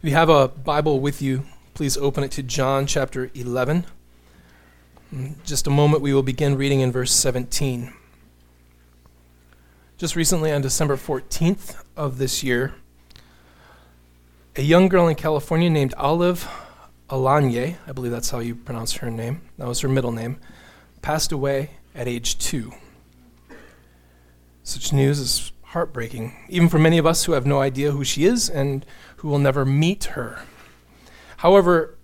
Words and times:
If 0.00 0.04
you 0.04 0.14
have 0.14 0.28
a 0.28 0.46
Bible 0.46 1.00
with 1.00 1.20
you, 1.20 1.44
please 1.74 1.96
open 1.96 2.22
it 2.22 2.30
to 2.32 2.42
John 2.44 2.86
chapter 2.86 3.32
11. 3.34 3.84
In 5.10 5.34
just 5.44 5.66
a 5.66 5.70
moment, 5.70 6.04
we 6.04 6.14
will 6.14 6.22
begin 6.22 6.56
reading 6.56 6.78
in 6.78 6.92
verse 6.92 7.10
17. 7.10 7.92
Just 9.96 10.14
recently, 10.14 10.52
on 10.52 10.62
December 10.62 10.96
14th 10.96 11.82
of 11.96 12.18
this 12.18 12.44
year, 12.44 12.76
a 14.54 14.62
young 14.62 14.86
girl 14.86 15.08
in 15.08 15.16
California 15.16 15.68
named 15.68 15.94
Olive 15.94 16.48
Alayne, 17.10 17.76
I 17.84 17.90
believe 17.90 18.12
that's 18.12 18.30
how 18.30 18.38
you 18.38 18.54
pronounce 18.54 18.92
her 18.98 19.10
name, 19.10 19.40
that 19.58 19.66
was 19.66 19.80
her 19.80 19.88
middle 19.88 20.12
name, 20.12 20.38
passed 21.02 21.32
away 21.32 21.70
at 21.96 22.06
age 22.06 22.38
two. 22.38 22.72
Such 24.62 24.92
news 24.92 25.18
is 25.18 25.50
heartbreaking, 25.68 26.34
even 26.48 26.68
for 26.68 26.78
many 26.78 26.98
of 26.98 27.06
us 27.06 27.24
who 27.24 27.32
have 27.32 27.46
no 27.46 27.60
idea 27.60 27.90
who 27.90 28.04
she 28.04 28.24
is 28.24 28.48
and 28.48 28.86
who 29.16 29.28
will 29.28 29.38
never 29.38 29.64
meet 29.64 30.04
her. 30.04 30.42
However, 31.38 31.98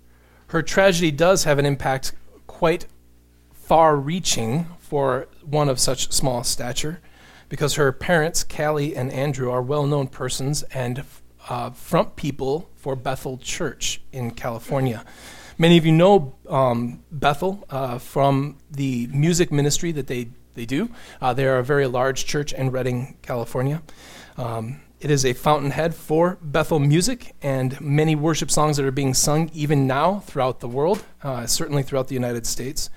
her 0.47 0.61
tragedy 0.61 1.11
does 1.11 1.43
have 1.43 1.57
an 1.57 1.65
impact 1.65 2.13
quite 2.47 2.85
far 3.53 3.95
reaching 3.95 4.67
for 4.79 5.27
one 5.43 5.67
of 5.67 5.79
such 5.79 6.11
small 6.11 6.43
stature 6.43 7.01
because 7.49 7.75
her 7.75 7.91
parents, 7.91 8.43
Kalley 8.43 8.95
and 8.95 9.11
Andrew, 9.11 9.49
are 9.49 9.61
well 9.61 9.85
known 9.85 10.07
persons 10.07 10.63
and 10.63 11.03
uh, 11.49 11.71
front 11.71 12.15
people 12.15 12.69
for 12.75 12.95
Bethel 12.95 13.37
Church 13.37 14.01
in 14.11 14.31
California. 14.31 15.03
Many 15.57 15.77
of 15.77 15.85
you 15.85 15.91
know 15.91 16.35
um, 16.49 17.03
Bethel 17.11 17.65
uh, 17.69 17.97
from 17.97 18.57
the 18.69 19.07
music 19.07 19.51
ministry 19.51 19.91
that 19.93 20.07
they, 20.07 20.29
they 20.55 20.65
do. 20.65 20.89
Uh, 21.21 21.33
they 21.33 21.45
are 21.45 21.59
a 21.59 21.63
very 21.63 21.87
large 21.87 22.25
church 22.25 22.53
in 22.53 22.71
Redding, 22.71 23.17
California. 23.21 23.81
Um, 24.37 24.81
it 24.99 25.11
is 25.11 25.25
a 25.25 25.33
fountainhead 25.33 25.93
for 25.93 26.37
Bethel 26.41 26.79
music 26.79 27.35
and 27.41 27.79
many 27.79 28.15
worship 28.15 28.49
songs 28.49 28.77
that 28.77 28.85
are 28.85 28.91
being 28.91 29.13
sung 29.13 29.51
even 29.53 29.85
now 29.85 30.21
throughout 30.21 30.61
the 30.61 30.67
world, 30.67 31.03
uh, 31.21 31.45
certainly 31.45 31.83
throughout 31.83 32.07
the 32.07 32.15
United 32.15 32.47
States. 32.47 32.89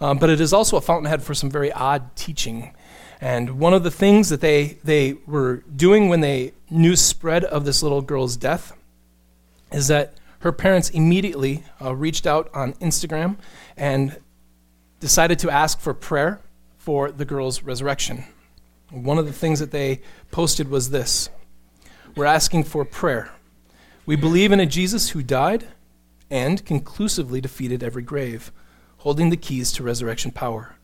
Um, 0.00 0.18
but 0.18 0.28
it 0.28 0.40
is 0.40 0.52
also 0.52 0.76
a 0.76 0.80
fountainhead 0.80 1.22
for 1.22 1.32
some 1.32 1.50
very 1.50 1.72
odd 1.72 2.14
teaching. 2.16 2.74
And 3.20 3.58
one 3.58 3.72
of 3.72 3.82
the 3.82 3.90
things 3.90 4.28
that 4.28 4.40
they, 4.40 4.78
they 4.84 5.14
were 5.26 5.62
doing 5.74 6.08
when 6.08 6.20
they 6.20 6.52
news 6.68 7.00
spread 7.00 7.44
of 7.44 7.64
this 7.64 7.82
little 7.82 8.02
girl's 8.02 8.36
death 8.36 8.76
is 9.72 9.88
that 9.88 10.14
her 10.40 10.52
parents 10.52 10.90
immediately 10.90 11.64
uh, 11.80 11.94
reached 11.94 12.26
out 12.26 12.50
on 12.52 12.74
Instagram 12.74 13.36
and 13.76 14.20
decided 15.00 15.38
to 15.38 15.50
ask 15.50 15.80
for 15.80 15.94
prayer 15.94 16.40
for 16.84 17.10
the 17.10 17.24
girl's 17.24 17.62
resurrection. 17.62 18.22
One 18.90 19.16
of 19.16 19.24
the 19.24 19.32
things 19.32 19.58
that 19.58 19.70
they 19.70 20.02
posted 20.30 20.68
was 20.68 20.90
this 20.90 21.30
we're 22.14 22.26
asking 22.26 22.64
for 22.64 22.84
prayer. 22.84 23.32
We 24.04 24.16
believe 24.16 24.52
in 24.52 24.60
a 24.60 24.66
Jesus 24.66 25.08
who 25.10 25.22
died 25.22 25.66
and 26.30 26.62
conclusively 26.66 27.40
defeated 27.40 27.82
every 27.82 28.02
grave, 28.02 28.52
holding 28.98 29.30
the 29.30 29.36
keys 29.38 29.72
to 29.72 29.82
resurrection 29.82 30.30
power. 30.30 30.76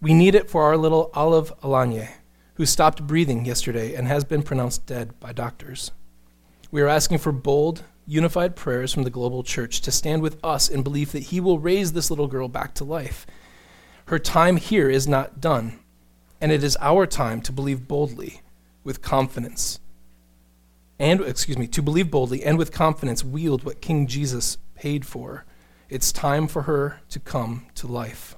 We 0.00 0.14
need 0.14 0.34
it 0.34 0.48
for 0.48 0.62
our 0.62 0.78
little 0.78 1.10
Olive 1.12 1.52
Alayne, 1.62 2.08
who 2.54 2.64
stopped 2.64 3.06
breathing 3.06 3.44
yesterday 3.44 3.94
and 3.94 4.08
has 4.08 4.24
been 4.24 4.42
pronounced 4.42 4.86
dead 4.86 5.20
by 5.20 5.34
doctors. 5.34 5.90
We 6.70 6.80
are 6.80 6.88
asking 6.88 7.18
for 7.18 7.32
bold, 7.32 7.84
unified 8.06 8.56
prayers 8.56 8.94
from 8.94 9.02
the 9.02 9.10
global 9.10 9.42
church 9.42 9.82
to 9.82 9.92
stand 9.92 10.22
with 10.22 10.42
us 10.42 10.70
in 10.70 10.82
belief 10.82 11.12
that 11.12 11.24
He 11.24 11.38
will 11.38 11.58
raise 11.58 11.92
this 11.92 12.08
little 12.08 12.28
girl 12.28 12.48
back 12.48 12.72
to 12.76 12.84
life. 12.84 13.26
Her 14.08 14.18
time 14.18 14.56
here 14.56 14.88
is 14.88 15.06
not 15.06 15.40
done, 15.40 15.80
and 16.40 16.50
it 16.50 16.64
is 16.64 16.76
our 16.80 17.06
time 17.06 17.42
to 17.42 17.52
believe 17.52 17.86
boldly 17.86 18.40
with 18.82 19.02
confidence 19.02 19.80
and, 20.98 21.20
excuse 21.20 21.58
me, 21.58 21.66
to 21.68 21.82
believe 21.82 22.10
boldly 22.10 22.42
and 22.42 22.58
with 22.58 22.72
confidence 22.72 23.22
wield 23.22 23.64
what 23.64 23.80
King 23.80 24.06
Jesus 24.06 24.58
paid 24.74 25.06
for. 25.06 25.44
It's 25.88 26.10
time 26.10 26.48
for 26.48 26.62
her 26.62 27.00
to 27.10 27.20
come 27.20 27.66
to 27.76 27.86
life. 27.86 28.34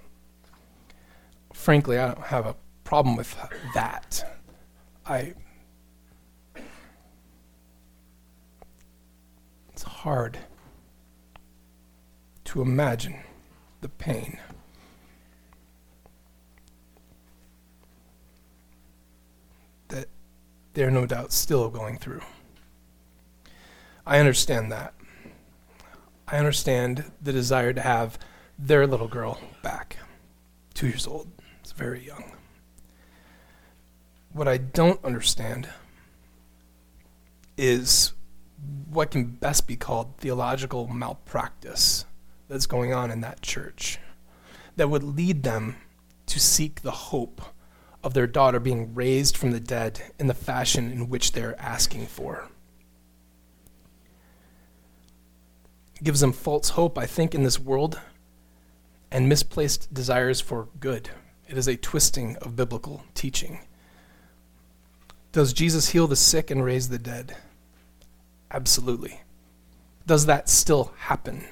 Frankly, 1.52 1.98
I 1.98 2.08
don't 2.08 2.27
have 2.27 2.46
a 2.46 2.56
problem 2.84 3.16
with 3.16 3.36
that. 3.74 4.24
I. 5.06 5.34
It's 9.72 9.83
hard 9.83 10.36
to 12.45 12.61
imagine 12.61 13.16
the 13.80 13.89
pain. 13.89 14.39
That 19.89 20.08
they're 20.75 20.91
no 20.91 21.07
doubt 21.07 21.33
still 21.33 21.69
going 21.69 21.98
through. 21.98 22.23
I 24.07 24.19
understand 24.19 24.70
that. 24.73 24.95
I 26.27 26.39
understand 26.39 27.11
the 27.20 27.33
desire 27.33 27.73
to 27.73 27.81
have 27.81 28.19
their 28.58 28.86
little 28.86 29.08
girl 29.08 29.41
back. 29.63 29.97
Two 30.75 30.89
years 30.89 31.07
old. 31.07 31.29
It's 31.61 31.73
very 31.73 32.05
young. 32.07 32.33
What 34.33 34.47
I 34.47 34.58
don't 34.58 35.05
understand 35.05 35.69
is 37.57 38.13
what 38.89 39.11
can 39.11 39.25
best 39.25 39.67
be 39.67 39.77
called 39.77 40.17
theological 40.19 40.87
malpractice 40.87 42.05
that's 42.48 42.67
going 42.67 42.92
on 42.92 43.11
in 43.11 43.20
that 43.20 43.42
church 43.42 43.98
that 44.77 44.89
would 44.89 45.02
lead 45.02 45.42
them 45.42 45.77
to 46.27 46.39
seek 46.39 46.83
the 46.83 46.91
hope 46.91 47.42
of 48.02 48.14
their 48.14 48.27
daughter 48.27 48.58
being 48.58 48.94
raised 48.94 49.36
from 49.36 49.50
the 49.50 49.61
dead 49.61 50.02
in 50.18 50.27
the 50.27 50.34
fashion 50.34 50.90
in 50.90 51.08
which 51.08 51.33
they're 51.33 51.61
asking 51.61 52.06
for. 52.06 52.48
It 55.96 56.05
gives 56.05 56.20
them 56.20 56.33
false 56.33 56.70
hope, 56.70 56.96
I 56.96 57.06
think, 57.06 57.34
in 57.34 57.42
this 57.42 57.58
world 57.58 58.00
and 59.10 59.28
misplaced 59.28 59.92
desires 59.92 60.40
for 60.40 60.68
good. 60.78 61.10
It 61.46 61.58
is 61.58 61.68
a 61.68 61.77
twisting 61.77 62.36
of 62.36 62.56
biblical 62.56 63.05
teaching. 63.14 63.60
Does 65.33 65.52
Jesus 65.52 65.90
heal 65.90 66.06
the 66.06 66.16
sick 66.16 66.50
and 66.50 66.64
raise 66.64 66.89
the 66.89 66.98
dead? 66.98 67.36
Absolutely. 68.50 69.20
Does 70.06 70.27
that 70.27 70.48
still 70.48 70.92
happen? 70.96 71.44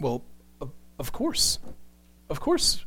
Well, 0.00 0.22
of 0.98 1.12
course. 1.12 1.58
Of 2.28 2.40
course 2.40 2.84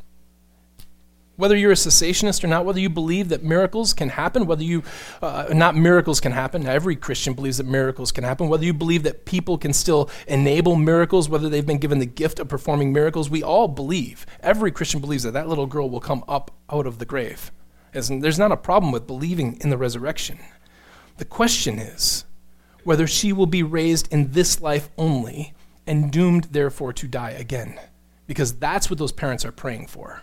whether 1.41 1.57
you're 1.57 1.72
a 1.72 1.75
cessationist 1.75 2.44
or 2.44 2.47
not, 2.47 2.66
whether 2.66 2.79
you 2.79 2.88
believe 2.88 3.29
that 3.29 3.41
miracles 3.44 3.96
can 3.96 4.09
happen, 4.09 4.46
whether 4.46 4.63
you, 4.63 4.84
uh, 5.24 5.47
not 5.52 5.75
miracles 5.75 6.19
can 6.19 6.31
happen, 6.31 6.68
every 6.68 6.96
Christian 6.96 7.34
believes 7.34 7.57
that 7.57 7.66
miracles 7.66 8.12
can 8.12 8.24
happen, 8.24 8.47
whether 8.47 8.63
you 8.63 8.75
believe 8.75 9.02
that 9.02 9.25
people 9.25 9.57
can 9.57 9.74
still 9.74 10.07
enable 10.28 10.75
miracles, 10.75 11.28
whether 11.28 11.50
they've 11.50 11.66
been 11.66 11.80
given 11.80 11.97
the 11.97 12.06
gift 12.06 12.40
of 12.40 12.47
performing 12.47 12.94
miracles, 12.94 13.28
we 13.28 13.41
all 13.41 13.68
believe, 13.68 14.24
every 14.41 14.72
Christian 14.72 15.01
believes 15.01 15.24
that 15.24 15.31
that 15.31 15.50
little 15.50 15.66
girl 15.66 15.90
will 15.90 16.00
come 16.00 16.24
up 16.28 16.51
out 16.69 16.85
of 16.85 17.00
the 17.00 17.06
grave. 17.06 17.51
There's 17.91 18.38
not 18.38 18.51
a 18.51 18.57
problem 18.57 18.91
with 18.91 19.07
believing 19.07 19.57
in 19.62 19.72
the 19.72 19.78
resurrection. 19.80 20.38
The 21.18 21.25
question 21.25 21.80
is 21.80 22.24
whether 22.84 23.07
she 23.07 23.34
will 23.34 23.47
be 23.47 23.63
raised 23.63 24.13
in 24.13 24.34
this 24.34 24.62
life 24.62 24.90
only 24.96 25.53
and 25.88 26.12
doomed, 26.12 26.50
therefore, 26.51 26.94
to 26.94 27.07
die 27.07 27.31
again. 27.31 27.80
Because 28.28 28.53
that's 28.53 28.91
what 28.91 29.00
those 29.00 29.12
parents 29.12 29.44
are 29.44 29.51
praying 29.51 29.88
for. 29.88 30.22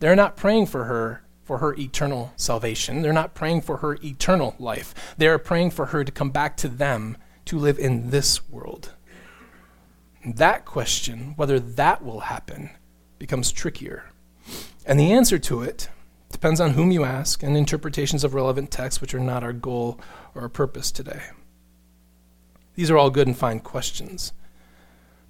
They're 0.00 0.16
not 0.16 0.36
praying 0.36 0.66
for 0.66 0.84
her 0.84 1.22
for 1.48 1.58
her 1.58 1.74
eternal 1.74 2.32
salvation. 2.36 3.00
They're 3.00 3.12
not 3.12 3.34
praying 3.34 3.62
for 3.62 3.78
her 3.78 3.96
eternal 4.04 4.54
life. 4.58 4.94
They 5.16 5.28
are 5.28 5.38
praying 5.38 5.70
for 5.70 5.86
her 5.86 6.04
to 6.04 6.12
come 6.12 6.28
back 6.28 6.58
to 6.58 6.68
them 6.68 7.16
to 7.46 7.58
live 7.58 7.78
in 7.78 8.10
this 8.10 8.46
world. 8.50 8.92
That 10.26 10.66
question, 10.66 11.32
whether 11.36 11.58
that 11.58 12.04
will 12.04 12.20
happen, 12.20 12.68
becomes 13.18 13.50
trickier. 13.50 14.04
And 14.84 15.00
the 15.00 15.12
answer 15.12 15.38
to 15.38 15.62
it 15.62 15.88
depends 16.30 16.60
on 16.60 16.72
whom 16.72 16.90
you 16.90 17.04
ask 17.04 17.42
and 17.42 17.56
interpretations 17.56 18.24
of 18.24 18.34
relevant 18.34 18.70
texts, 18.70 19.00
which 19.00 19.14
are 19.14 19.18
not 19.18 19.42
our 19.42 19.54
goal 19.54 19.98
or 20.34 20.42
our 20.42 20.48
purpose 20.50 20.92
today. 20.92 21.22
These 22.74 22.90
are 22.90 22.98
all 22.98 23.08
good 23.08 23.26
and 23.26 23.36
fine 23.36 23.60
questions. 23.60 24.32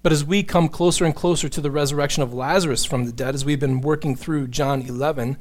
But 0.01 0.11
as 0.11 0.23
we 0.23 0.43
come 0.43 0.69
closer 0.69 1.03
and 1.03 1.15
closer 1.15 1.49
to 1.49 1.61
the 1.61 1.71
resurrection 1.71 2.23
of 2.23 2.33
Lazarus 2.33 2.85
from 2.85 3.05
the 3.05 3.11
dead, 3.11 3.35
as 3.35 3.43
we've 3.43 3.59
been 3.59 3.81
working 3.81 4.15
through 4.15 4.47
John 4.47 4.81
11, 4.81 5.37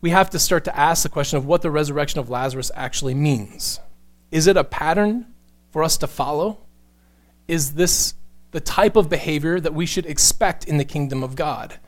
we 0.00 0.10
have 0.10 0.30
to 0.30 0.38
start 0.38 0.64
to 0.64 0.78
ask 0.78 1.02
the 1.02 1.08
question 1.08 1.36
of 1.36 1.46
what 1.46 1.62
the 1.62 1.70
resurrection 1.70 2.20
of 2.20 2.30
Lazarus 2.30 2.70
actually 2.74 3.14
means. 3.14 3.80
Is 4.30 4.46
it 4.46 4.56
a 4.56 4.64
pattern 4.64 5.26
for 5.72 5.82
us 5.82 5.96
to 5.98 6.06
follow? 6.06 6.58
Is 7.48 7.74
this 7.74 8.14
the 8.52 8.60
type 8.60 8.96
of 8.96 9.08
behavior 9.08 9.58
that 9.60 9.74
we 9.74 9.84
should 9.84 10.06
expect 10.06 10.64
in 10.64 10.76
the 10.76 10.84
kingdom 10.84 11.22
of 11.22 11.34
God? 11.34 11.78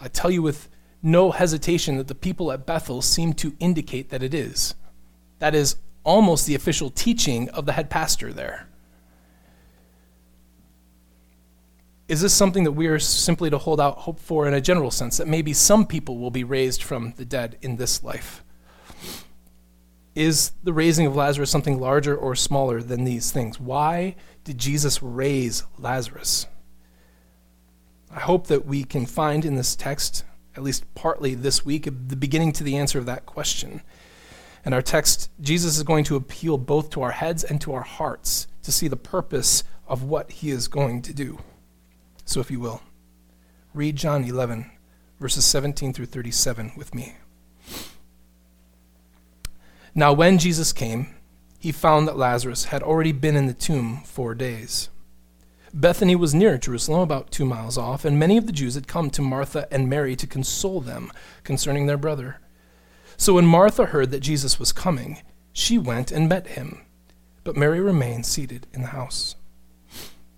I 0.00 0.08
tell 0.08 0.30
you 0.30 0.42
with 0.42 0.68
no 1.02 1.32
hesitation 1.32 1.96
that 1.96 2.08
the 2.08 2.14
people 2.14 2.52
at 2.52 2.66
Bethel 2.66 3.02
seem 3.02 3.32
to 3.34 3.56
indicate 3.58 4.10
that 4.10 4.22
it 4.22 4.32
is. 4.32 4.74
That 5.40 5.54
is 5.54 5.76
almost 6.04 6.46
the 6.46 6.54
official 6.54 6.90
teaching 6.90 7.48
of 7.50 7.66
the 7.66 7.72
head 7.72 7.90
pastor 7.90 8.32
there. 8.32 8.69
Is 12.10 12.20
this 12.20 12.34
something 12.34 12.64
that 12.64 12.72
we 12.72 12.88
are 12.88 12.98
simply 12.98 13.50
to 13.50 13.58
hold 13.58 13.80
out 13.80 13.98
hope 13.98 14.18
for 14.18 14.48
in 14.48 14.52
a 14.52 14.60
general 14.60 14.90
sense, 14.90 15.18
that 15.18 15.28
maybe 15.28 15.52
some 15.52 15.86
people 15.86 16.18
will 16.18 16.32
be 16.32 16.42
raised 16.42 16.82
from 16.82 17.14
the 17.16 17.24
dead 17.24 17.56
in 17.62 17.76
this 17.76 18.02
life? 18.02 18.42
Is 20.16 20.50
the 20.64 20.72
raising 20.72 21.06
of 21.06 21.14
Lazarus 21.14 21.52
something 21.52 21.78
larger 21.78 22.16
or 22.16 22.34
smaller 22.34 22.82
than 22.82 23.04
these 23.04 23.30
things? 23.30 23.60
Why 23.60 24.16
did 24.42 24.58
Jesus 24.58 25.00
raise 25.00 25.62
Lazarus? 25.78 26.48
I 28.10 28.18
hope 28.18 28.48
that 28.48 28.66
we 28.66 28.82
can 28.82 29.06
find 29.06 29.44
in 29.44 29.54
this 29.54 29.76
text, 29.76 30.24
at 30.56 30.64
least 30.64 30.92
partly 30.96 31.36
this 31.36 31.64
week, 31.64 31.84
the 31.84 32.16
beginning 32.16 32.50
to 32.54 32.64
the 32.64 32.76
answer 32.76 32.98
of 32.98 33.06
that 33.06 33.24
question. 33.24 33.82
In 34.66 34.72
our 34.72 34.82
text, 34.82 35.30
Jesus 35.40 35.76
is 35.76 35.84
going 35.84 36.02
to 36.06 36.16
appeal 36.16 36.58
both 36.58 36.90
to 36.90 37.02
our 37.02 37.12
heads 37.12 37.44
and 37.44 37.60
to 37.60 37.72
our 37.72 37.82
hearts 37.82 38.48
to 38.64 38.72
see 38.72 38.88
the 38.88 38.96
purpose 38.96 39.62
of 39.86 40.02
what 40.02 40.32
he 40.32 40.50
is 40.50 40.66
going 40.66 41.02
to 41.02 41.14
do. 41.14 41.38
So, 42.30 42.38
if 42.38 42.48
you 42.48 42.60
will, 42.60 42.80
read 43.74 43.96
John 43.96 44.22
11, 44.22 44.70
verses 45.18 45.44
17 45.44 45.92
through 45.92 46.06
37 46.06 46.70
with 46.76 46.94
me. 46.94 47.16
Now, 49.96 50.12
when 50.12 50.38
Jesus 50.38 50.72
came, 50.72 51.12
he 51.58 51.72
found 51.72 52.06
that 52.06 52.16
Lazarus 52.16 52.66
had 52.66 52.84
already 52.84 53.10
been 53.10 53.34
in 53.34 53.46
the 53.46 53.52
tomb 53.52 54.02
four 54.04 54.36
days. 54.36 54.90
Bethany 55.74 56.14
was 56.14 56.32
near 56.32 56.56
Jerusalem, 56.56 57.00
about 57.00 57.32
two 57.32 57.44
miles 57.44 57.76
off, 57.76 58.04
and 58.04 58.16
many 58.16 58.36
of 58.36 58.46
the 58.46 58.52
Jews 58.52 58.76
had 58.76 58.86
come 58.86 59.10
to 59.10 59.22
Martha 59.22 59.66
and 59.72 59.90
Mary 59.90 60.14
to 60.14 60.28
console 60.28 60.80
them 60.80 61.10
concerning 61.42 61.86
their 61.86 61.98
brother. 61.98 62.38
So 63.16 63.34
when 63.34 63.44
Martha 63.44 63.86
heard 63.86 64.12
that 64.12 64.20
Jesus 64.20 64.56
was 64.56 64.70
coming, 64.70 65.20
she 65.52 65.78
went 65.78 66.12
and 66.12 66.28
met 66.28 66.46
him, 66.46 66.82
but 67.42 67.56
Mary 67.56 67.80
remained 67.80 68.24
seated 68.24 68.68
in 68.72 68.82
the 68.82 68.88
house. 68.94 69.34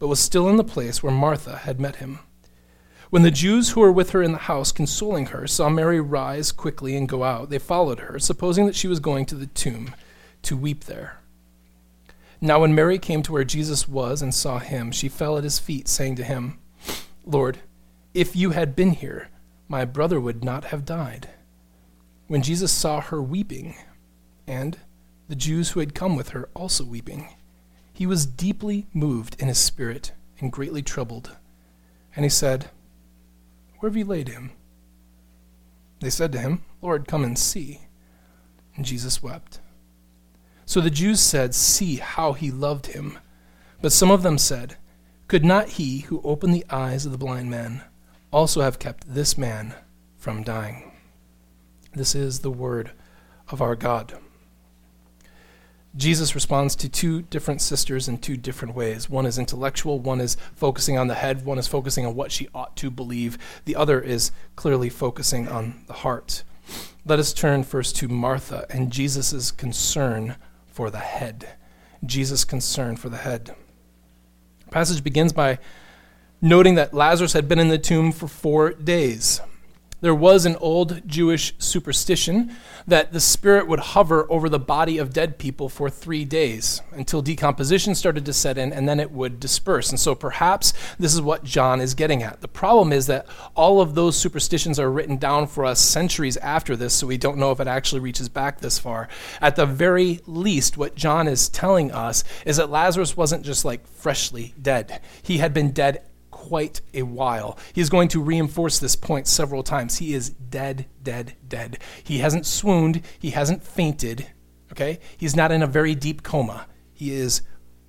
but 0.00 0.08
was 0.08 0.18
still 0.18 0.48
in 0.48 0.56
the 0.56 0.64
place 0.64 1.00
where 1.00 1.12
Martha 1.12 1.58
had 1.58 1.78
met 1.78 1.96
him. 1.96 2.18
When 3.10 3.22
the 3.22 3.30
Jews 3.30 3.70
who 3.70 3.80
were 3.80 3.92
with 3.92 4.10
her 4.10 4.22
in 4.22 4.32
the 4.32 4.38
house, 4.38 4.72
consoling 4.72 5.26
her, 5.26 5.46
saw 5.46 5.68
Mary 5.68 6.00
rise 6.00 6.50
quickly 6.50 6.96
and 6.96 7.08
go 7.08 7.22
out, 7.22 7.50
they 7.50 7.58
followed 7.58 8.00
her, 8.00 8.18
supposing 8.18 8.66
that 8.66 8.74
she 8.74 8.88
was 8.88 8.98
going 8.98 9.26
to 9.26 9.34
the 9.34 9.46
tomb 9.46 9.94
to 10.42 10.56
weep 10.56 10.84
there. 10.84 11.18
Now, 12.40 12.60
when 12.60 12.74
Mary 12.74 12.98
came 12.98 13.22
to 13.24 13.32
where 13.32 13.44
Jesus 13.44 13.86
was 13.86 14.22
and 14.22 14.34
saw 14.34 14.58
him, 14.58 14.90
she 14.90 15.08
fell 15.08 15.36
at 15.36 15.44
his 15.44 15.58
feet, 15.58 15.86
saying 15.86 16.16
to 16.16 16.24
him, 16.24 16.58
Lord, 17.26 17.58
if 18.14 18.34
you 18.34 18.52
had 18.52 18.74
been 18.74 18.92
here, 18.92 19.28
my 19.68 19.84
brother 19.84 20.18
would 20.20 20.42
not 20.42 20.64
have 20.66 20.86
died. 20.86 21.28
When 22.28 22.42
Jesus 22.42 22.72
saw 22.72 23.00
her 23.00 23.20
weeping, 23.20 23.74
and 24.46 24.78
the 25.28 25.36
Jews 25.36 25.70
who 25.70 25.80
had 25.80 25.94
come 25.94 26.16
with 26.16 26.30
her 26.30 26.48
also 26.54 26.84
weeping, 26.84 27.28
he 28.00 28.06
was 28.06 28.24
deeply 28.24 28.86
moved 28.94 29.36
in 29.38 29.46
his 29.46 29.58
spirit 29.58 30.12
and 30.38 30.50
greatly 30.50 30.80
troubled. 30.80 31.36
And 32.16 32.24
he 32.24 32.30
said, 32.30 32.70
where 33.76 33.90
have 33.90 33.96
you 33.98 34.06
laid 34.06 34.28
him? 34.28 34.52
They 36.00 36.08
said 36.08 36.32
to 36.32 36.38
him, 36.38 36.62
Lord, 36.80 37.06
come 37.06 37.24
and 37.24 37.38
see. 37.38 37.82
And 38.74 38.86
Jesus 38.86 39.22
wept. 39.22 39.60
So 40.64 40.80
the 40.80 40.88
Jews 40.88 41.20
said, 41.20 41.54
See 41.54 41.96
how 41.96 42.32
he 42.32 42.50
loved 42.50 42.86
him. 42.86 43.18
But 43.82 43.92
some 43.92 44.10
of 44.10 44.22
them 44.22 44.38
said, 44.38 44.78
Could 45.28 45.44
not 45.44 45.68
he 45.68 45.98
who 45.98 46.22
opened 46.24 46.54
the 46.54 46.64
eyes 46.70 47.04
of 47.04 47.12
the 47.12 47.18
blind 47.18 47.50
man 47.50 47.82
also 48.32 48.62
have 48.62 48.78
kept 48.78 49.12
this 49.12 49.36
man 49.36 49.74
from 50.16 50.42
dying? 50.42 50.90
This 51.92 52.14
is 52.14 52.38
the 52.38 52.50
word 52.50 52.92
of 53.50 53.60
our 53.60 53.76
God. 53.76 54.18
Jesus 55.96 56.36
responds 56.36 56.76
to 56.76 56.88
two 56.88 57.22
different 57.22 57.60
sisters 57.60 58.06
in 58.06 58.18
two 58.18 58.36
different 58.36 58.74
ways. 58.74 59.10
One 59.10 59.26
is 59.26 59.38
intellectual, 59.38 59.98
one 59.98 60.20
is 60.20 60.36
focusing 60.54 60.96
on 60.96 61.08
the 61.08 61.14
head, 61.14 61.44
one 61.44 61.58
is 61.58 61.66
focusing 61.66 62.06
on 62.06 62.14
what 62.14 62.30
she 62.30 62.48
ought 62.54 62.76
to 62.76 62.90
believe, 62.90 63.38
the 63.64 63.74
other 63.74 64.00
is 64.00 64.30
clearly 64.54 64.88
focusing 64.88 65.48
on 65.48 65.82
the 65.88 65.92
heart. 65.92 66.44
Let 67.04 67.18
us 67.18 67.32
turn 67.32 67.64
first 67.64 67.96
to 67.96 68.08
Martha 68.08 68.66
and 68.70 68.92
Jesus' 68.92 69.50
concern 69.50 70.36
for 70.68 70.90
the 70.90 70.98
head. 70.98 71.56
Jesus' 72.04 72.44
concern 72.44 72.96
for 72.96 73.08
the 73.08 73.16
head. 73.18 73.54
The 74.64 74.70
passage 74.70 75.02
begins 75.02 75.32
by 75.32 75.58
noting 76.40 76.76
that 76.76 76.94
Lazarus 76.94 77.32
had 77.32 77.48
been 77.48 77.58
in 77.58 77.68
the 77.68 77.78
tomb 77.78 78.12
for 78.12 78.28
four 78.28 78.72
days. 78.72 79.40
There 80.00 80.14
was 80.14 80.46
an 80.46 80.56
old 80.56 81.06
Jewish 81.06 81.54
superstition 81.58 82.56
that 82.86 83.12
the 83.12 83.20
spirit 83.20 83.68
would 83.68 83.80
hover 83.80 84.26
over 84.30 84.48
the 84.48 84.58
body 84.58 84.96
of 84.96 85.12
dead 85.12 85.38
people 85.38 85.68
for 85.68 85.90
three 85.90 86.24
days 86.24 86.80
until 86.92 87.20
decomposition 87.20 87.94
started 87.94 88.24
to 88.24 88.32
set 88.32 88.56
in 88.56 88.72
and 88.72 88.88
then 88.88 88.98
it 88.98 89.10
would 89.10 89.38
disperse. 89.38 89.90
And 89.90 90.00
so 90.00 90.14
perhaps 90.14 90.72
this 90.98 91.12
is 91.12 91.20
what 91.20 91.44
John 91.44 91.80
is 91.80 91.94
getting 91.94 92.22
at. 92.22 92.40
The 92.40 92.48
problem 92.48 92.92
is 92.92 93.06
that 93.08 93.26
all 93.54 93.82
of 93.82 93.94
those 93.94 94.16
superstitions 94.16 94.78
are 94.78 94.90
written 94.90 95.18
down 95.18 95.46
for 95.46 95.66
us 95.66 95.80
centuries 95.80 96.38
after 96.38 96.76
this, 96.76 96.94
so 96.94 97.06
we 97.06 97.18
don't 97.18 97.38
know 97.38 97.52
if 97.52 97.60
it 97.60 97.68
actually 97.68 98.00
reaches 98.00 98.28
back 98.28 98.60
this 98.60 98.78
far. 98.78 99.08
At 99.40 99.56
the 99.56 99.66
very 99.66 100.20
least, 100.26 100.78
what 100.78 100.94
John 100.94 101.28
is 101.28 101.50
telling 101.50 101.92
us 101.92 102.24
is 102.46 102.56
that 102.56 102.70
Lazarus 102.70 103.16
wasn't 103.16 103.44
just 103.44 103.64
like 103.66 103.86
freshly 103.86 104.54
dead, 104.60 105.00
he 105.22 105.38
had 105.38 105.52
been 105.52 105.72
dead 105.72 106.06
quite 106.40 106.80
a 106.94 107.02
while. 107.02 107.58
He's 107.74 107.90
going 107.90 108.08
to 108.08 108.22
reinforce 108.22 108.78
this 108.78 108.96
point 108.96 109.26
several 109.26 109.62
times. 109.62 109.98
He 109.98 110.14
is 110.14 110.30
dead, 110.30 110.86
dead, 111.02 111.34
dead. 111.46 111.78
He 112.02 112.18
hasn't 112.18 112.46
swooned, 112.46 113.02
he 113.18 113.30
hasn't 113.30 113.62
fainted, 113.62 114.26
okay? 114.72 115.00
He's 115.18 115.36
not 115.36 115.52
in 115.52 115.62
a 115.62 115.66
very 115.66 115.94
deep 115.94 116.22
coma. 116.22 116.66
He 116.94 117.12
is 117.12 117.42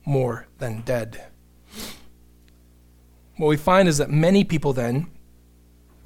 more 0.06 0.48
than 0.58 0.82
dead. 0.82 1.24
What 3.38 3.48
we 3.48 3.56
find 3.56 3.88
is 3.88 3.98
that 4.00 4.10
many 4.10 4.44
people 4.44 4.74
then 4.74 5.08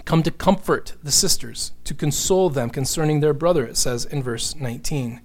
come 0.06 0.22
to 0.22 0.30
comfort 0.30 0.94
the 1.02 1.12
sisters, 1.12 1.72
to 1.84 1.96
console 1.96 2.52
them 2.52 2.70
concerning 2.70 3.22
their 3.22 3.34
brother, 3.34 3.66
it 3.66 3.76
says 3.76 4.06
in 4.06 4.22
verse 4.22 4.56
19. 4.56 5.20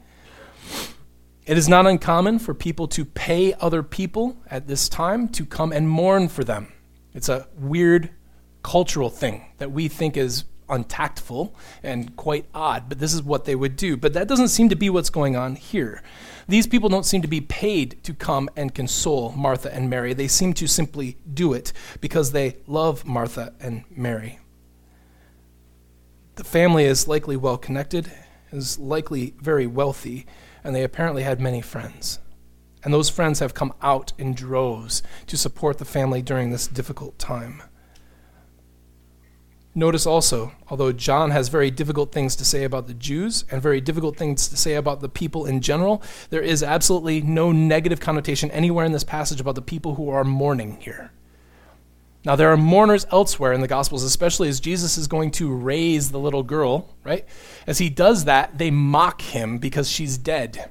It 1.44 1.58
is 1.58 1.68
not 1.68 1.86
uncommon 1.86 2.38
for 2.38 2.54
people 2.54 2.88
to 2.88 3.04
pay 3.04 3.52
other 3.60 3.82
people 3.82 4.38
at 4.50 4.68
this 4.68 4.88
time 4.88 5.28
to 5.28 5.44
come 5.44 5.70
and 5.70 5.86
mourn 5.86 6.28
for 6.28 6.44
them. 6.44 6.72
It's 7.14 7.28
a 7.28 7.48
weird 7.56 8.10
cultural 8.62 9.10
thing 9.10 9.46
that 9.58 9.72
we 9.72 9.88
think 9.88 10.16
is 10.16 10.44
untactful 10.68 11.54
and 11.82 12.14
quite 12.16 12.46
odd, 12.54 12.88
but 12.88 12.98
this 12.98 13.12
is 13.12 13.22
what 13.22 13.44
they 13.44 13.54
would 13.54 13.76
do. 13.76 13.96
But 13.96 14.12
that 14.14 14.28
doesn't 14.28 14.48
seem 14.48 14.68
to 14.68 14.76
be 14.76 14.88
what's 14.88 15.10
going 15.10 15.36
on 15.36 15.56
here. 15.56 16.02
These 16.48 16.66
people 16.66 16.88
don't 16.88 17.06
seem 17.06 17.22
to 17.22 17.28
be 17.28 17.40
paid 17.40 18.02
to 18.04 18.14
come 18.14 18.48
and 18.56 18.74
console 18.74 19.32
Martha 19.32 19.72
and 19.74 19.90
Mary. 19.90 20.14
They 20.14 20.28
seem 20.28 20.52
to 20.54 20.66
simply 20.66 21.16
do 21.32 21.52
it 21.52 21.72
because 22.00 22.32
they 22.32 22.56
love 22.66 23.04
Martha 23.04 23.54
and 23.60 23.84
Mary. 23.90 24.38
The 26.36 26.44
family 26.44 26.84
is 26.84 27.06
likely 27.06 27.36
well 27.36 27.58
connected, 27.58 28.10
is 28.50 28.78
likely 28.78 29.34
very 29.40 29.66
wealthy, 29.66 30.26
and 30.64 30.74
they 30.74 30.82
apparently 30.82 31.22
had 31.22 31.40
many 31.40 31.60
friends. 31.60 32.18
And 32.82 32.94
those 32.94 33.10
friends 33.10 33.40
have 33.40 33.54
come 33.54 33.74
out 33.82 34.12
in 34.18 34.34
droves 34.34 35.02
to 35.26 35.36
support 35.36 35.78
the 35.78 35.84
family 35.84 36.22
during 36.22 36.50
this 36.50 36.66
difficult 36.66 37.18
time. 37.18 37.62
Notice 39.74 40.04
also, 40.04 40.52
although 40.68 40.90
John 40.90 41.30
has 41.30 41.48
very 41.48 41.70
difficult 41.70 42.10
things 42.10 42.34
to 42.36 42.44
say 42.44 42.64
about 42.64 42.88
the 42.88 42.94
Jews 42.94 43.44
and 43.50 43.62
very 43.62 43.80
difficult 43.80 44.16
things 44.16 44.48
to 44.48 44.56
say 44.56 44.74
about 44.74 45.00
the 45.00 45.08
people 45.08 45.46
in 45.46 45.60
general, 45.60 46.02
there 46.30 46.42
is 46.42 46.62
absolutely 46.62 47.20
no 47.20 47.52
negative 47.52 48.00
connotation 48.00 48.50
anywhere 48.50 48.84
in 48.84 48.90
this 48.90 49.04
passage 49.04 49.40
about 49.40 49.54
the 49.54 49.62
people 49.62 49.94
who 49.94 50.08
are 50.08 50.24
mourning 50.24 50.78
here. 50.80 51.12
Now, 52.24 52.34
there 52.36 52.52
are 52.52 52.56
mourners 52.56 53.06
elsewhere 53.12 53.52
in 53.52 53.60
the 53.60 53.68
Gospels, 53.68 54.02
especially 54.02 54.48
as 54.48 54.60
Jesus 54.60 54.98
is 54.98 55.06
going 55.06 55.30
to 55.32 55.54
raise 55.54 56.10
the 56.10 56.18
little 56.18 56.42
girl, 56.42 56.94
right? 57.04 57.24
As 57.66 57.78
he 57.78 57.88
does 57.88 58.24
that, 58.24 58.58
they 58.58 58.70
mock 58.70 59.22
him 59.22 59.58
because 59.58 59.88
she's 59.88 60.18
dead. 60.18 60.68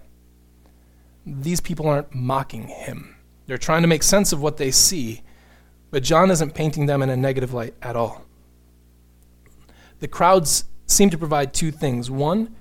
These 1.30 1.62
people 1.62 1.88
aren't 1.88 2.14
mocking 2.14 2.68
him. 2.68 3.16
They're 3.46 3.58
trying 3.58 3.82
to 3.82 3.88
make 3.88 4.04
sense 4.04 4.32
of 4.32 4.42
what 4.42 4.58
they 4.58 4.72
see, 4.72 5.22
but 5.92 6.04
John 6.04 6.32
isn't 6.32 6.54
painting 6.54 6.86
them 6.86 7.02
in 7.02 7.10
a 7.10 7.18
negative 7.18 7.54
light 7.54 7.74
at 7.82 7.96
all. 7.96 8.26
The 10.00 10.08
crowds 10.08 10.66
seem 10.86 11.10
to 11.10 11.18
provide 11.18 11.54
two 11.54 11.72
things. 11.72 12.10
One, 12.10 12.56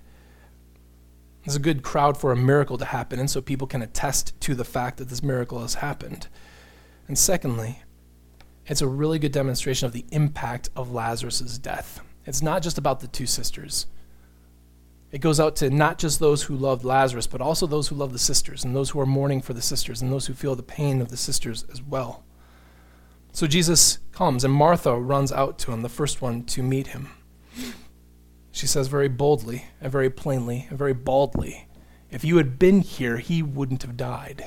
there's 1.45 1.57
a 1.57 1.61
good 1.61 1.83
crowd 1.83 2.19
for 2.19 2.33
a 2.33 2.37
miracle 2.37 2.79
to 2.79 2.85
happen, 2.85 3.19
and 3.19 3.31
so 3.31 3.41
people 3.41 3.67
can 3.67 3.83
attest 3.83 4.39
to 4.43 4.55
the 4.55 4.65
fact 4.65 4.99
that 4.99 5.09
this 5.09 5.23
miracle 5.23 5.61
has 5.61 5.75
happened. 5.75 6.29
And 7.07 7.17
secondly, 7.17 7.83
it's 8.67 8.83
a 8.83 8.89
really 8.89 9.19
good 9.19 9.33
demonstration 9.33 9.87
of 9.87 9.93
the 9.93 10.05
impact 10.11 10.69
of 10.77 10.93
Lazarus' 10.93 11.59
death. 11.59 12.01
It's 12.27 12.43
not 12.43 12.63
just 12.63 12.77
about 12.77 13.01
the 13.01 13.09
two 13.09 13.25
sisters. 13.25 13.87
It 15.11 15.23
goes 15.23 15.41
out 15.41 15.57
to 15.57 15.71
not 15.71 15.99
just 15.99 16.21
those 16.21 16.43
who 16.43 16.57
loved 16.57 16.85
Lazarus, 16.85 17.27
but 17.27 17.41
also 17.41 17.67
those 17.67 17.89
who 17.89 17.95
love 17.95 18.13
the 18.13 18.19
sisters, 18.19 18.63
and 18.63 18.77
those 18.77 18.91
who 18.91 19.01
are 19.01 19.07
mourning 19.07 19.41
for 19.41 19.55
the 19.55 19.63
sisters, 19.63 20.03
and 20.03 20.13
those 20.13 20.27
who 20.27 20.35
feel 20.35 20.55
the 20.55 20.63
pain 20.63 21.01
of 21.01 21.09
the 21.09 21.17
sisters 21.17 21.65
as 21.73 21.81
well. 21.81 22.25
So 23.33 23.47
Jesus 23.47 23.99
comes, 24.13 24.45
and 24.45 24.53
Martha 24.53 24.99
runs 24.99 25.33
out 25.33 25.59
to 25.61 25.73
him, 25.73 25.81
the 25.81 25.89
first 25.89 26.21
one 26.21 26.45
to 26.45 26.63
meet 26.63 26.89
him. 26.89 27.11
She 28.53 28.67
says 28.67 28.89
very 28.89 29.09
boldly, 29.09 29.65
and 29.81 29.91
very 29.91 30.11
plainly, 30.11 30.67
and 30.69 30.79
very 30.79 30.95
baldly, 30.95 31.69
If 32.11 32.25
you 32.25 32.39
had 32.39 32.59
been 32.59 32.81
here, 32.81 33.19
he 33.19 33.43
wouldn't 33.43 33.83
have 33.83 33.97
died. 33.97 34.47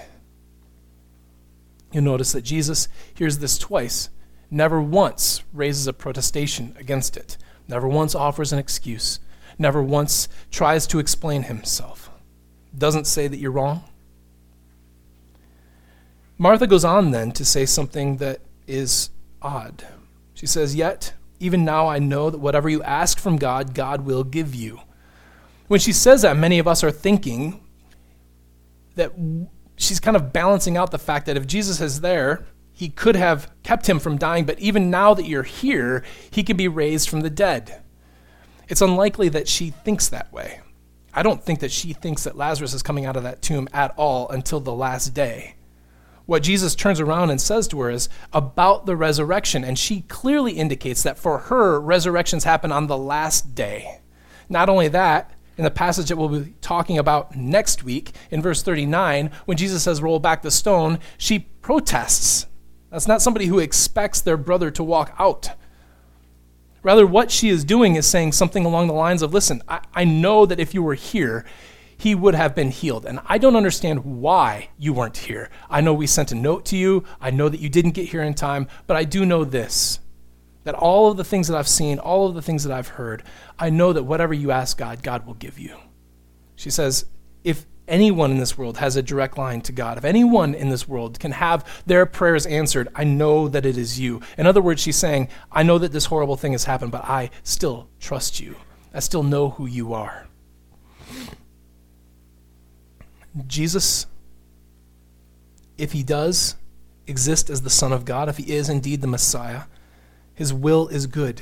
You'll 1.92 2.04
notice 2.04 2.32
that 2.32 2.42
Jesus 2.42 2.88
hears 3.14 3.38
this 3.38 3.58
twice, 3.58 4.10
never 4.50 4.82
once 4.82 5.44
raises 5.54 5.88
a 5.88 5.94
protestation 5.94 6.76
against 6.80 7.18
it, 7.18 7.38
never 7.68 7.88
once 7.88 8.16
offers 8.16 8.52
an 8.52 8.60
excuse 8.60 9.20
never 9.58 9.82
once 9.82 10.28
tries 10.50 10.88
to 10.88 11.00
explain 11.00 11.44
himself. 11.44 12.10
Doesn't 12.78 13.06
say 13.06 13.28
that 13.28 13.38
you're 13.38 13.52
wrong. 13.52 13.84
Martha 16.38 16.66
goes 16.66 16.84
on 16.84 17.12
then 17.12 17.32
to 17.34 17.46
say 17.46 17.66
something 17.66 18.18
that 18.18 18.40
is 18.68 19.12
odd. 19.42 19.86
She 20.34 20.48
says, 20.48 20.76
Yet, 20.76 21.14
even 21.40 21.64
now 21.64 21.88
I 21.88 22.00
know 22.00 22.30
that 22.30 22.40
whatever 22.40 22.70
you 22.70 22.82
ask 22.84 23.20
from 23.20 23.38
God, 23.38 23.74
God 23.74 24.06
will 24.06 24.24
give 24.24 24.56
you. 24.56 24.80
When 25.68 25.80
she 25.80 25.94
says 25.94 26.24
that, 26.24 26.38
many 26.38 26.60
of 26.60 26.68
us 26.68 26.84
are 26.84 26.92
thinking 26.92 27.64
that 28.96 29.14
she's 29.76 30.00
kind 30.00 30.18
of 30.18 30.34
balancing 30.34 30.78
out 30.78 30.92
the 30.92 31.00
fact 31.00 31.26
that 31.28 31.38
if 31.38 31.48
Jesus 31.48 31.80
is 31.80 32.02
there, 32.02 32.46
he 32.72 32.90
could 32.90 33.16
have 33.16 33.52
kept 33.64 33.88
him 33.88 34.00
from 34.00 34.18
dying, 34.18 34.46
but 34.46 34.60
even 34.60 34.90
now 34.90 35.14
that 35.14 35.28
you're 35.28 35.44
here, 35.44 36.04
he 36.32 36.44
can 36.44 36.58
be 36.58 36.68
raised 36.68 37.10
from 37.10 37.22
the 37.22 37.30
dead. 37.30 37.82
It's 38.72 38.80
unlikely 38.80 39.28
that 39.28 39.50
she 39.50 39.72
thinks 39.72 40.08
that 40.08 40.32
way. 40.32 40.62
I 41.14 41.24
don't 41.24 41.44
think 41.44 41.60
that 41.60 41.74
she 41.74 41.92
thinks 41.92 42.24
that 42.24 42.38
Lazarus 42.38 42.74
is 42.74 42.82
coming 42.82 43.06
out 43.06 43.18
of 43.18 43.24
that 43.24 43.42
tomb 43.42 43.68
at 43.74 43.94
all 43.98 44.30
until 44.30 44.62
the 44.62 44.72
last 44.72 45.14
day. 45.14 45.56
What 46.26 46.44
Jesus 46.44 46.74
turns 46.74 47.02
around 47.02 47.32
and 47.32 47.42
says 47.42 47.68
to 47.68 47.82
her 47.82 47.90
is 47.90 48.08
about 48.32 48.86
the 48.86 48.96
resurrection, 48.96 49.66
and 49.66 49.78
she 49.78 50.04
clearly 50.04 50.54
indicates 50.54 51.04
that 51.04 51.20
for 51.20 51.38
her, 51.38 51.82
resurrections 51.82 52.46
happen 52.46 52.72
on 52.72 52.88
the 52.88 52.98
last 52.98 53.54
day. 53.54 54.00
Not 54.48 54.70
only 54.70 54.88
that, 54.88 55.34
in 55.58 55.66
the 55.66 55.70
passage 55.70 56.08
that 56.08 56.16
we'll 56.16 56.30
be 56.30 56.54
talking 56.62 56.98
about 56.98 57.36
next 57.36 57.84
week, 57.84 58.14
in 58.30 58.42
verse 58.42 58.64
39, 58.64 59.32
when 59.44 59.58
Jesus 59.58 59.84
says, 59.84 60.02
Roll 60.02 60.20
back 60.20 60.44
the 60.44 60.50
stone, 60.50 61.00
she 61.18 61.40
protests. 61.40 62.48
That's 62.90 63.08
not 63.08 63.22
somebody 63.22 63.48
who 63.48 63.60
expects 63.60 64.22
their 64.22 64.38
brother 64.38 64.72
to 64.72 64.84
walk 64.84 65.14
out. 65.20 65.50
Rather, 66.84 67.06
what 67.06 67.32
she 67.32 67.50
is 67.50 67.64
doing 67.64 67.96
is 67.96 68.08
saying 68.08 68.32
something 68.32 68.66
along 68.66 68.88
the 68.88 68.94
lines 68.94 69.22
of 69.22 69.34
Listen, 69.34 69.62
I, 69.68 69.82
I 69.94 70.04
know 70.04 70.46
that 70.46 70.60
if 70.60 70.74
you 70.74 70.82
were 70.82 70.96
here, 70.96 71.46
he 71.96 72.16
would 72.16 72.34
have 72.34 72.56
been 72.56 72.72
healed. 72.72 73.06
And 73.06 73.20
I 73.28 73.38
don't 73.38 73.56
understand 73.56 74.04
why 74.04 74.70
you 74.80 74.92
weren't 74.92 75.18
here. 75.18 75.52
I 75.70 75.82
know 75.82 75.94
we 75.94 76.08
sent 76.08 76.32
a 76.32 76.36
note 76.36 76.66
to 76.66 76.78
you. 76.78 77.04
I 77.20 77.30
know 77.30 77.48
that 77.48 77.60
you 77.60 77.70
didn't 77.70 77.92
get 77.92 78.10
here 78.10 78.24
in 78.24 78.34
time, 78.34 78.68
but 78.88 78.98
I 78.98 79.04
do 79.04 79.26
know 79.26 79.44
this 79.44 80.00
that 80.64 80.76
all 80.76 81.10
of 81.10 81.18
the 81.18 81.24
things 81.24 81.48
that 81.48 81.58
I've 81.58 81.68
seen, 81.68 81.98
all 81.98 82.28
of 82.28 82.36
the 82.36 82.42
things 82.42 82.64
that 82.64 82.76
I've 82.76 82.90
heard, 82.90 83.24
I 83.58 83.72
know 83.72 83.94
that 83.94 84.04
whatever 84.04 84.34
you 84.34 84.52
ask 84.52 84.78
God, 84.78 85.02
God 85.02 85.26
will 85.26 85.34
give 85.34 85.58
you. 85.58 85.76
She 86.56 86.70
says, 86.70 87.06
anyone 87.88 88.32
in 88.32 88.40
this 88.40 88.58
world 88.58 88.78
has 88.78 88.96
a 88.96 89.04
direct 89.04 89.38
line 89.38 89.62
to 89.62 89.72
God, 89.72 89.98
if 89.98 90.06
anyone 90.06 90.54
in 90.54 90.70
this 90.70 90.88
world 90.88 91.20
can 91.20 91.32
have 91.34 91.66
their 91.86 92.06
prayers 92.06 92.46
answered, 92.46 92.88
I 92.96 93.04
know 93.04 93.48
that 93.48 93.66
it 93.66 93.78
is 93.78 94.00
you. 94.00 94.22
In 94.38 94.48
other 94.48 94.62
words, 94.62 94.82
she's 94.82 94.96
saying, 94.96 95.30
I 95.52 95.64
know 95.64 95.78
that 95.78 95.92
this 95.92 96.06
horrible 96.06 96.38
thing 96.38 96.54
has 96.54 96.66
happened, 96.66 96.92
but 96.92 97.06
I 97.06 97.30
still 97.44 97.90
trust 98.00 98.40
you. 98.40 98.56
I 98.94 99.00
still 99.00 99.24
know 99.24 99.52
who 99.52 99.66
you 99.66 99.94
are. 99.94 100.28
Jesus, 103.48 104.08
if 105.78 105.94
he 105.94 106.04
does 106.04 106.56
exist 107.08 107.50
as 107.50 107.62
the 107.62 107.70
Son 107.70 107.94
of 107.94 108.06
God, 108.06 108.30
if 108.30 108.38
he 108.38 108.54
is 108.54 108.70
indeed 108.70 109.02
the 109.02 109.08
Messiah, 109.08 109.64
his 110.34 110.54
will 110.54 110.88
is 110.88 111.08
good. 111.08 111.42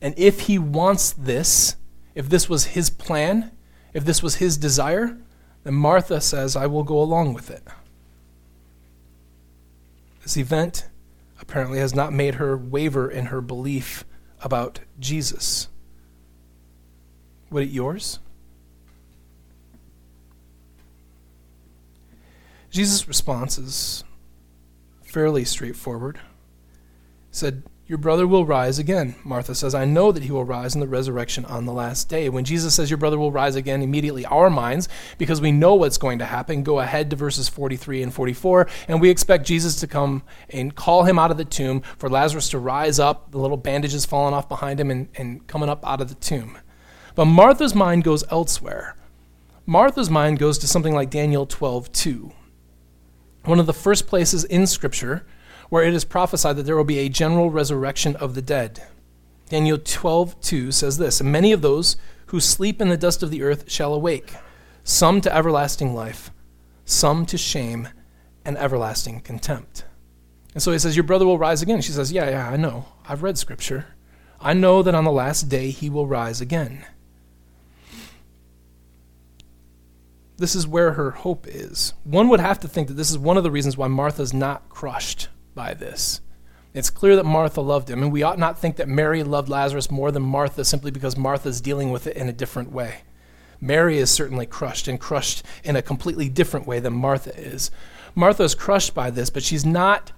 And 0.00 0.14
if 0.16 0.40
he 0.40 0.58
wants 0.58 1.12
this, 1.12 1.76
if 2.14 2.28
this 2.28 2.48
was 2.48 2.66
his 2.66 2.90
plan, 2.90 3.52
if 3.94 4.04
this 4.04 4.22
was 4.22 4.36
his 4.36 4.56
desire, 4.56 5.18
and 5.64 5.76
Martha 5.76 6.20
says, 6.20 6.56
I 6.56 6.66
will 6.66 6.84
go 6.84 7.00
along 7.00 7.34
with 7.34 7.50
it. 7.50 7.62
This 10.22 10.36
event 10.36 10.88
apparently 11.40 11.78
has 11.78 11.94
not 11.94 12.12
made 12.12 12.36
her 12.36 12.56
waver 12.56 13.10
in 13.10 13.26
her 13.26 13.40
belief 13.40 14.04
about 14.42 14.80
Jesus. 14.98 15.68
Would 17.50 17.64
it 17.64 17.70
yours? 17.70 18.18
Jesus' 22.70 23.06
response 23.06 23.58
is 23.58 24.04
fairly 25.02 25.44
straightforward. 25.44 26.16
He 26.16 27.36
said, 27.36 27.64
your 27.92 27.98
brother 27.98 28.26
will 28.26 28.46
rise 28.46 28.78
again. 28.78 29.16
Martha 29.22 29.54
says, 29.54 29.74
I 29.74 29.84
know 29.84 30.12
that 30.12 30.22
he 30.22 30.30
will 30.30 30.46
rise 30.46 30.74
in 30.74 30.80
the 30.80 30.88
resurrection 30.88 31.44
on 31.44 31.66
the 31.66 31.74
last 31.74 32.08
day. 32.08 32.30
When 32.30 32.42
Jesus 32.42 32.74
says, 32.74 32.88
Your 32.88 32.96
brother 32.96 33.18
will 33.18 33.30
rise 33.30 33.54
again, 33.54 33.82
immediately 33.82 34.24
our 34.24 34.48
minds, 34.48 34.88
because 35.18 35.42
we 35.42 35.52
know 35.52 35.74
what's 35.74 35.98
going 35.98 36.18
to 36.20 36.24
happen, 36.24 36.62
go 36.62 36.80
ahead 36.80 37.10
to 37.10 37.16
verses 37.16 37.50
43 37.50 38.02
and 38.02 38.14
44, 38.14 38.66
and 38.88 38.98
we 38.98 39.10
expect 39.10 39.46
Jesus 39.46 39.76
to 39.76 39.86
come 39.86 40.22
and 40.48 40.74
call 40.74 41.04
him 41.04 41.18
out 41.18 41.30
of 41.30 41.36
the 41.36 41.44
tomb, 41.44 41.82
for 41.98 42.08
Lazarus 42.08 42.48
to 42.48 42.58
rise 42.58 42.98
up, 42.98 43.30
the 43.30 43.36
little 43.36 43.58
bandages 43.58 44.06
falling 44.06 44.32
off 44.32 44.48
behind 44.48 44.80
him, 44.80 44.90
and, 44.90 45.08
and 45.16 45.46
coming 45.46 45.68
up 45.68 45.86
out 45.86 46.00
of 46.00 46.08
the 46.08 46.14
tomb. 46.14 46.56
But 47.14 47.26
Martha's 47.26 47.74
mind 47.74 48.04
goes 48.04 48.24
elsewhere. 48.30 48.96
Martha's 49.66 50.08
mind 50.08 50.38
goes 50.38 50.56
to 50.60 50.66
something 50.66 50.94
like 50.94 51.10
Daniel 51.10 51.44
12 51.44 51.92
2. 51.92 52.32
One 53.44 53.60
of 53.60 53.66
the 53.66 53.74
first 53.74 54.06
places 54.06 54.44
in 54.44 54.66
Scripture 54.66 55.26
where 55.72 55.84
it 55.84 55.94
is 55.94 56.04
prophesied 56.04 56.54
that 56.54 56.64
there 56.64 56.76
will 56.76 56.84
be 56.84 56.98
a 56.98 57.08
general 57.08 57.48
resurrection 57.48 58.14
of 58.16 58.34
the 58.34 58.42
dead. 58.42 58.82
Daniel 59.48 59.78
12:2 59.78 60.70
says 60.70 60.98
this, 60.98 61.18
"And 61.18 61.32
many 61.32 61.50
of 61.50 61.62
those 61.62 61.96
who 62.26 62.40
sleep 62.40 62.82
in 62.82 62.90
the 62.90 62.96
dust 62.98 63.22
of 63.22 63.30
the 63.30 63.42
earth 63.42 63.64
shall 63.70 63.94
awake, 63.94 64.34
some 64.84 65.22
to 65.22 65.34
everlasting 65.34 65.94
life, 65.94 66.30
some 66.84 67.24
to 67.24 67.38
shame 67.38 67.88
and 68.44 68.58
everlasting 68.58 69.20
contempt." 69.20 69.86
And 70.52 70.62
so 70.62 70.72
he 70.72 70.78
says, 70.78 70.94
Your 70.94 71.04
brother 71.04 71.24
will 71.24 71.38
rise 71.38 71.62
again. 71.62 71.80
She 71.80 71.92
says, 71.92 72.12
Yeah, 72.12 72.28
yeah, 72.28 72.50
I 72.50 72.58
know. 72.58 72.84
I've 73.08 73.22
read 73.22 73.38
scripture. 73.38 73.86
I 74.42 74.52
know 74.52 74.82
that 74.82 74.94
on 74.94 75.04
the 75.04 75.10
last 75.10 75.48
day 75.48 75.70
he 75.70 75.88
will 75.88 76.06
rise 76.06 76.42
again. 76.42 76.84
This 80.36 80.54
is 80.54 80.66
where 80.66 80.92
her 80.92 81.12
hope 81.12 81.46
is. 81.48 81.94
One 82.04 82.28
would 82.28 82.40
have 82.40 82.60
to 82.60 82.68
think 82.68 82.88
that 82.88 82.98
this 82.98 83.10
is 83.10 83.16
one 83.16 83.38
of 83.38 83.42
the 83.42 83.50
reasons 83.50 83.78
why 83.78 83.88
Martha's 83.88 84.34
not 84.34 84.68
crushed 84.68 85.28
by 85.54 85.74
this. 85.74 86.20
It's 86.74 86.90
clear 86.90 87.16
that 87.16 87.24
Martha 87.24 87.60
loved 87.60 87.90
him, 87.90 88.02
and 88.02 88.10
we 88.10 88.22
ought 88.22 88.38
not 88.38 88.58
think 88.58 88.76
that 88.76 88.88
Mary 88.88 89.22
loved 89.22 89.48
Lazarus 89.48 89.90
more 89.90 90.10
than 90.10 90.22
Martha 90.22 90.64
simply 90.64 90.90
because 90.90 91.16
Martha's 91.16 91.60
dealing 91.60 91.90
with 91.90 92.06
it 92.06 92.16
in 92.16 92.28
a 92.28 92.32
different 92.32 92.72
way. 92.72 93.02
Mary 93.60 93.98
is 93.98 94.10
certainly 94.10 94.46
crushed, 94.46 94.88
and 94.88 94.98
crushed 94.98 95.44
in 95.62 95.76
a 95.76 95.82
completely 95.82 96.28
different 96.28 96.66
way 96.66 96.80
than 96.80 96.92
Martha 96.92 97.38
is. 97.38 97.70
Martha 98.14 98.42
is 98.42 98.54
crushed 98.54 98.94
by 98.94 99.10
this, 99.10 99.30
but 99.30 99.42
she's 99.42 99.64
not 99.64 100.12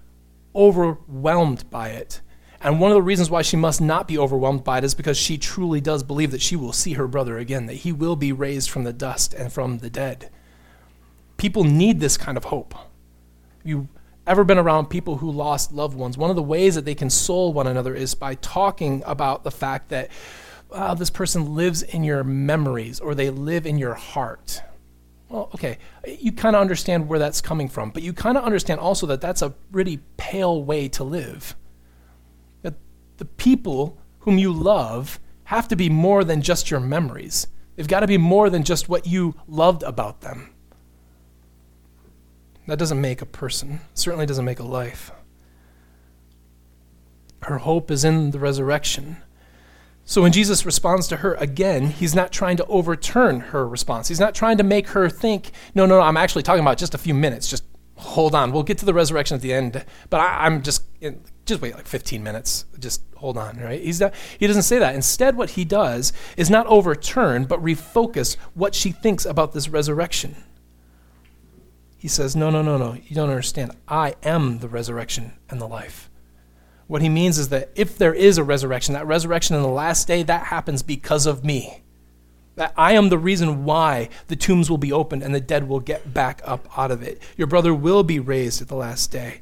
overwhelmed 0.55 1.69
by 1.71 1.89
it. 1.89 2.21
And 2.61 2.81
one 2.81 2.91
of 2.91 2.95
the 2.95 3.03
reasons 3.03 3.31
why 3.31 3.43
she 3.43 3.57
must 3.57 3.83
not 3.83 4.09
be 4.09 4.17
overwhelmed 4.17 4.65
by 4.65 4.79
it 4.79 4.85
is 4.85 4.95
because 4.95 5.19
she 5.19 5.37
truly 5.37 5.83
does 5.83 6.03
believe 6.03 6.31
that 6.31 6.41
she 6.41 6.57
will 6.57 6.73
see 6.73 6.95
her 6.95 7.07
brother 7.07 7.37
again, 7.37 7.67
that 7.67 7.75
he 7.75 7.93
will 7.93 8.17
be 8.17 8.33
raised 8.33 8.71
from 8.71 8.85
the 8.85 8.93
dust 8.93 9.35
and 9.35 9.53
from 9.53 9.79
the 9.79 9.91
dead. 9.91 10.31
People 11.37 11.65
need 11.65 12.01
this 12.01 12.17
kind 12.17 12.39
of 12.39 12.45
hope. 12.45 12.75
You 13.63 13.89
ever 14.27 14.45
been 14.45 14.59
around 14.59 14.87
people 14.87 15.19
who 15.19 15.31
lost 15.31 15.73
loved 15.73 15.97
ones, 15.97 16.17
one 16.17 16.31
of 16.31 16.37
the 16.37 16.43
ways 16.43 16.75
that 16.75 16.85
they 16.85 16.95
console 16.95 17.53
one 17.53 17.67
another 17.67 17.95
is 17.95 18.15
by 18.15 18.35
talking 18.37 19.03
about 19.07 19.45
the 19.45 19.51
fact 19.51 19.91
that 19.91 20.11
this 20.97 21.11
person 21.11 21.55
lives 21.55 21.83
in 21.83 22.05
your 22.05 22.25
memories 22.25 23.01
or 23.01 23.15
they 23.15 23.31
live 23.31 23.67
in 23.67 23.79
your 23.79 23.95
heart. 23.95 24.63
Well, 25.29 25.51
okay, 25.55 25.79
you 26.07 26.33
kind 26.33 26.55
of 26.55 26.63
understand 26.63 27.09
where 27.09 27.19
that's 27.19 27.41
coming 27.41 27.69
from, 27.69 27.91
but 27.91 28.03
you 28.03 28.13
kind 28.13 28.37
of 28.37 28.45
understand 28.45 28.81
also 28.81 29.07
that 29.07 29.21
that's 29.21 29.43
a 29.43 29.51
pretty 29.51 30.01
pale 30.17 30.63
way 30.63 30.89
to 30.89 31.05
live. 31.05 31.57
That 32.63 32.75
the 33.17 33.25
people 33.25 33.99
whom 34.21 34.39
you 34.39 34.53
love 34.53 35.19
have 35.45 35.69
to 35.69 35.77
be 35.77 35.91
more 35.91 36.25
than 36.25 36.41
just 36.41 36.71
your 36.71 36.81
memories. 36.81 37.47
They've 37.77 37.89
got 37.89 38.01
to 38.01 38.07
be 38.07 38.19
more 38.19 38.49
than 38.49 38.63
just 38.63 38.89
what 38.89 39.07
you 39.07 39.35
loved 39.49 39.83
about 39.83 40.21
them. 40.21 40.54
That 42.67 42.79
doesn't 42.79 43.01
make 43.01 43.21
a 43.21 43.27
person, 43.27 43.81
certainly 43.93 44.27
doesn't 44.27 44.45
make 44.45 44.59
a 44.59 44.65
life. 44.65 45.13
Her 47.43 47.59
hope 47.59 47.91
is 47.91 48.05
in 48.05 48.31
the 48.31 48.39
resurrection. 48.39 49.19
So 50.07 50.23
when 50.23 50.33
Jesus 50.33 50.67
responds 50.67 51.09
to 51.09 51.19
her 51.19 51.35
again, 51.35 51.89
he's 51.89 52.15
not 52.15 52.33
trying 52.33 52.57
to 52.59 52.67
overturn 52.67 53.41
her 53.41 53.67
response. 53.67 54.09
He's 54.09 54.21
not 54.21 54.35
trying 54.35 54.59
to 54.59 54.65
make 54.65 54.89
her 54.89 55.09
think, 55.09 55.51
no, 55.75 55.87
no, 55.87 55.99
no, 55.99 56.03
I'm 56.03 56.17
actually 56.17 56.43
talking 56.43 56.63
about 56.63 56.79
just 56.79 56.95
a 56.95 56.99
few 56.99 57.15
minutes. 57.15 57.49
Just 57.49 57.65
hold 57.97 58.35
on. 58.35 58.53
We'll 58.53 58.63
get 58.63 58.79
to 58.79 58.85
the 58.85 58.95
resurrection 58.95 59.35
at 59.35 59.41
the 59.41 59.53
end. 59.53 59.85
But 60.11 60.21
I, 60.21 60.47
am 60.47 60.63
just, 60.63 60.85
just 61.47 61.63
wait 61.63 61.75
like 61.75 61.87
15 61.87 62.23
minutes. 62.23 62.67
Just 62.79 63.03
hold 63.17 63.39
on, 63.39 63.59
right? 63.59 63.81
He's 63.81 64.01
not, 64.01 64.15
he 64.39 64.47
doesn't 64.47 64.63
say 64.63 64.79
that. 64.79 64.95
Instead, 64.95 65.37
what 65.37 65.51
he 65.51 65.65
does 65.65 66.13
is 66.37 66.51
not 66.51 66.67
overturn, 66.67 67.45
but 67.45 67.63
refocus 67.63 68.37
what 68.53 68.75
she 68.75 68.91
thinks 68.91 69.25
about 69.25 69.53
this 69.53 69.69
resurrection. 69.69 70.37
He 72.05 72.09
says, 72.09 72.37
no, 72.37 72.51
no, 72.51 72.61
no, 72.61 72.77
no. 72.77 72.93
You 72.93 73.17
don't 73.17 73.31
understand. 73.31 73.75
I 73.89 74.15
am 74.23 74.59
the 74.59 74.69
resurrection 74.69 75.33
and 75.49 75.59
the 75.59 75.67
life. 75.67 76.11
What 76.87 77.01
he 77.01 77.09
means 77.09 77.39
is 77.39 77.49
that 77.49 77.71
if 77.77 77.97
there 77.97 78.13
is 78.13 78.37
a 78.37 78.45
resurrection, 78.45 78.93
that 78.93 79.07
resurrection 79.07 79.57
in 79.57 79.63
the 79.63 79.69
last 79.69 80.07
day, 80.07 80.23
that 80.23 80.49
happens 80.49 80.83
because 80.83 81.25
of 81.25 81.47
me. 81.47 81.83
That 82.57 82.75
I 82.77 82.93
am 82.93 83.09
the 83.09 83.17
reason 83.17 83.65
why 83.65 84.11
the 84.27 84.37
tombs 84.37 84.69
will 84.69 84.77
be 84.77 84.93
opened 84.93 85.23
and 85.23 85.35
the 85.35 85.41
dead 85.41 85.67
will 85.67 85.81
get 85.81 86.13
back 86.13 86.43
up 86.45 86.69
out 86.77 86.91
of 86.91 87.03
it. 87.03 87.23
Your 87.39 87.47
brother 87.47 87.73
will 87.75 88.03
be 88.03 88.19
raised 88.19 88.61
at 88.61 88.69
the 88.69 88.77
last 88.77 89.11
day 89.11 89.41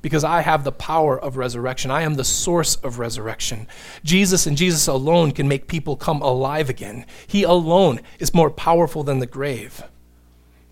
because 0.00 0.22
I 0.22 0.42
have 0.42 0.62
the 0.62 0.70
power 0.70 1.18
of 1.20 1.36
resurrection. 1.36 1.90
I 1.90 2.02
am 2.02 2.14
the 2.14 2.22
source 2.22 2.76
of 2.76 3.00
resurrection. 3.00 3.66
Jesus 4.04 4.46
and 4.46 4.56
Jesus 4.56 4.86
alone 4.86 5.32
can 5.32 5.48
make 5.48 5.66
people 5.66 5.96
come 5.96 6.22
alive 6.22 6.70
again. 6.70 7.06
He 7.26 7.42
alone 7.42 7.98
is 8.20 8.32
more 8.32 8.50
powerful 8.50 9.02
than 9.02 9.18
the 9.18 9.26
grave. 9.26 9.82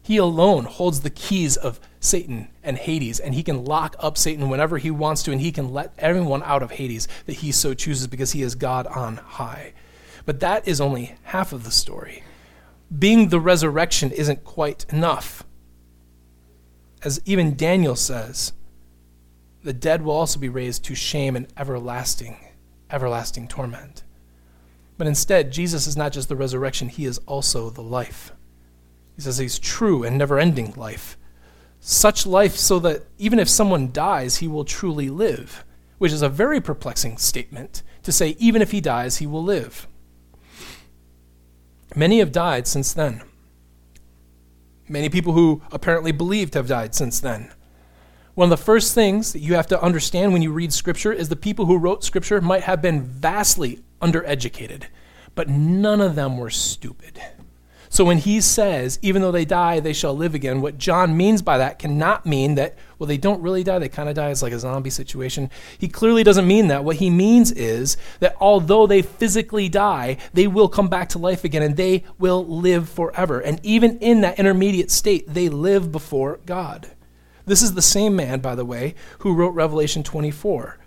He 0.02 0.16
alone 0.16 0.64
holds 0.64 1.00
the 1.00 1.10
keys 1.10 1.56
of 1.56 1.80
Satan 2.00 2.48
and 2.62 2.76
Hades, 2.76 3.20
and 3.20 3.34
he 3.34 3.44
can 3.44 3.64
lock 3.64 3.94
up 4.00 4.18
Satan 4.18 4.48
whenever 4.48 4.78
he 4.78 4.90
wants 4.90 5.22
to, 5.22 5.32
and 5.32 5.40
he 5.40 5.52
can 5.52 5.72
let 5.72 5.94
everyone 5.96 6.42
out 6.42 6.62
of 6.62 6.72
Hades 6.72 7.06
that 7.26 7.34
he 7.34 7.52
so 7.52 7.72
chooses 7.72 8.08
because 8.08 8.32
he 8.32 8.42
is 8.42 8.56
God 8.56 8.86
on 8.88 9.18
high. 9.18 9.72
But 10.26 10.40
that 10.40 10.66
is 10.66 10.80
only 10.80 11.14
half 11.24 11.52
of 11.52 11.62
the 11.64 11.70
story. 11.70 12.24
Being 12.96 13.28
the 13.28 13.40
resurrection 13.40 14.10
isn't 14.10 14.44
quite 14.44 14.84
enough. 14.90 15.44
As 17.04 17.20
even 17.24 17.56
Daniel 17.56 17.96
says, 17.96 18.52
the 19.62 19.72
dead 19.72 20.02
will 20.02 20.14
also 20.14 20.40
be 20.40 20.48
raised 20.48 20.84
to 20.84 20.94
shame 20.96 21.36
and 21.36 21.46
everlasting, 21.56 22.36
everlasting 22.90 23.46
torment. 23.46 24.02
But 24.98 25.06
instead, 25.06 25.52
Jesus 25.52 25.86
is 25.86 25.96
not 25.96 26.12
just 26.12 26.28
the 26.28 26.36
resurrection, 26.36 26.88
he 26.88 27.06
is 27.06 27.18
also 27.26 27.70
the 27.70 27.82
life. 27.82 28.32
He 29.22 29.24
says 29.26 29.38
he's 29.38 29.60
true 29.60 30.02
and 30.02 30.18
never 30.18 30.40
ending 30.40 30.74
life. 30.76 31.16
Such 31.78 32.26
life 32.26 32.56
so 32.56 32.80
that 32.80 33.04
even 33.18 33.38
if 33.38 33.48
someone 33.48 33.92
dies, 33.92 34.38
he 34.38 34.48
will 34.48 34.64
truly 34.64 35.10
live, 35.10 35.64
which 35.98 36.10
is 36.10 36.22
a 36.22 36.28
very 36.28 36.60
perplexing 36.60 37.18
statement 37.18 37.84
to 38.02 38.10
say, 38.10 38.34
even 38.40 38.60
if 38.60 38.72
he 38.72 38.80
dies, 38.80 39.18
he 39.18 39.28
will 39.28 39.44
live. 39.44 39.86
Many 41.94 42.18
have 42.18 42.32
died 42.32 42.66
since 42.66 42.92
then. 42.92 43.22
Many 44.88 45.08
people 45.08 45.34
who 45.34 45.62
apparently 45.70 46.10
believed 46.10 46.54
have 46.54 46.66
died 46.66 46.92
since 46.92 47.20
then. 47.20 47.52
One 48.34 48.46
of 48.50 48.58
the 48.58 48.64
first 48.64 48.92
things 48.92 49.32
that 49.34 49.38
you 49.38 49.54
have 49.54 49.68
to 49.68 49.80
understand 49.80 50.32
when 50.32 50.42
you 50.42 50.50
read 50.50 50.72
Scripture 50.72 51.12
is 51.12 51.28
the 51.28 51.36
people 51.36 51.66
who 51.66 51.78
wrote 51.78 52.02
Scripture 52.02 52.40
might 52.40 52.64
have 52.64 52.82
been 52.82 53.04
vastly 53.04 53.84
undereducated, 54.00 54.86
but 55.36 55.48
none 55.48 56.00
of 56.00 56.16
them 56.16 56.38
were 56.38 56.50
stupid. 56.50 57.22
So 57.92 58.06
when 58.06 58.16
he 58.16 58.40
says, 58.40 58.98
even 59.02 59.20
though 59.20 59.30
they 59.30 59.44
die, 59.44 59.78
they 59.78 59.92
shall 59.92 60.16
live 60.16 60.34
again, 60.34 60.62
what 60.62 60.78
John 60.78 61.14
means 61.14 61.42
by 61.42 61.58
that 61.58 61.78
cannot 61.78 62.24
mean 62.24 62.54
that, 62.54 62.74
well, 62.98 63.06
they 63.06 63.18
don't 63.18 63.42
really 63.42 63.62
die, 63.62 63.78
they 63.78 63.90
kind 63.90 64.08
of 64.08 64.14
die. 64.14 64.30
It's 64.30 64.40
like 64.40 64.54
a 64.54 64.58
zombie 64.58 64.88
situation. 64.88 65.50
He 65.76 65.88
clearly 65.88 66.22
doesn't 66.22 66.46
mean 66.46 66.68
that. 66.68 66.84
What 66.84 66.96
he 66.96 67.10
means 67.10 67.52
is 67.52 67.98
that 68.20 68.34
although 68.40 68.86
they 68.86 69.02
physically 69.02 69.68
die, 69.68 70.16
they 70.32 70.46
will 70.46 70.70
come 70.70 70.88
back 70.88 71.10
to 71.10 71.18
life 71.18 71.44
again 71.44 71.62
and 71.62 71.76
they 71.76 72.04
will 72.18 72.46
live 72.46 72.88
forever. 72.88 73.40
And 73.40 73.60
even 73.62 73.98
in 73.98 74.22
that 74.22 74.38
intermediate 74.38 74.90
state, 74.90 75.26
they 75.28 75.50
live 75.50 75.92
before 75.92 76.40
God. 76.46 76.92
This 77.44 77.60
is 77.60 77.74
the 77.74 77.82
same 77.82 78.16
man, 78.16 78.40
by 78.40 78.54
the 78.54 78.64
way, 78.64 78.94
who 79.18 79.34
wrote 79.34 79.50
Revelation 79.50 80.02
24. 80.02 80.78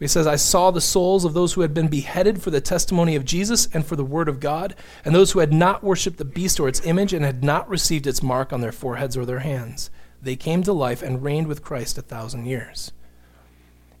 He 0.00 0.08
says, 0.08 0.26
I 0.26 0.36
saw 0.36 0.70
the 0.70 0.80
souls 0.80 1.26
of 1.26 1.34
those 1.34 1.52
who 1.52 1.60
had 1.60 1.74
been 1.74 1.88
beheaded 1.88 2.42
for 2.42 2.50
the 2.50 2.62
testimony 2.62 3.16
of 3.16 3.26
Jesus 3.26 3.68
and 3.74 3.84
for 3.84 3.96
the 3.96 4.04
word 4.04 4.30
of 4.30 4.40
God, 4.40 4.74
and 5.04 5.14
those 5.14 5.32
who 5.32 5.40
had 5.40 5.52
not 5.52 5.84
worshipped 5.84 6.16
the 6.16 6.24
beast 6.24 6.58
or 6.58 6.68
its 6.68 6.84
image 6.86 7.12
and 7.12 7.22
had 7.22 7.44
not 7.44 7.68
received 7.68 8.06
its 8.06 8.22
mark 8.22 8.50
on 8.50 8.62
their 8.62 8.72
foreheads 8.72 9.14
or 9.14 9.26
their 9.26 9.40
hands. 9.40 9.90
They 10.22 10.36
came 10.36 10.62
to 10.62 10.72
life 10.72 11.02
and 11.02 11.22
reigned 11.22 11.48
with 11.48 11.62
Christ 11.62 11.98
a 11.98 12.02
thousand 12.02 12.46
years. 12.46 12.92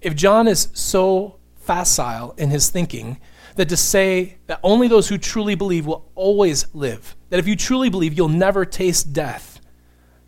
If 0.00 0.16
John 0.16 0.48
is 0.48 0.68
so 0.72 1.36
facile 1.56 2.34
in 2.38 2.48
his 2.48 2.70
thinking 2.70 3.20
that 3.56 3.68
to 3.68 3.76
say 3.76 4.38
that 4.46 4.60
only 4.62 4.88
those 4.88 5.08
who 5.08 5.18
truly 5.18 5.54
believe 5.54 5.84
will 5.84 6.10
always 6.14 6.66
live, 6.74 7.14
that 7.28 7.38
if 7.38 7.46
you 7.46 7.56
truly 7.56 7.90
believe, 7.90 8.16
you'll 8.16 8.28
never 8.28 8.64
taste 8.64 9.12
death, 9.12 9.60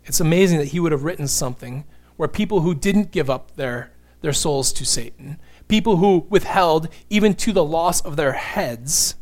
it's 0.05 0.19
amazing 0.19 0.59
that 0.59 0.67
he 0.67 0.79
would 0.79 0.91
have 0.91 1.03
written 1.03 1.27
something 1.27 1.85
where 2.15 2.27
people 2.27 2.61
who 2.61 2.75
didn't 2.75 3.11
give 3.11 3.29
up 3.29 3.55
their, 3.55 3.91
their 4.21 4.33
souls 4.33 4.71
to 4.73 4.85
Satan 4.85 5.39
People 5.73 5.97
who 5.97 6.27
withheld, 6.29 6.87
even 7.09 7.33
to 7.33 7.51
the 7.51 7.63
loss 7.63 7.99
of 7.99 8.15
their 8.15 8.33
heads, 8.33 9.15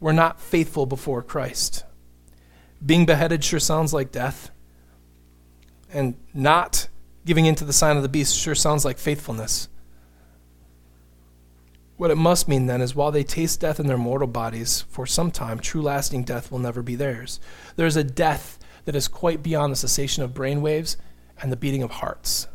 were 0.00 0.14
not 0.14 0.40
faithful 0.40 0.86
before 0.86 1.22
Christ. 1.22 1.84
Being 2.86 3.04
beheaded 3.04 3.44
sure 3.44 3.60
sounds 3.60 3.92
like 3.92 4.10
death, 4.10 4.50
and 5.92 6.14
not 6.32 6.88
giving 7.26 7.44
in 7.44 7.54
to 7.56 7.66
the 7.66 7.74
sign 7.74 7.98
of 7.98 8.02
the 8.02 8.08
beast 8.08 8.34
sure 8.34 8.54
sounds 8.54 8.86
like 8.86 8.96
faithfulness. 8.96 9.68
What 11.98 12.10
it 12.10 12.16
must 12.16 12.48
mean 12.48 12.64
then 12.64 12.80
is 12.80 12.94
while 12.94 13.12
they 13.12 13.22
taste 13.22 13.60
death 13.60 13.78
in 13.78 13.88
their 13.88 13.98
mortal 13.98 14.26
bodies 14.26 14.86
for 14.88 15.04
some 15.04 15.30
time, 15.30 15.58
true 15.58 15.82
lasting 15.82 16.24
death 16.24 16.50
will 16.50 16.60
never 16.60 16.82
be 16.82 16.94
theirs. 16.94 17.40
There 17.76 17.86
is 17.86 17.96
a 17.96 18.02
death 18.02 18.58
that 18.86 18.96
is 18.96 19.06
quite 19.06 19.42
beyond 19.42 19.72
the 19.72 19.76
cessation 19.76 20.22
of 20.22 20.32
brain 20.32 20.62
waves 20.62 20.96
and 21.42 21.52
the 21.52 21.56
beating 21.58 21.82
of 21.82 21.90
hearts. 21.90 22.48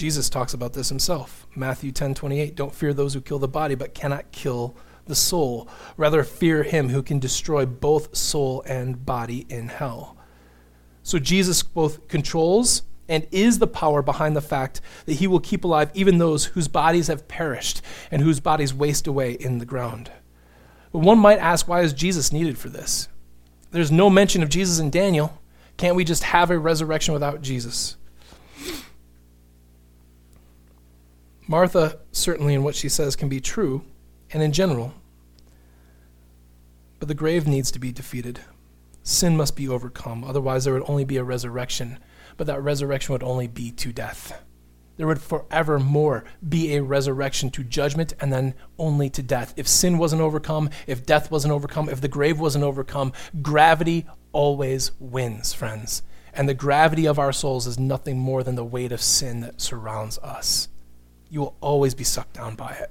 Jesus 0.00 0.30
talks 0.30 0.54
about 0.54 0.72
this 0.72 0.88
himself. 0.88 1.46
Matthew 1.54 1.92
10 1.92 2.14
28. 2.14 2.54
Don't 2.54 2.74
fear 2.74 2.94
those 2.94 3.12
who 3.12 3.20
kill 3.20 3.38
the 3.38 3.46
body, 3.46 3.74
but 3.74 3.92
cannot 3.92 4.32
kill 4.32 4.74
the 5.04 5.14
soul. 5.14 5.68
Rather, 5.98 6.24
fear 6.24 6.62
him 6.62 6.88
who 6.88 7.02
can 7.02 7.18
destroy 7.18 7.66
both 7.66 8.16
soul 8.16 8.62
and 8.64 9.04
body 9.04 9.44
in 9.50 9.68
hell. 9.68 10.16
So, 11.02 11.18
Jesus 11.18 11.62
both 11.62 12.08
controls 12.08 12.80
and 13.10 13.26
is 13.30 13.58
the 13.58 13.66
power 13.66 14.00
behind 14.00 14.34
the 14.34 14.40
fact 14.40 14.80
that 15.04 15.16
he 15.16 15.26
will 15.26 15.38
keep 15.38 15.64
alive 15.64 15.90
even 15.92 16.16
those 16.16 16.46
whose 16.46 16.66
bodies 16.66 17.08
have 17.08 17.28
perished 17.28 17.82
and 18.10 18.22
whose 18.22 18.40
bodies 18.40 18.72
waste 18.72 19.06
away 19.06 19.32
in 19.32 19.58
the 19.58 19.66
ground. 19.66 20.10
But 20.92 21.00
one 21.00 21.18
might 21.18 21.40
ask, 21.40 21.68
why 21.68 21.82
is 21.82 21.92
Jesus 21.92 22.32
needed 22.32 22.56
for 22.56 22.70
this? 22.70 23.08
There's 23.70 23.92
no 23.92 24.08
mention 24.08 24.42
of 24.42 24.48
Jesus 24.48 24.78
in 24.78 24.88
Daniel. 24.88 25.38
Can't 25.76 25.94
we 25.94 26.04
just 26.04 26.22
have 26.22 26.50
a 26.50 26.58
resurrection 26.58 27.12
without 27.12 27.42
Jesus? 27.42 27.98
Martha, 31.50 31.98
certainly 32.12 32.54
in 32.54 32.62
what 32.62 32.76
she 32.76 32.88
says, 32.88 33.16
can 33.16 33.28
be 33.28 33.40
true, 33.40 33.82
and 34.32 34.40
in 34.40 34.52
general. 34.52 34.94
But 37.00 37.08
the 37.08 37.14
grave 37.14 37.48
needs 37.48 37.72
to 37.72 37.80
be 37.80 37.90
defeated. 37.90 38.38
Sin 39.02 39.36
must 39.36 39.56
be 39.56 39.68
overcome. 39.68 40.22
Otherwise, 40.22 40.62
there 40.62 40.74
would 40.74 40.88
only 40.88 41.04
be 41.04 41.16
a 41.16 41.24
resurrection, 41.24 41.98
but 42.36 42.46
that 42.46 42.62
resurrection 42.62 43.14
would 43.14 43.24
only 43.24 43.48
be 43.48 43.72
to 43.72 43.92
death. 43.92 44.40
There 44.96 45.08
would 45.08 45.20
forevermore 45.20 46.22
be 46.48 46.76
a 46.76 46.84
resurrection 46.84 47.50
to 47.50 47.64
judgment 47.64 48.12
and 48.20 48.32
then 48.32 48.54
only 48.78 49.10
to 49.10 49.20
death. 49.20 49.52
If 49.56 49.66
sin 49.66 49.98
wasn't 49.98 50.22
overcome, 50.22 50.70
if 50.86 51.04
death 51.04 51.32
wasn't 51.32 51.52
overcome, 51.52 51.88
if 51.88 52.00
the 52.00 52.06
grave 52.06 52.38
wasn't 52.38 52.62
overcome, 52.62 53.12
gravity 53.42 54.06
always 54.30 54.92
wins, 55.00 55.52
friends. 55.52 56.04
And 56.32 56.48
the 56.48 56.54
gravity 56.54 57.06
of 57.06 57.18
our 57.18 57.32
souls 57.32 57.66
is 57.66 57.76
nothing 57.76 58.20
more 58.20 58.44
than 58.44 58.54
the 58.54 58.64
weight 58.64 58.92
of 58.92 59.02
sin 59.02 59.40
that 59.40 59.60
surrounds 59.60 60.16
us 60.18 60.68
you 61.30 61.40
will 61.40 61.56
always 61.60 61.94
be 61.94 62.04
sucked 62.04 62.34
down 62.34 62.56
by 62.56 62.72
it. 62.72 62.90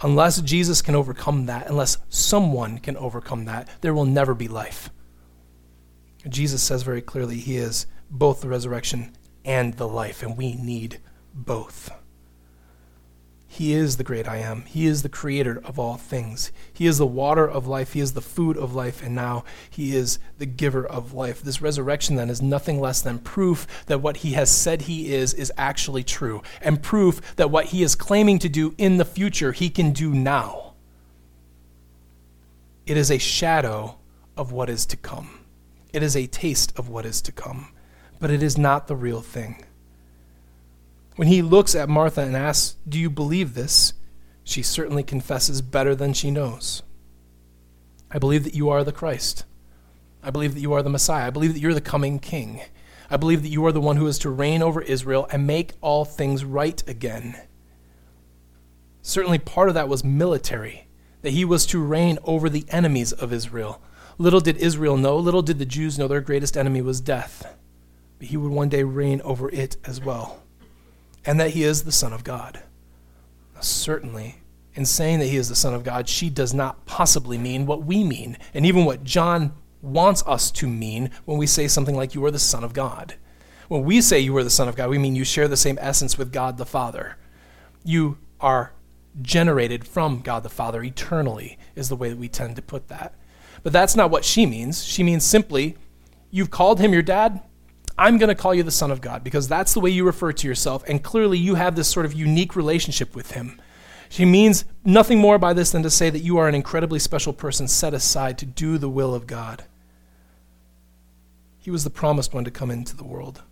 Unless 0.00 0.40
Jesus 0.42 0.82
can 0.82 0.94
overcome 0.94 1.46
that, 1.46 1.68
unless 1.68 1.98
someone 2.08 2.78
can 2.78 2.96
overcome 2.96 3.44
that, 3.44 3.68
there 3.80 3.94
will 3.94 4.04
never 4.04 4.34
be 4.34 4.48
life. 4.48 4.90
Jesus 6.28 6.62
says 6.62 6.82
very 6.82 7.02
clearly 7.02 7.36
he 7.36 7.56
is 7.56 7.86
both 8.10 8.40
the 8.40 8.48
resurrection 8.48 9.16
and 9.44 9.74
the 9.74 9.88
life, 9.88 10.22
and 10.22 10.36
we 10.36 10.54
need 10.54 11.00
both. 11.34 11.90
He 13.56 13.72
is 13.72 13.98
the 13.98 14.02
great 14.02 14.26
I 14.26 14.38
am. 14.38 14.62
He 14.62 14.86
is 14.86 15.02
the 15.02 15.08
creator 15.08 15.62
of 15.64 15.78
all 15.78 15.94
things. 15.96 16.50
He 16.72 16.86
is 16.86 16.98
the 16.98 17.06
water 17.06 17.48
of 17.48 17.68
life. 17.68 17.92
He 17.92 18.00
is 18.00 18.14
the 18.14 18.20
food 18.20 18.56
of 18.56 18.74
life. 18.74 19.00
And 19.00 19.14
now 19.14 19.44
he 19.70 19.94
is 19.94 20.18
the 20.38 20.46
giver 20.46 20.84
of 20.84 21.12
life. 21.12 21.40
This 21.40 21.62
resurrection 21.62 22.16
then 22.16 22.30
is 22.30 22.42
nothing 22.42 22.80
less 22.80 23.00
than 23.00 23.20
proof 23.20 23.84
that 23.86 24.00
what 24.00 24.18
he 24.18 24.32
has 24.32 24.50
said 24.50 24.82
he 24.82 25.14
is 25.14 25.32
is 25.34 25.52
actually 25.56 26.02
true, 26.02 26.42
and 26.60 26.82
proof 26.82 27.36
that 27.36 27.48
what 27.48 27.66
he 27.66 27.84
is 27.84 27.94
claiming 27.94 28.40
to 28.40 28.48
do 28.48 28.74
in 28.76 28.96
the 28.96 29.04
future 29.04 29.52
he 29.52 29.70
can 29.70 29.92
do 29.92 30.12
now. 30.12 30.74
It 32.86 32.96
is 32.96 33.08
a 33.08 33.18
shadow 33.18 33.98
of 34.36 34.50
what 34.50 34.68
is 34.68 34.84
to 34.86 34.96
come, 34.96 35.44
it 35.92 36.02
is 36.02 36.16
a 36.16 36.26
taste 36.26 36.76
of 36.76 36.88
what 36.88 37.06
is 37.06 37.22
to 37.22 37.30
come. 37.30 37.68
but 38.18 38.30
it 38.30 38.42
is 38.42 38.56
not 38.56 38.86
the 38.86 38.96
real 38.96 39.20
thing. 39.20 39.64
When 41.16 41.28
he 41.28 41.42
looks 41.42 41.74
at 41.74 41.88
Martha 41.88 42.22
and 42.22 42.36
asks, 42.36 42.76
Do 42.88 42.98
you 42.98 43.10
believe 43.10 43.54
this? 43.54 43.92
she 44.44 44.62
certainly 44.62 45.02
confesses 45.02 45.62
better 45.62 45.94
than 45.94 46.12
she 46.12 46.30
knows. 46.30 46.82
I 48.10 48.18
believe 48.18 48.44
that 48.44 48.54
you 48.54 48.68
are 48.68 48.84
the 48.84 48.92
Christ. 48.92 49.44
I 50.22 50.30
believe 50.30 50.54
that 50.54 50.60
you 50.60 50.72
are 50.74 50.82
the 50.82 50.90
Messiah. 50.90 51.26
I 51.26 51.30
believe 51.30 51.54
that 51.54 51.60
you're 51.60 51.74
the 51.74 51.80
coming 51.80 52.18
King. 52.18 52.60
I 53.10 53.16
believe 53.16 53.42
that 53.42 53.48
you 53.48 53.64
are 53.66 53.72
the 53.72 53.80
one 53.80 53.96
who 53.96 54.06
is 54.06 54.18
to 54.20 54.30
reign 54.30 54.62
over 54.62 54.82
Israel 54.82 55.26
and 55.30 55.46
make 55.46 55.72
all 55.80 56.04
things 56.04 56.44
right 56.44 56.82
again. 56.88 57.36
Certainly, 59.02 59.40
part 59.40 59.68
of 59.68 59.74
that 59.74 59.88
was 59.88 60.04
military, 60.04 60.88
that 61.22 61.32
he 61.32 61.44
was 61.44 61.66
to 61.66 61.82
reign 61.82 62.18
over 62.24 62.48
the 62.48 62.64
enemies 62.68 63.12
of 63.12 63.32
Israel. 63.32 63.82
Little 64.16 64.40
did 64.40 64.56
Israel 64.58 64.96
know, 64.96 65.16
little 65.16 65.42
did 65.42 65.58
the 65.58 65.66
Jews 65.66 65.98
know 65.98 66.08
their 66.08 66.20
greatest 66.20 66.56
enemy 66.56 66.80
was 66.80 67.00
death. 67.00 67.54
But 68.18 68.28
he 68.28 68.36
would 68.36 68.52
one 68.52 68.68
day 68.68 68.82
reign 68.82 69.20
over 69.22 69.50
it 69.50 69.76
as 69.84 70.00
well. 70.00 70.43
And 71.26 71.40
that 71.40 71.50
he 71.50 71.62
is 71.62 71.84
the 71.84 71.92
Son 71.92 72.12
of 72.12 72.24
God. 72.24 72.62
Certainly, 73.60 74.42
in 74.74 74.84
saying 74.84 75.20
that 75.20 75.26
he 75.26 75.36
is 75.36 75.48
the 75.48 75.54
Son 75.54 75.74
of 75.74 75.84
God, 75.84 76.08
she 76.08 76.28
does 76.28 76.52
not 76.52 76.84
possibly 76.86 77.38
mean 77.38 77.66
what 77.66 77.84
we 77.84 78.04
mean, 78.04 78.36
and 78.52 78.66
even 78.66 78.84
what 78.84 79.04
John 79.04 79.54
wants 79.80 80.22
us 80.26 80.50
to 80.50 80.66
mean 80.66 81.10
when 81.24 81.38
we 81.38 81.46
say 81.46 81.68
something 81.68 81.96
like, 81.96 82.14
You 82.14 82.24
are 82.24 82.30
the 82.30 82.38
Son 82.38 82.64
of 82.64 82.72
God. 82.72 83.14
When 83.68 83.84
we 83.84 84.00
say 84.00 84.20
you 84.20 84.36
are 84.36 84.44
the 84.44 84.50
Son 84.50 84.68
of 84.68 84.76
God, 84.76 84.90
we 84.90 84.98
mean 84.98 85.16
you 85.16 85.24
share 85.24 85.48
the 85.48 85.56
same 85.56 85.78
essence 85.80 86.18
with 86.18 86.32
God 86.32 86.58
the 86.58 86.66
Father. 86.66 87.16
You 87.82 88.18
are 88.40 88.72
generated 89.22 89.86
from 89.86 90.20
God 90.20 90.42
the 90.42 90.48
Father 90.48 90.82
eternally, 90.82 91.58
is 91.74 91.88
the 91.88 91.96
way 91.96 92.08
that 92.08 92.18
we 92.18 92.28
tend 92.28 92.56
to 92.56 92.62
put 92.62 92.88
that. 92.88 93.14
But 93.62 93.72
that's 93.72 93.96
not 93.96 94.10
what 94.10 94.24
she 94.24 94.44
means. 94.44 94.84
She 94.84 95.02
means 95.02 95.24
simply, 95.24 95.76
You've 96.30 96.50
called 96.50 96.80
him 96.80 96.92
your 96.92 97.02
dad. 97.02 97.42
I'm 97.96 98.18
going 98.18 98.28
to 98.28 98.34
call 98.34 98.54
you 98.54 98.64
the 98.64 98.70
Son 98.70 98.90
of 98.90 99.00
God 99.00 99.22
because 99.22 99.46
that's 99.46 99.72
the 99.72 99.80
way 99.80 99.90
you 99.90 100.04
refer 100.04 100.32
to 100.32 100.48
yourself. 100.48 100.82
And 100.88 101.02
clearly, 101.02 101.38
you 101.38 101.54
have 101.54 101.76
this 101.76 101.88
sort 101.88 102.06
of 102.06 102.12
unique 102.12 102.56
relationship 102.56 103.14
with 103.14 103.32
him. 103.32 103.60
She 104.08 104.24
means 104.24 104.64
nothing 104.84 105.18
more 105.18 105.38
by 105.38 105.52
this 105.52 105.70
than 105.70 105.82
to 105.84 105.90
say 105.90 106.10
that 106.10 106.20
you 106.20 106.38
are 106.38 106.48
an 106.48 106.54
incredibly 106.54 106.98
special 106.98 107.32
person 107.32 107.68
set 107.68 107.94
aside 107.94 108.38
to 108.38 108.46
do 108.46 108.78
the 108.78 108.88
will 108.88 109.14
of 109.14 109.26
God. 109.26 109.64
He 111.58 111.70
was 111.70 111.84
the 111.84 111.90
promised 111.90 112.34
one 112.34 112.44
to 112.44 112.50
come 112.50 112.70
into 112.70 112.96
the 112.96 113.04
world. 113.04 113.42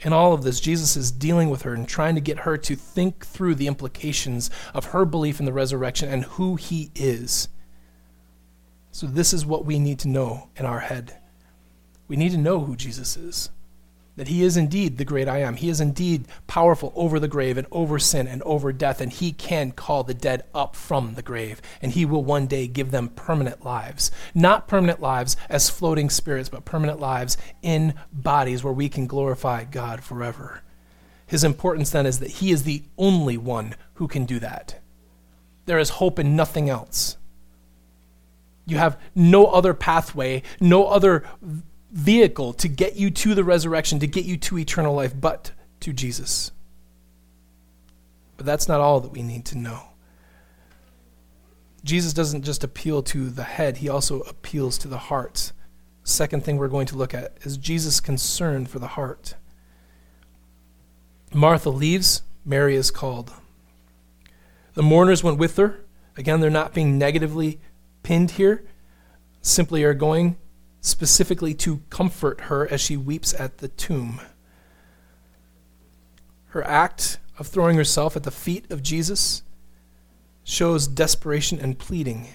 In 0.00 0.12
all 0.12 0.32
of 0.32 0.42
this, 0.42 0.60
Jesus 0.60 0.96
is 0.96 1.10
dealing 1.10 1.48
with 1.50 1.62
her 1.62 1.74
and 1.74 1.86
trying 1.86 2.14
to 2.14 2.20
get 2.20 2.40
her 2.40 2.56
to 2.56 2.74
think 2.74 3.24
through 3.24 3.54
the 3.54 3.66
implications 3.66 4.50
of 4.74 4.86
her 4.86 5.04
belief 5.04 5.40
in 5.40 5.46
the 5.46 5.52
resurrection 5.52 6.08
and 6.08 6.24
who 6.24 6.56
he 6.56 6.90
is. 6.94 7.48
So, 8.92 9.06
this 9.06 9.32
is 9.32 9.46
what 9.46 9.64
we 9.64 9.78
need 9.78 9.98
to 10.00 10.08
know 10.08 10.48
in 10.56 10.66
our 10.66 10.80
head. 10.80 11.18
We 12.08 12.16
need 12.16 12.32
to 12.32 12.38
know 12.38 12.60
who 12.60 12.76
Jesus 12.76 13.16
is 13.16 13.50
that 14.20 14.28
he 14.28 14.42
is 14.42 14.58
indeed 14.58 14.98
the 14.98 15.04
great 15.06 15.28
I 15.28 15.38
am. 15.38 15.56
He 15.56 15.70
is 15.70 15.80
indeed 15.80 16.28
powerful 16.46 16.92
over 16.94 17.18
the 17.18 17.26
grave 17.26 17.56
and 17.56 17.66
over 17.72 17.98
sin 17.98 18.28
and 18.28 18.42
over 18.42 18.70
death, 18.70 19.00
and 19.00 19.10
he 19.10 19.32
can 19.32 19.72
call 19.72 20.04
the 20.04 20.12
dead 20.12 20.44
up 20.54 20.76
from 20.76 21.14
the 21.14 21.22
grave, 21.22 21.62
and 21.80 21.92
he 21.92 22.04
will 22.04 22.22
one 22.22 22.46
day 22.46 22.66
give 22.66 22.90
them 22.90 23.08
permanent 23.08 23.64
lives. 23.64 24.10
Not 24.34 24.68
permanent 24.68 25.00
lives 25.00 25.38
as 25.48 25.70
floating 25.70 26.10
spirits, 26.10 26.50
but 26.50 26.66
permanent 26.66 27.00
lives 27.00 27.38
in 27.62 27.94
bodies 28.12 28.62
where 28.62 28.74
we 28.74 28.90
can 28.90 29.06
glorify 29.06 29.64
God 29.64 30.04
forever. 30.04 30.60
His 31.26 31.42
importance 31.42 31.88
then 31.88 32.04
is 32.04 32.18
that 32.18 32.28
he 32.28 32.50
is 32.50 32.64
the 32.64 32.82
only 32.98 33.38
one 33.38 33.74
who 33.94 34.06
can 34.06 34.26
do 34.26 34.38
that. 34.40 34.80
There 35.64 35.78
is 35.78 35.88
hope 35.88 36.18
in 36.18 36.36
nothing 36.36 36.68
else. 36.68 37.16
You 38.66 38.76
have 38.76 39.00
no 39.14 39.46
other 39.46 39.72
pathway, 39.72 40.42
no 40.60 40.88
other 40.88 41.24
vehicle 41.90 42.52
to 42.54 42.68
get 42.68 42.96
you 42.96 43.10
to 43.10 43.34
the 43.34 43.44
resurrection, 43.44 43.98
to 44.00 44.06
get 44.06 44.24
you 44.24 44.36
to 44.36 44.58
eternal 44.58 44.94
life, 44.94 45.12
but 45.18 45.52
to 45.80 45.92
Jesus. 45.92 46.52
But 48.36 48.46
that's 48.46 48.68
not 48.68 48.80
all 48.80 49.00
that 49.00 49.12
we 49.12 49.22
need 49.22 49.44
to 49.46 49.58
know. 49.58 49.82
Jesus 51.82 52.12
doesn't 52.12 52.42
just 52.42 52.62
appeal 52.62 53.02
to 53.04 53.30
the 53.30 53.42
head, 53.42 53.78
he 53.78 53.88
also 53.88 54.20
appeals 54.20 54.78
to 54.78 54.88
the 54.88 54.98
heart. 54.98 55.52
Second 56.04 56.44
thing 56.44 56.56
we're 56.56 56.68
going 56.68 56.86
to 56.86 56.96
look 56.96 57.14
at 57.14 57.36
is 57.42 57.56
Jesus' 57.56 58.00
concern 58.00 58.66
for 58.66 58.78
the 58.78 58.88
heart. 58.88 59.34
Martha 61.32 61.70
leaves, 61.70 62.22
Mary 62.44 62.74
is 62.74 62.90
called. 62.90 63.32
The 64.74 64.82
mourners 64.82 65.22
went 65.22 65.38
with 65.38 65.56
her. 65.56 65.84
Again, 66.16 66.40
they're 66.40 66.50
not 66.50 66.74
being 66.74 66.98
negatively 66.98 67.60
pinned 68.02 68.32
here, 68.32 68.64
simply 69.40 69.84
are 69.84 69.94
going 69.94 70.36
specifically 70.80 71.54
to 71.54 71.82
comfort 71.90 72.42
her 72.42 72.70
as 72.70 72.80
she 72.80 72.96
weeps 72.96 73.34
at 73.38 73.58
the 73.58 73.68
tomb. 73.68 74.20
Her 76.46 76.64
act 76.64 77.18
of 77.38 77.46
throwing 77.46 77.76
herself 77.76 78.16
at 78.16 78.22
the 78.22 78.30
feet 78.30 78.70
of 78.70 78.82
Jesus 78.82 79.42
shows 80.42 80.88
desperation 80.88 81.60
and 81.60 81.78
pleading, 81.78 82.28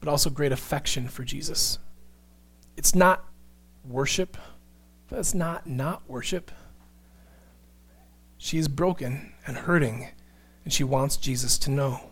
but 0.00 0.08
also 0.08 0.30
great 0.30 0.52
affection 0.52 1.08
for 1.08 1.24
Jesus. 1.24 1.78
It's 2.76 2.94
not 2.94 3.24
worship, 3.84 4.36
but 5.08 5.18
it's 5.18 5.34
not 5.34 5.66
not 5.66 6.08
worship. 6.08 6.50
She 8.38 8.58
is 8.58 8.68
broken 8.68 9.34
and 9.46 9.56
hurting, 9.56 10.08
and 10.64 10.72
she 10.72 10.84
wants 10.84 11.18
Jesus 11.18 11.58
to 11.58 11.70
know. 11.70 12.10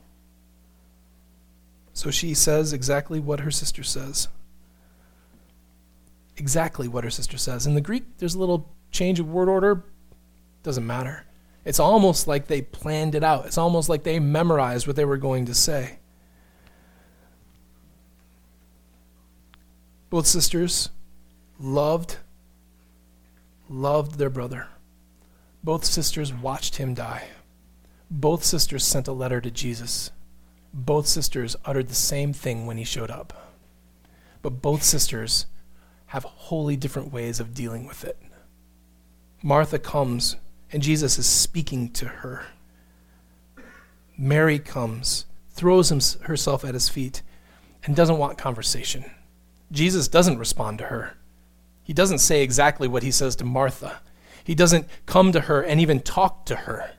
So 1.95 2.11
she 2.11 2.35
says 2.35 2.73
exactly 2.73 3.19
what 3.19 3.41
her 3.41 3.51
sister 3.51 3.83
says 3.83 4.29
exactly 6.39 6.89
what 6.89 7.05
her 7.05 7.11
sister 7.11 7.37
says. 7.39 7.67
In 7.67 7.75
the 7.75 7.81
Greek, 7.81 8.19
there's 8.19 8.35
a 8.35 8.39
little 8.39 8.73
change 8.91 9.21
of 9.21 9.29
word 9.31 9.49
order. 9.49 9.85
Doesn't 10.63 10.87
matter. 10.87 11.27
It's 11.65 11.81
almost 11.81 12.27
like 12.27 12.47
they 12.47 12.63
planned 12.63 13.15
it 13.15 13.23
out. 13.23 13.47
It's 13.47 13.59
almost 13.59 13.89
like 13.89 14.03
they 14.03 14.19
memorized 14.19 14.87
what 14.87 14.97
they 14.97 15.05
were 15.05 15.17
going 15.17 15.47
to 15.47 15.55
say. 15.55 15.99
Both 20.11 20.27
sisters 20.27 20.89
loved 21.59 22.17
loved 23.69 24.17
their 24.17 24.31
brother. 24.31 24.69
Both 25.63 25.85
sisters 25.85 26.33
watched 26.33 26.77
him 26.77 26.95
die. 26.95 27.25
Both 28.11 28.45
sisters 28.45 28.85
sent 28.85 29.09
a 29.09 29.13
letter 29.13 29.41
to 29.41 29.51
Jesus. 29.51 30.11
Both 30.73 31.07
sisters 31.07 31.57
uttered 31.65 31.89
the 31.89 31.95
same 31.95 32.33
thing 32.33 32.67
when 32.67 32.79
he 32.79 32.85
showed 32.85 33.11
up. 33.11 33.53
But 34.41 34.63
both 34.63 34.83
sisters 34.83 35.47
have 36.09 36.25
wholly 36.25 36.77
different 36.77 37.13
ways 37.13 37.39
of 37.39 37.55
dealing 37.55 37.87
with 37.87 38.05
it. 38.05 38.19
Martha 39.43 39.79
comes, 39.79 40.37
and 40.73 40.83
Jesus 40.83 41.19
is 41.19 41.27
speaking 41.27 41.91
to 41.93 42.07
her. 42.07 42.47
Mary 44.17 44.59
comes, 44.59 45.27
throws 45.51 45.91
herself 46.23 46.65
at 46.65 46.75
his 46.75 46.89
feet, 46.89 47.23
and 47.85 47.95
doesn't 47.95 48.19
want 48.19 48.37
conversation. 48.37 49.05
Jesus 49.71 50.09
doesn't 50.09 50.39
respond 50.39 50.79
to 50.79 50.87
her. 50.87 51.15
He 51.83 51.93
doesn't 51.93 52.19
say 52.19 52.43
exactly 52.43 52.89
what 52.89 53.03
he 53.03 53.11
says 53.11 53.37
to 53.37 53.45
Martha. 53.45 54.01
He 54.45 54.55
doesn't 54.55 54.89
come 55.07 55.31
to 55.33 55.43
her 55.43 55.63
and 55.63 55.81
even 55.81 56.01
talk 56.01 56.47
to 56.47 56.57
her. 56.57 56.93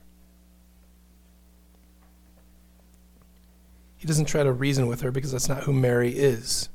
He 3.96 4.06
doesn't 4.06 4.26
try 4.26 4.42
to 4.42 4.52
reason 4.52 4.86
with 4.86 5.02
her 5.02 5.10
because 5.10 5.32
that's 5.32 5.48
not 5.48 5.64
who 5.64 5.72
Mary 5.72 6.10
is. 6.10 6.68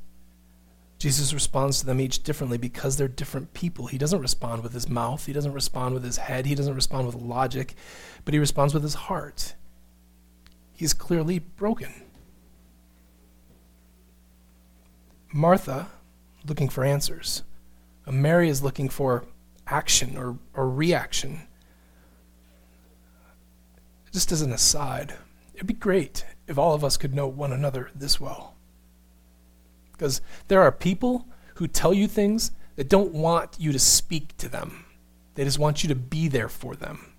Jesus 0.98 1.34
responds 1.34 1.80
to 1.80 1.86
them 1.86 2.00
each 2.00 2.22
differently 2.22 2.56
because 2.56 2.96
they're 2.96 3.08
different 3.08 3.52
people. 3.52 3.86
He 3.86 3.98
doesn't 3.98 4.20
respond 4.20 4.62
with 4.62 4.72
his 4.72 4.88
mouth, 4.88 5.26
he 5.26 5.32
doesn't 5.32 5.52
respond 5.52 5.94
with 5.94 6.04
his 6.04 6.16
head, 6.16 6.46
he 6.46 6.54
doesn't 6.54 6.74
respond 6.74 7.06
with 7.06 7.16
logic, 7.16 7.74
but 8.24 8.32
he 8.32 8.40
responds 8.40 8.72
with 8.72 8.82
his 8.82 8.94
heart. 8.94 9.54
He's 10.72 10.94
clearly 10.94 11.38
broken. 11.38 11.92
Martha, 15.32 15.88
looking 16.46 16.68
for 16.68 16.84
answers. 16.84 17.42
Mary 18.06 18.48
is 18.48 18.62
looking 18.62 18.88
for 18.88 19.24
action 19.66 20.16
or, 20.16 20.38
or 20.54 20.68
reaction. 20.70 21.42
Just 24.12 24.32
as 24.32 24.40
an 24.40 24.52
aside, 24.52 25.14
it'd 25.54 25.66
be 25.66 25.74
great 25.74 26.24
if 26.46 26.56
all 26.56 26.74
of 26.74 26.84
us 26.84 26.96
could 26.96 27.14
know 27.14 27.26
one 27.26 27.52
another 27.52 27.90
this 27.94 28.20
well. 28.20 28.55
Because 29.96 30.20
there 30.48 30.62
are 30.62 30.72
people 30.72 31.26
who 31.56 31.66
tell 31.66 31.94
you 31.94 32.06
things 32.06 32.50
that 32.76 32.88
don't 32.88 33.12
want 33.12 33.56
you 33.58 33.72
to 33.72 33.78
speak 33.78 34.36
to 34.36 34.48
them, 34.48 34.84
they 35.34 35.44
just 35.44 35.58
want 35.58 35.82
you 35.82 35.88
to 35.88 35.94
be 35.94 36.28
there 36.28 36.48
for 36.48 36.74
them. 36.74 37.12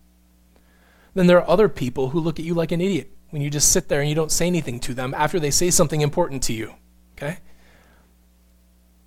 Then 1.13 1.27
there 1.27 1.41
are 1.41 1.49
other 1.49 1.67
people 1.67 2.09
who 2.09 2.19
look 2.19 2.39
at 2.39 2.45
you 2.45 2.53
like 2.53 2.71
an 2.71 2.81
idiot 2.81 3.11
when 3.31 3.41
you 3.41 3.49
just 3.49 3.71
sit 3.71 3.87
there 3.87 4.01
and 4.01 4.09
you 4.09 4.15
don't 4.15 4.31
say 4.31 4.47
anything 4.47 4.79
to 4.81 4.93
them 4.93 5.13
after 5.15 5.39
they 5.39 5.51
say 5.51 5.69
something 5.71 6.01
important 6.01 6.43
to 6.43 6.53
you. 6.53 6.75
Okay? 7.17 7.39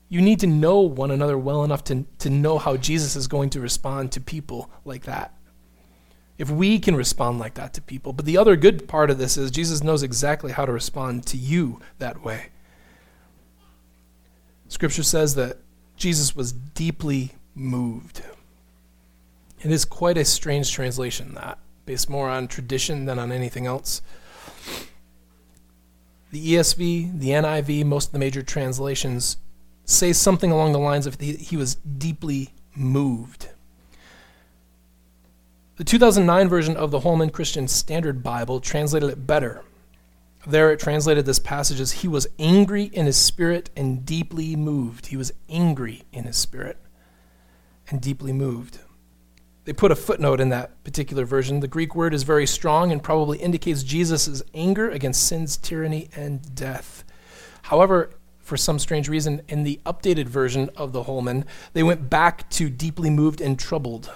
You 0.09 0.20
need 0.20 0.40
to 0.40 0.48
know 0.48 0.80
one 0.80 1.12
another 1.12 1.38
well 1.38 1.62
enough 1.62 1.85
to, 1.85 2.04
to 2.18 2.30
know 2.30 2.59
how 2.59 2.76
Jesus 2.76 3.14
is 3.14 3.28
going 3.28 3.50
to 3.50 3.61
respond 3.61 4.11
to 4.12 4.20
people 4.20 4.70
like 4.85 5.04
that. 5.04 5.35
If 6.37 6.50
we 6.50 6.80
can 6.80 6.96
respond 6.96 7.38
like 7.38 7.54
that 7.54 7.74
to 7.74 7.83
people. 7.83 8.12
But 8.12 8.24
the 8.24 8.38
other 8.38 8.56
good 8.56 8.88
part 8.88 9.11
of 9.11 9.18
this 9.18 9.37
is 9.37 9.50
Jesus 9.50 9.85
knows 9.85 10.02
exactly 10.02 10.52
how 10.52 10.66
to 10.66 10.72
respond 10.72 11.26
to 11.26 11.37
you 11.37 11.80
that 11.98 12.24
way. 12.24 12.48
Scripture 14.70 15.02
says 15.02 15.35
that 15.35 15.59
Jesus 15.96 16.35
was 16.35 16.52
deeply 16.52 17.33
moved. 17.54 18.22
It 19.61 19.70
is 19.70 19.85
quite 19.85 20.16
a 20.16 20.24
strange 20.24 20.72
translation, 20.72 21.35
that, 21.35 21.59
based 21.85 22.09
more 22.09 22.30
on 22.30 22.48
tradition 22.48 23.04
than 23.04 23.18
on 23.18 23.33
anything 23.33 23.66
else. 23.66 24.00
The 26.30 26.54
ESV, 26.54 27.18
the 27.18 27.30
NIV, 27.30 27.85
most 27.85 28.06
of 28.06 28.12
the 28.12 28.20
major 28.20 28.42
translations 28.42 29.37
say 29.85 30.12
something 30.12 30.52
along 30.52 30.72
the 30.72 30.78
lines 30.78 31.06
of 31.06 31.20
he, 31.20 31.56
was 31.56 31.74
deeply 31.74 32.54
moved. 32.76 33.48
The 35.76 35.85
2009 35.85 36.48
version 36.48 36.76
of 36.76 36.92
the 36.92 37.00
Holman 37.00 37.30
Christian 37.30 37.66
Standard 37.66 38.22
Bible 38.22 38.61
translated 38.61 39.11
it 39.11 39.26
better. 39.26 39.64
There 40.46 40.72
it 40.72 40.81
translated 40.81 41.26
this 41.26 41.38
passage 41.38 41.81
as 41.81 41.92
he 41.92 42.09
was 42.09 42.26
angry 42.38 42.85
in 42.85 43.07
his 43.07 43.18
spirit 43.18 43.70
and 43.76 44.07
deeply 44.07 44.57
moved. 44.57 45.07
He 45.07 45.16
was 45.16 45.33
angry 45.48 46.03
in 46.12 46.24
his 46.24 46.37
spirit 46.37 46.79
and 47.88 48.00
deeply 48.00 48.33
moved. 48.33 48.79
They 49.64 49.74
put 49.74 49.92
a 49.92 49.96
footnote 49.96 50.40
in 50.40 50.48
that 50.48 50.83
particular 50.83 51.26
version. 51.26 51.61
The 51.61 51.68
Greek 51.68 51.94
word 51.94 52.14
is 52.14 52.22
very 52.22 52.46
strong 52.46 52.90
and 52.90 53.03
probably 53.03 53.38
indicates 53.38 53.83
Jesus' 53.83 54.42
anger 54.55 54.88
against 54.88 55.26
sin's 55.26 55.59
tyranny 55.59 56.09
and 56.16 56.55
death. 56.55 57.05
However, 57.62 58.11
for 58.38 58.57
some 58.57 58.79
strange 58.79 59.09
reason, 59.09 59.42
in 59.48 59.62
the 59.62 59.79
updated 59.85 60.26
version 60.26 60.70
of 60.76 60.92
the 60.92 61.05
Holman, 61.05 61.44
they 61.74 61.83
went 61.83 62.09
back 62.09 62.48
to 62.50 62.70
deeply 62.70 63.11
moved 63.11 63.40
and 63.40 63.59
troubled, 63.59 64.11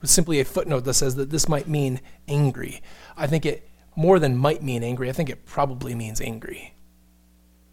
with 0.00 0.10
simply 0.10 0.40
a 0.40 0.44
footnote 0.44 0.80
that 0.80 0.94
says 0.94 1.14
that 1.16 1.30
this 1.30 1.48
might 1.48 1.68
mean 1.68 2.00
angry. 2.26 2.82
I 3.16 3.26
think 3.26 3.46
it 3.46 3.68
more 3.96 4.18
than 4.18 4.36
might 4.36 4.62
mean 4.62 4.84
angry, 4.84 5.08
I 5.08 5.12
think 5.12 5.30
it 5.30 5.46
probably 5.46 5.94
means 5.94 6.20
angry. 6.20 6.74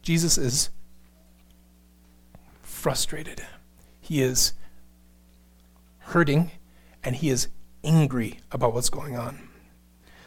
Jesus 0.02 0.38
is 0.38 0.70
frustrated. 2.62 3.46
He 4.02 4.22
is 4.22 4.54
hurting 6.00 6.52
and 7.04 7.16
he 7.16 7.30
is 7.30 7.50
angry 7.84 8.40
about 8.52 8.74
what's 8.74 8.90
going 8.90 9.18
on. 9.18 9.50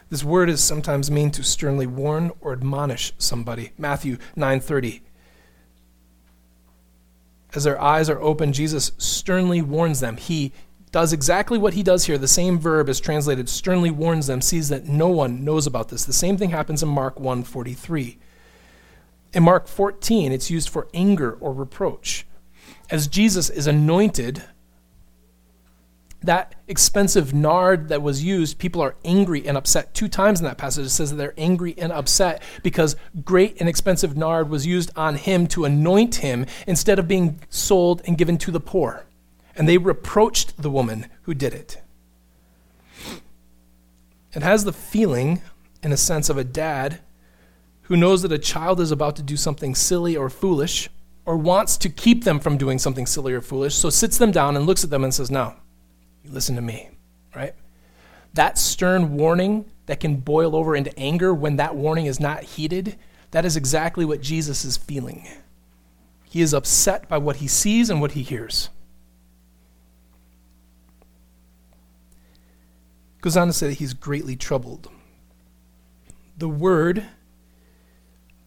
This 0.09 0.23
word 0.23 0.49
is 0.49 0.63
sometimes 0.63 1.11
mean 1.11 1.31
to 1.33 1.43
sternly 1.43 1.87
warn 1.87 2.31
or 2.41 2.53
admonish 2.53 3.13
somebody. 3.19 3.73
Matthew 3.77 4.19
9:30. 4.37 5.01
As 7.55 7.65
their 7.65 7.81
eyes 7.81 8.09
are 8.09 8.21
open, 8.21 8.53
Jesus 8.53 8.93
sternly 8.99 9.63
warns 9.63 10.01
them. 10.01 10.17
He 10.17 10.53
does 10.93 11.13
exactly 11.13 11.59
what 11.59 11.75
he 11.75 11.83
does 11.83 12.07
here. 12.07 12.19
The 12.19 12.29
same 12.29 12.59
verb 12.59 12.89
is 12.89 13.01
translated 13.01 13.49
sternly 13.49 13.91
warns 13.91 14.27
them, 14.27 14.41
sees 14.41 14.69
that 14.69 14.87
no 14.87 15.09
one 15.09 15.45
knows 15.45 15.67
about 15.67 15.89
this. 15.89 16.05
The 16.05 16.13
same 16.13 16.37
thing 16.37 16.51
happens 16.51 16.83
in 16.83 16.89
Mark 16.89 17.19
1:43. 17.19 18.19
In 19.33 19.43
Mark 19.43 19.69
14, 19.69 20.33
it's 20.33 20.51
used 20.51 20.69
for 20.69 20.89
anger 20.95 21.37
or 21.41 21.53
reproach. 21.53 22.27
As 22.89 23.09
Jesus 23.09 23.51
is 23.51 23.67
anointed 23.67 24.45
that 26.23 26.55
expensive 26.67 27.33
nard 27.33 27.89
that 27.89 28.03
was 28.03 28.25
used, 28.25 28.59
people 28.59 28.81
are 28.81 28.97
angry 29.05 29.47
and 29.47 29.57
upset. 29.57 29.95
Two 29.95 30.09
times 30.09 30.41
in 30.41 30.45
that 30.45 30.59
passage, 30.59 30.87
it 30.87 30.91
says 30.91 31.11
that 31.11 31.17
they're 31.17 31.35
angry 31.37 31.75
and 31.79 31.93
upset 31.93 32.43
because 32.63 32.97
great 33.25 33.57
and 33.61 33.69
expensive 33.69 34.17
nard 34.17 34.49
was 34.49 34.67
used 34.67 34.91
on 34.97 35.17
him 35.17 35.47
to 35.49 35.65
anoint 35.65 36.17
him 36.17 36.47
instead 36.67 36.99
of 36.99 37.07
being 37.07 37.41
sold 37.49 38.03
and 38.07 38.19
given 38.19 38.39
to 38.39 38.51
the 38.51 38.61
poor. 38.61 39.05
And 39.57 39.69
they 39.69 39.79
reproached 39.79 40.61
the 40.61 40.71
woman 40.71 41.07
who 41.23 41.35
did 41.35 41.55
it. 41.55 41.81
It 44.33 44.43
has 44.43 44.65
the 44.65 44.73
feeling, 44.73 45.41
in 45.83 45.93
a 45.93 45.97
sense, 45.97 46.29
of 46.29 46.37
a 46.37 46.45
dad 46.45 47.01
who 47.83 47.97
knows 47.97 48.23
that 48.23 48.33
a 48.33 48.39
child 48.39 48.81
is 48.81 48.91
about 48.91 49.17
to 49.17 49.23
do 49.23 49.37
something 49.37 49.75
silly 49.75 50.17
or 50.17 50.29
foolish 50.29 50.91
or 51.25 51.37
wants 51.37 51.77
to 51.79 51.89
keep 51.89 52.25
them 52.25 52.39
from 52.39 52.59
doing 52.59 52.79
something 52.79 53.07
silly 53.07 53.33
or 53.33 53.41
foolish, 53.41 53.75
so 53.75 53.91
sits 53.91 54.19
them 54.19 54.31
down 54.31 54.57
and 54.57 54.67
looks 54.67 54.85
at 54.85 54.91
them 54.91 55.05
and 55.05 55.13
says, 55.13 55.31
No, 55.31 55.55
you 56.23 56.31
listen 56.31 56.55
to 56.57 56.63
me, 56.63 56.91
right? 57.35 57.55
That 58.35 58.59
stern 58.59 59.17
warning 59.17 59.65
that 59.87 60.01
can 60.01 60.17
boil 60.17 60.55
over 60.55 60.77
into 60.77 60.97
anger 60.99 61.33
when 61.33 61.57
that 61.57 61.75
warning 61.75 62.07
is 62.07 62.21
not 62.21 62.43
heeded, 62.43 62.97
that 63.31 63.45
is 63.45 63.57
exactly 63.57 64.05
what 64.05 64.21
Jesus 64.21 64.65
is 64.65 64.77
feeling. 64.77 65.27
He 66.25 66.43
is 66.43 66.53
upset 66.53 67.09
by 67.09 67.19
what 67.19 67.37
he 67.37 67.49
sees 67.49 67.91
and 67.91 68.01
what 68.01 68.13
he 68.13 68.23
hears. 68.23 68.69
Goes 73.21 73.37
on 73.37 73.47
to 73.49 73.53
say 73.53 73.69
that 73.69 73.75
he's 73.75 73.95
greatly 73.95 74.37
troubled. 74.37 74.91
The 76.39 76.49
word 76.49 77.05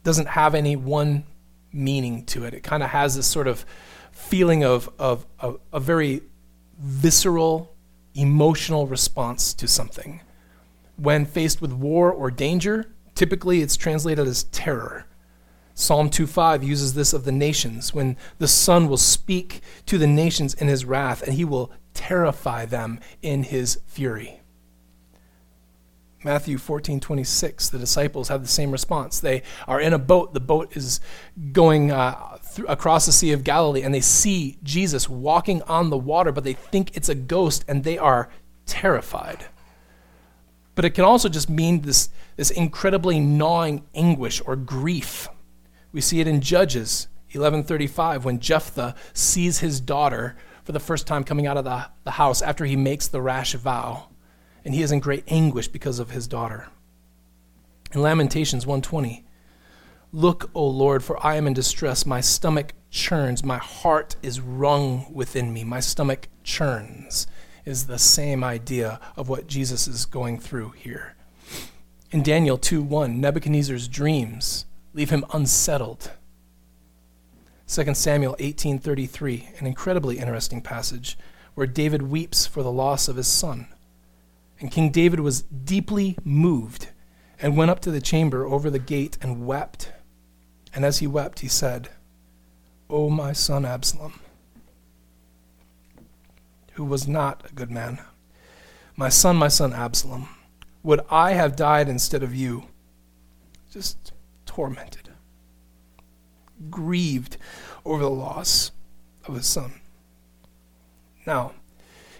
doesn't 0.03 0.29
have 0.29 0.55
any 0.55 0.75
one 0.75 1.25
meaning 1.71 2.25
to 2.25 2.45
it. 2.45 2.53
It 2.53 2.63
kind 2.63 2.83
of 2.83 2.89
has 2.89 3.15
this 3.15 3.27
sort 3.27 3.47
of 3.47 3.65
feeling 4.11 4.63
of, 4.63 4.89
of, 4.99 5.25
of 5.39 5.59
a 5.71 5.79
very 5.79 6.21
visceral, 6.77 7.75
emotional 8.15 8.87
response 8.87 9.53
to 9.55 9.67
something. 9.67 10.21
When 10.97 11.25
faced 11.25 11.61
with 11.61 11.73
war 11.73 12.11
or 12.11 12.31
danger, 12.31 12.91
typically 13.15 13.61
it's 13.61 13.77
translated 13.77 14.27
as 14.27 14.43
terror. 14.45 15.05
Psalm 15.73 16.09
2:5 16.09 16.63
uses 16.63 16.93
this 16.93 17.13
of 17.13 17.23
the 17.23 17.31
nations 17.31 17.93
when 17.93 18.17
the 18.37 18.47
son 18.47 18.89
will 18.89 18.97
speak 18.97 19.61
to 19.85 19.97
the 19.97 20.07
nations 20.07 20.53
in 20.53 20.67
his 20.67 20.83
wrath 20.83 21.21
and 21.21 21.33
he 21.33 21.45
will 21.45 21.71
terrify 21.93 22.65
them 22.65 22.99
in 23.21 23.43
his 23.43 23.79
fury. 23.87 24.38
Matthew 26.23 26.57
14, 26.57 26.99
26, 26.99 27.69
the 27.69 27.79
disciples 27.79 28.27
have 28.27 28.41
the 28.41 28.47
same 28.47 28.71
response. 28.71 29.21
They 29.21 29.41
are 29.67 29.79
in 29.79 29.93
a 29.93 29.97
boat. 29.97 30.33
The 30.33 30.41
boat 30.41 30.75
is 30.75 30.99
going 31.53 31.91
uh, 31.91 32.37
across 32.67 33.05
the 33.05 33.13
Sea 33.13 33.31
of 33.31 33.45
Galilee, 33.45 33.83
and 33.83 33.93
they 33.93 34.01
see 34.01 34.57
Jesus 34.61 35.07
walking 35.07 35.61
on 35.63 35.89
the 35.89 35.97
water, 35.97 36.33
but 36.33 36.43
they 36.43 36.53
think 36.53 36.95
it's 36.95 37.07
a 37.07 37.15
ghost, 37.15 37.63
and 37.69 37.85
they 37.85 37.97
are 37.97 38.29
terrified. 38.65 39.45
But 40.75 40.83
it 40.83 40.89
can 40.89 41.05
also 41.05 41.29
just 41.29 41.49
mean 41.49 41.81
this, 41.81 42.09
this 42.35 42.51
incredibly 42.51 43.21
gnawing 43.21 43.85
anguish 43.95 44.41
or 44.45 44.57
grief. 44.57 45.29
We 45.93 46.01
see 46.01 46.19
it 46.19 46.27
in 46.27 46.41
Judges 46.41 47.07
11:35 47.31 48.25
when 48.25 48.39
Jephthah 48.39 48.95
sees 49.13 49.59
his 49.59 49.79
daughter 49.79 50.35
for 50.63 50.73
the 50.73 50.79
first 50.79 51.07
time 51.07 51.23
coming 51.23 51.47
out 51.47 51.57
of 51.57 51.63
the, 51.63 51.87
the 52.03 52.11
house 52.11 52.41
after 52.41 52.65
he 52.65 52.75
makes 52.75 53.07
the 53.07 53.21
rash 53.21 53.53
vow 53.53 54.08
and 54.69 54.75
he 54.75 54.83
is 54.83 54.91
in 54.91 54.99
great 54.99 55.23
anguish 55.27 55.67
because 55.67 55.97
of 55.97 56.11
his 56.11 56.27
daughter. 56.27 56.67
In 57.91 58.03
Lamentations 58.03 58.67
120, 58.67 59.25
Look, 60.13 60.51
O 60.53 60.63
Lord, 60.63 61.03
for 61.03 61.25
I 61.25 61.37
am 61.37 61.47
in 61.47 61.55
distress. 61.55 62.05
My 62.05 62.21
stomach 62.21 62.73
churns. 62.91 63.43
My 63.43 63.57
heart 63.57 64.15
is 64.21 64.39
wrung 64.39 65.11
within 65.11 65.51
me. 65.51 65.63
My 65.63 65.79
stomach 65.79 66.27
churns 66.43 67.25
is 67.65 67.87
the 67.87 67.97
same 67.97 68.43
idea 68.43 68.99
of 69.17 69.27
what 69.27 69.47
Jesus 69.47 69.87
is 69.87 70.05
going 70.05 70.37
through 70.37 70.69
here. 70.77 71.15
In 72.11 72.21
Daniel 72.21 72.59
2 72.59 72.83
1, 72.83 73.19
Nebuchadnezzar's 73.19 73.87
dreams 73.87 74.67
leave 74.93 75.09
him 75.09 75.25
unsettled. 75.33 76.11
2 77.67 77.95
Samuel 77.95 78.35
18:33, 78.37 79.59
an 79.59 79.65
incredibly 79.65 80.19
interesting 80.19 80.61
passage 80.61 81.17
where 81.55 81.65
David 81.65 82.03
weeps 82.03 82.45
for 82.45 82.61
the 82.61 82.71
loss 82.71 83.07
of 83.07 83.15
his 83.15 83.27
son. 83.27 83.65
And 84.59 84.71
King 84.71 84.91
David 84.91 85.21
was 85.21 85.43
deeply 85.43 86.17
moved 86.23 86.89
and 87.41 87.55
went 87.55 87.71
up 87.71 87.79
to 87.81 87.91
the 87.91 88.01
chamber 88.01 88.45
over 88.45 88.69
the 88.69 88.79
gate 88.79 89.17
and 89.21 89.45
wept. 89.45 89.91
And 90.73 90.83
as 90.83 90.99
he 90.99 91.07
wept, 91.07 91.39
he 91.39 91.47
said, 91.47 91.89
O 92.89 93.09
my 93.09 93.33
son 93.33 93.65
Absalom, 93.65 94.19
who 96.73 96.83
was 96.83 97.07
not 97.07 97.49
a 97.49 97.53
good 97.53 97.71
man, 97.71 97.99
my 98.95 99.09
son, 99.09 99.37
my 99.37 99.47
son 99.47 99.73
Absalom, 99.73 100.27
would 100.83 101.01
I 101.09 101.33
have 101.33 101.55
died 101.55 101.87
instead 101.87 102.23
of 102.23 102.35
you? 102.35 102.65
Just 103.71 104.13
tormented, 104.45 105.09
grieved 106.69 107.37
over 107.85 108.03
the 108.03 108.09
loss 108.09 108.71
of 109.25 109.35
his 109.35 109.45
son. 109.45 109.79
Now, 111.25 111.53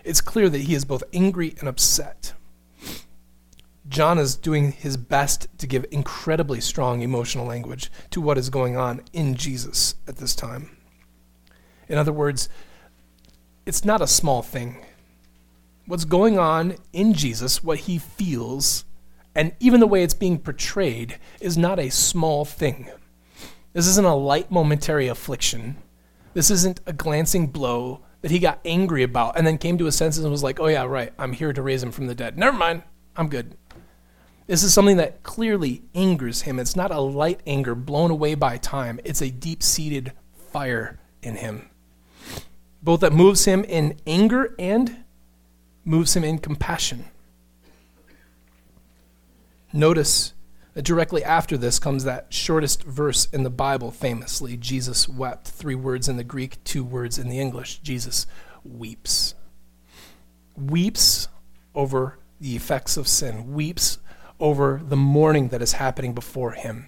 it's 0.10 0.22
clear 0.22 0.50
that 0.50 0.62
he 0.62 0.74
is 0.74 0.86
both 0.86 1.04
angry 1.14 1.54
and 1.60 1.70
upset. 1.70 2.34
John 3.88 4.18
is 4.18 4.36
doing 4.36 4.72
his 4.72 4.98
best 4.98 5.48
to 5.60 5.68
give 5.68 5.86
incredibly 5.92 6.62
strong 6.62 7.04
emotional 7.04 7.46
language 7.46 7.92
to 8.10 8.20
what 8.20 8.40
is 8.40 8.50
going 8.50 8.76
on 8.76 9.02
in 9.14 9.36
Jesus 9.36 9.94
at 10.08 10.18
this 10.18 10.34
time. 10.34 10.76
In 11.88 12.00
other 12.00 12.12
words, 12.12 12.50
it's 13.68 13.86
not 13.86 14.02
a 14.02 14.08
small 14.08 14.42
thing. 14.42 14.84
What's 15.86 16.06
going 16.06 16.40
on 16.40 16.78
in 16.92 17.14
Jesus, 17.14 17.64
what 17.64 17.82
he 17.82 18.00
feels, 18.00 18.86
and 19.36 19.54
even 19.60 19.80
the 19.80 19.86
way 19.86 20.02
it's 20.02 20.16
being 20.16 20.40
portrayed, 20.40 21.20
is 21.40 21.56
not 21.56 21.78
a 21.78 21.92
small 21.92 22.46
thing. 22.46 22.90
This 23.74 23.86
isn't 23.86 24.08
a 24.08 24.16
light 24.16 24.50
momentary 24.50 25.08
affliction. 25.08 25.78
This 26.34 26.50
isn't 26.50 26.82
a 26.88 26.94
glancing 26.94 27.46
blow 27.46 28.02
that 28.22 28.32
he 28.32 28.40
got 28.40 28.60
angry 28.66 29.04
about 29.04 29.38
and 29.38 29.48
then 29.48 29.58
came 29.58 29.78
to 29.78 29.86
his 29.86 29.96
senses 29.96 30.24
and 30.24 30.32
was 30.32 30.44
like, 30.44 30.60
oh, 30.60 30.68
yeah, 30.68 30.84
right, 30.84 31.14
I'm 31.18 31.34
here 31.34 31.54
to 31.54 31.62
raise 31.62 31.82
him 31.82 31.92
from 31.92 32.08
the 32.08 32.16
dead. 32.16 32.38
Never 32.38 32.58
mind, 32.58 32.84
I'm 33.16 33.30
good. 33.30 33.56
This 34.48 34.64
is 34.64 34.74
something 34.74 34.98
that 34.98 35.24
clearly 35.24 35.84
angers 35.94 36.42
him. 36.42 36.60
It's 36.60 36.76
not 36.76 36.92
a 36.92 37.00
light 37.00 37.42
anger 37.46 37.76
blown 37.76 38.12
away 38.12 38.36
by 38.36 38.58
time, 38.58 39.00
it's 39.04 39.22
a 39.22 39.30
deep 39.30 39.62
seated 39.64 40.12
fire 40.52 41.00
in 41.22 41.36
him. 41.36 41.70
both 42.82 43.02
that 43.02 43.14
moves 43.14 43.46
him 43.46 43.64
in 43.66 43.98
anger 44.08 44.56
and 44.58 45.04
moves 45.84 46.16
him 46.16 46.24
in 46.24 46.40
compassion. 46.40 47.06
Notice 49.72 50.34
directly 50.76 51.24
after 51.24 51.58
this 51.58 51.80
comes 51.80 52.04
that 52.04 52.34
shortest 52.34 52.84
verse 52.84 53.26
in 53.26 53.44
the 53.44 53.50
Bible, 53.50 53.92
famously 53.92 54.56
Jesus 54.58 55.10
wept. 55.10 55.48
Three 55.48 55.76
words 55.76 56.08
in 56.08 56.18
the 56.18 56.24
Greek, 56.24 56.64
two 56.64 56.84
words 56.84 57.18
in 57.18 57.30
the 57.30 57.40
English. 57.40 57.80
Jesus 57.80 58.28
weeps. 58.64 59.36
Weeps 60.56 61.28
over 61.74 62.20
the 62.40 62.56
effects 62.56 62.98
of 62.98 63.08
sin, 63.08 63.54
weeps 63.54 64.00
over 64.40 64.82
the 64.84 64.96
mourning 64.96 65.50
that 65.50 65.62
is 65.62 65.74
happening 65.74 66.14
before 66.14 66.52
him. 66.52 66.88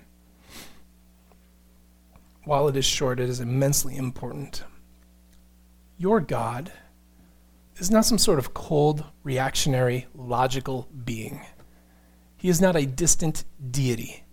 While 2.44 2.68
it 2.68 2.76
is 2.76 2.86
short, 2.86 3.20
it 3.20 3.30
is 3.30 3.40
immensely 3.40 3.96
important. 3.96 4.64
Your 5.98 6.20
God 6.20 6.72
is 7.78 7.92
not 7.92 8.06
some 8.06 8.18
sort 8.18 8.40
of 8.40 8.54
cold, 8.54 9.06
reactionary, 9.24 10.08
logical 10.16 10.88
being. 11.06 11.42
He 12.42 12.50
is 12.50 12.60
not 12.60 12.76
a 12.76 12.88
distant 12.88 13.44
deity 13.70 14.24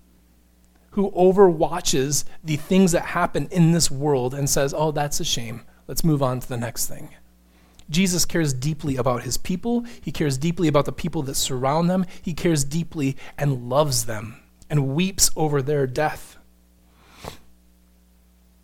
who 0.92 1.10
overwatches 1.10 2.24
the 2.42 2.56
things 2.56 2.92
that 2.92 3.04
happen 3.04 3.48
in 3.50 3.72
this 3.72 3.90
world 3.90 4.32
and 4.32 4.48
says, 4.48 4.72
oh, 4.74 4.92
that's 4.92 5.20
a 5.20 5.26
shame. 5.26 5.60
Let's 5.86 6.02
move 6.02 6.22
on 6.22 6.40
to 6.40 6.48
the 6.48 6.56
next 6.56 6.86
thing. 6.86 7.14
Jesus 7.90 8.24
cares 8.24 8.54
deeply 8.54 8.96
about 8.96 9.24
his 9.24 9.36
people. 9.36 9.84
He 10.00 10.10
cares 10.10 10.38
deeply 10.38 10.68
about 10.68 10.86
the 10.86 10.92
people 10.92 11.20
that 11.24 11.34
surround 11.34 11.90
them. 11.90 12.06
He 12.22 12.32
cares 12.32 12.64
deeply 12.64 13.14
and 13.36 13.68
loves 13.68 14.06
them 14.06 14.36
and 14.70 14.94
weeps 14.94 15.30
over 15.36 15.60
their 15.60 15.86
death. 15.86 16.38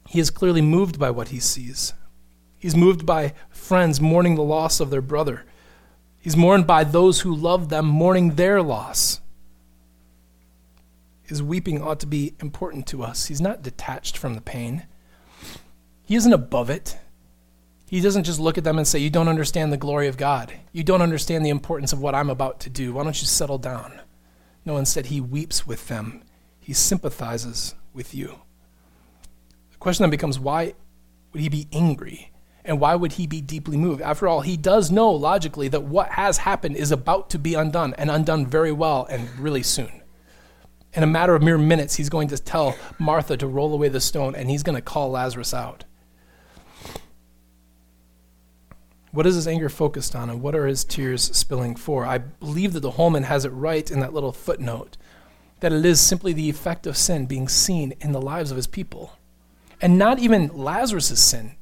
He 0.08 0.20
is 0.20 0.30
clearly 0.30 0.62
moved 0.62 0.98
by 0.98 1.10
what 1.10 1.28
he 1.28 1.38
sees. 1.38 1.92
He's 2.58 2.74
moved 2.74 3.04
by 3.04 3.34
friends 3.50 4.00
mourning 4.00 4.36
the 4.36 4.42
loss 4.42 4.80
of 4.80 4.88
their 4.88 5.02
brother. 5.02 5.44
He's 6.18 6.34
mourned 6.34 6.66
by 6.66 6.84
those 6.84 7.20
who 7.20 7.36
love 7.36 7.68
them 7.68 7.84
mourning 7.84 8.36
their 8.36 8.62
loss. 8.62 9.20
His 11.24 11.42
weeping 11.42 11.82
ought 11.82 12.00
to 12.00 12.06
be 12.06 12.34
important 12.40 12.86
to 12.88 13.02
us. 13.02 13.26
He's 13.26 13.40
not 13.40 13.62
detached 13.62 14.16
from 14.16 14.34
the 14.34 14.40
pain, 14.40 14.86
he 16.04 16.16
isn't 16.16 16.32
above 16.32 16.70
it. 16.70 16.98
He 17.86 18.00
doesn't 18.00 18.24
just 18.24 18.40
look 18.40 18.58
at 18.58 18.64
them 18.64 18.76
and 18.76 18.86
say, 18.86 18.98
You 18.98 19.10
don't 19.10 19.28
understand 19.28 19.72
the 19.72 19.76
glory 19.76 20.08
of 20.08 20.16
God. 20.16 20.52
You 20.72 20.82
don't 20.82 21.02
understand 21.02 21.44
the 21.44 21.50
importance 21.50 21.92
of 21.92 22.00
what 22.00 22.14
I'm 22.14 22.30
about 22.30 22.60
to 22.60 22.70
do. 22.70 22.92
Why 22.92 23.04
don't 23.04 23.20
you 23.20 23.26
settle 23.26 23.58
down? 23.58 24.00
No, 24.64 24.76
instead, 24.76 25.06
he 25.06 25.20
weeps 25.20 25.66
with 25.66 25.88
them, 25.88 26.22
he 26.58 26.72
sympathizes 26.72 27.74
with 27.92 28.14
you. 28.14 28.38
The 29.70 29.78
question 29.78 30.02
then 30.02 30.10
becomes 30.10 30.38
why 30.38 30.74
would 31.32 31.42
he 31.42 31.48
be 31.48 31.68
angry? 31.72 32.30
And 32.66 32.80
why 32.80 32.94
would 32.94 33.12
he 33.12 33.26
be 33.26 33.42
deeply 33.42 33.76
moved? 33.76 34.00
After 34.00 34.26
all, 34.26 34.40
he 34.40 34.56
does 34.56 34.90
know 34.90 35.10
logically 35.10 35.68
that 35.68 35.82
what 35.82 36.08
has 36.12 36.38
happened 36.38 36.76
is 36.76 36.90
about 36.90 37.28
to 37.30 37.38
be 37.38 37.54
undone 37.54 37.92
and 37.98 38.10
undone 38.10 38.46
very 38.46 38.72
well 38.72 39.06
and 39.10 39.38
really 39.38 39.62
soon. 39.62 40.00
In 40.94 41.02
a 41.02 41.06
matter 41.08 41.34
of 41.34 41.42
mere 41.42 41.58
minutes, 41.58 41.96
he's 41.96 42.08
going 42.08 42.28
to 42.28 42.38
tell 42.38 42.76
Martha 42.98 43.36
to 43.36 43.46
roll 43.46 43.74
away 43.74 43.88
the 43.88 44.00
stone 44.00 44.34
and 44.34 44.48
he's 44.48 44.62
going 44.62 44.76
to 44.76 44.82
call 44.82 45.10
Lazarus 45.10 45.52
out. 45.52 45.84
What 49.10 49.26
is 49.26 49.34
his 49.34 49.46
anger 49.46 49.68
focused 49.68 50.16
on 50.16 50.30
and 50.30 50.40
what 50.40 50.54
are 50.54 50.66
his 50.66 50.84
tears 50.84 51.22
spilling 51.36 51.76
for? 51.76 52.04
I 52.04 52.18
believe 52.18 52.72
that 52.72 52.80
the 52.80 52.92
Holman 52.92 53.24
has 53.24 53.44
it 53.44 53.50
right 53.50 53.88
in 53.90 54.00
that 54.00 54.14
little 54.14 54.32
footnote 54.32 54.96
that 55.60 55.72
it 55.72 55.86
is 55.86 56.00
simply 56.00 56.32
the 56.32 56.50
effect 56.50 56.86
of 56.86 56.96
sin 56.96 57.26
being 57.26 57.48
seen 57.48 57.94
in 58.00 58.12
the 58.12 58.20
lives 58.20 58.50
of 58.50 58.56
his 58.56 58.66
people. 58.66 59.16
And 59.80 59.98
not 59.98 60.18
even 60.18 60.48
Lazarus' 60.48 61.18
sin. 61.18 61.56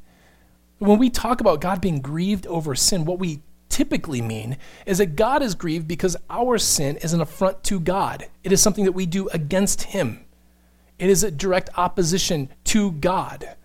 When 0.79 0.99
we 0.99 1.09
talk 1.09 1.41
about 1.41 1.61
God 1.61 1.81
being 1.81 2.01
grieved 2.01 2.47
over 2.49 2.75
sin, 2.75 3.05
what 3.05 3.19
we 3.19 3.43
typically 3.73 4.21
mean 4.21 4.59
is 4.87 4.99
that 4.99 5.17
God 5.17 5.43
is 5.43 5.57
grieved 5.57 5.89
because 5.89 6.17
our 6.31 6.59
sin 6.59 6.97
is 6.99 7.13
an 7.13 7.21
affront 7.21 7.65
to 7.65 7.81
God. 7.81 8.29
It 8.45 8.53
is 8.53 8.61
something 8.61 8.85
that 8.85 8.93
we 8.93 9.07
do 9.07 9.29
against 9.31 9.83
Him, 9.83 10.25
it 10.99 11.11
is 11.11 11.25
a 11.25 11.31
direct 11.31 11.71
opposition 11.77 12.51
to 12.65 12.93
God. 12.93 13.57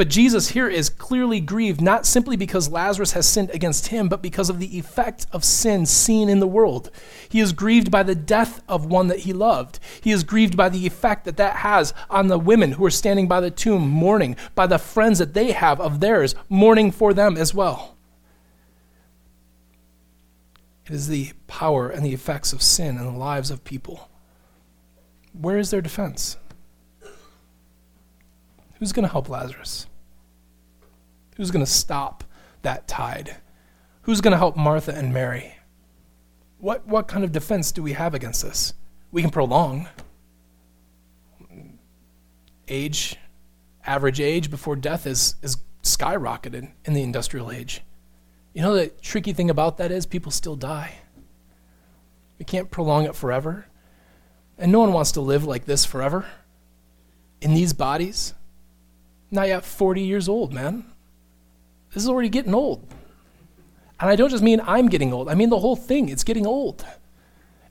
But 0.00 0.08
Jesus 0.08 0.48
here 0.48 0.66
is 0.66 0.88
clearly 0.88 1.40
grieved, 1.40 1.82
not 1.82 2.06
simply 2.06 2.34
because 2.34 2.70
Lazarus 2.70 3.12
has 3.12 3.28
sinned 3.28 3.50
against 3.50 3.88
him, 3.88 4.08
but 4.08 4.22
because 4.22 4.48
of 4.48 4.58
the 4.58 4.78
effect 4.78 5.26
of 5.30 5.44
sin 5.44 5.84
seen 5.84 6.30
in 6.30 6.40
the 6.40 6.46
world. 6.46 6.90
He 7.28 7.38
is 7.38 7.52
grieved 7.52 7.90
by 7.90 8.02
the 8.02 8.14
death 8.14 8.62
of 8.66 8.86
one 8.86 9.08
that 9.08 9.18
he 9.20 9.34
loved. 9.34 9.78
He 10.00 10.10
is 10.10 10.24
grieved 10.24 10.56
by 10.56 10.70
the 10.70 10.86
effect 10.86 11.26
that 11.26 11.36
that 11.36 11.56
has 11.56 11.92
on 12.08 12.28
the 12.28 12.38
women 12.38 12.72
who 12.72 12.84
are 12.86 12.90
standing 12.90 13.28
by 13.28 13.40
the 13.40 13.50
tomb 13.50 13.86
mourning, 13.86 14.36
by 14.54 14.66
the 14.66 14.78
friends 14.78 15.18
that 15.18 15.34
they 15.34 15.52
have 15.52 15.78
of 15.82 16.00
theirs 16.00 16.34
mourning 16.48 16.90
for 16.92 17.12
them 17.12 17.36
as 17.36 17.52
well. 17.52 17.98
It 20.90 20.94
is 20.94 21.06
the 21.06 21.30
power 21.46 21.88
and 21.88 22.04
the 22.04 22.12
effects 22.12 22.52
of 22.52 22.60
sin 22.60 22.98
in 22.98 23.04
the 23.04 23.12
lives 23.12 23.52
of 23.52 23.62
people. 23.62 24.10
Where 25.32 25.56
is 25.56 25.70
their 25.70 25.80
defense? 25.80 26.36
Who's 28.74 28.90
going 28.90 29.04
to 29.04 29.12
help 29.12 29.28
Lazarus? 29.28 29.86
Who's 31.36 31.52
going 31.52 31.64
to 31.64 31.70
stop 31.70 32.24
that 32.62 32.88
tide? 32.88 33.36
Who's 34.02 34.20
going 34.20 34.32
to 34.32 34.38
help 34.38 34.56
Martha 34.56 34.92
and 34.92 35.14
Mary? 35.14 35.54
What, 36.58 36.84
what 36.88 37.06
kind 37.06 37.22
of 37.22 37.30
defense 37.30 37.70
do 37.70 37.84
we 37.84 37.92
have 37.92 38.12
against 38.12 38.42
this? 38.42 38.74
We 39.12 39.22
can 39.22 39.30
prolong 39.30 39.88
age, 42.66 43.16
average 43.86 44.20
age 44.20 44.50
before 44.50 44.74
death 44.74 45.06
is, 45.06 45.36
is 45.40 45.56
skyrocketed 45.84 46.72
in 46.84 46.94
the 46.94 47.02
industrial 47.04 47.52
age. 47.52 47.82
You 48.52 48.62
know, 48.62 48.74
the 48.74 48.88
tricky 48.88 49.32
thing 49.32 49.50
about 49.50 49.76
that 49.78 49.92
is 49.92 50.06
people 50.06 50.32
still 50.32 50.56
die. 50.56 50.94
We 52.38 52.44
can't 52.44 52.70
prolong 52.70 53.04
it 53.04 53.14
forever. 53.14 53.66
And 54.58 54.72
no 54.72 54.80
one 54.80 54.92
wants 54.92 55.12
to 55.12 55.20
live 55.20 55.44
like 55.44 55.64
this 55.64 55.84
forever 55.84 56.26
in 57.40 57.54
these 57.54 57.72
bodies. 57.72 58.34
Not 59.30 59.48
yet 59.48 59.64
40 59.64 60.02
years 60.02 60.28
old, 60.28 60.52
man. 60.52 60.84
This 61.94 62.02
is 62.02 62.08
already 62.08 62.28
getting 62.28 62.54
old. 62.54 62.86
And 64.00 64.10
I 64.10 64.16
don't 64.16 64.30
just 64.30 64.42
mean 64.42 64.60
I'm 64.64 64.88
getting 64.88 65.12
old, 65.12 65.28
I 65.28 65.34
mean 65.34 65.50
the 65.50 65.58
whole 65.58 65.76
thing. 65.76 66.08
It's 66.08 66.24
getting 66.24 66.46
old. 66.46 66.84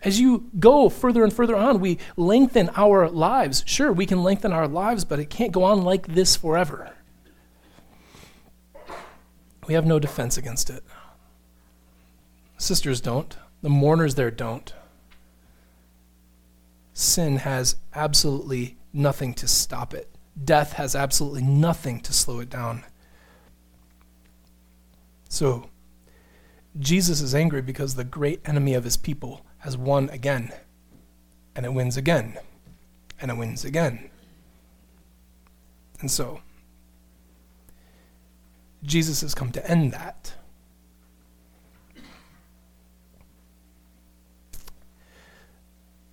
As 0.01 0.19
you 0.19 0.49
go 0.57 0.87
further 0.87 1.23
and 1.23 1.33
further 1.33 1.57
on, 1.57 1.81
we 1.81 1.97
lengthen 2.15 2.69
our 2.75 3.09
lives. 3.09 3.63
Sure, 3.65 3.91
we 3.91 4.05
can 4.05 4.23
lengthen 4.23 4.53
our 4.53 4.67
lives, 4.67 5.03
but 5.03 5.19
it 5.19 5.29
can't 5.29 5.51
go 5.51 5.63
on 5.63 5.83
like 5.83 6.07
this 6.07 6.37
forever. 6.37 6.93
We 9.69 9.75
have 9.75 9.85
no 9.85 9.99
defense 9.99 10.35
against 10.35 10.71
it. 10.71 10.83
Sisters 12.57 13.01
don't. 13.01 13.37
The 13.61 13.69
mourners 13.69 14.15
there 14.15 14.31
don't. 14.31 14.73
Sin 16.95 17.35
has 17.35 17.75
absolutely 17.93 18.77
nothing 18.93 19.35
to 19.35 19.47
stop 19.47 19.93
it. 19.93 20.09
Death 20.43 20.73
has 20.73 20.95
absolutely 20.95 21.43
nothing 21.43 22.01
to 22.01 22.11
slow 22.13 22.39
it 22.39 22.49
down. 22.49 22.83
So, 25.29 25.69
Jesus 26.79 27.21
is 27.21 27.35
angry 27.35 27.61
because 27.61 27.93
the 27.93 28.03
great 28.03 28.41
enemy 28.45 28.73
of 28.73 28.85
his 28.85 28.97
people 28.97 29.45
has 29.59 29.77
won 29.77 30.09
again. 30.09 30.51
And 31.55 31.63
it 31.63 31.75
wins 31.75 31.95
again. 31.95 32.39
And 33.21 33.29
it 33.29 33.37
wins 33.37 33.63
again. 33.63 34.09
And 35.99 36.09
so, 36.09 36.41
Jesus 38.83 39.21
has 39.21 39.35
come 39.35 39.51
to 39.51 39.69
end 39.69 39.91
that. 39.91 40.33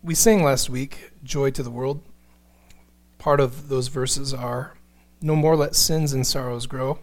We 0.03 0.15
sang 0.15 0.45
last 0.45 0.71
week, 0.71 1.11
Joy 1.25 1.51
to 1.51 1.63
the 1.63 1.71
World. 1.71 2.03
Part 3.19 3.41
of 3.41 3.69
those 3.69 3.89
verses 3.89 4.33
are 4.33 4.75
No 5.21 5.35
more 5.35 5.57
let 5.57 5.75
sins 5.75 6.13
and 6.13 6.27
sorrows 6.27 6.67
grow, 6.67 7.01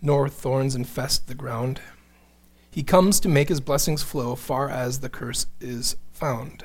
nor 0.00 0.28
thorns 0.28 0.76
infest 0.76 1.26
the 1.26 1.34
ground. 1.34 1.80
He 2.70 2.82
comes 2.82 3.18
to 3.20 3.28
make 3.28 3.48
his 3.48 3.60
blessings 3.60 4.02
flow 4.02 4.34
far 4.34 4.68
as 4.68 5.00
the 5.00 5.08
curse 5.08 5.46
is 5.60 5.96
found. 6.12 6.64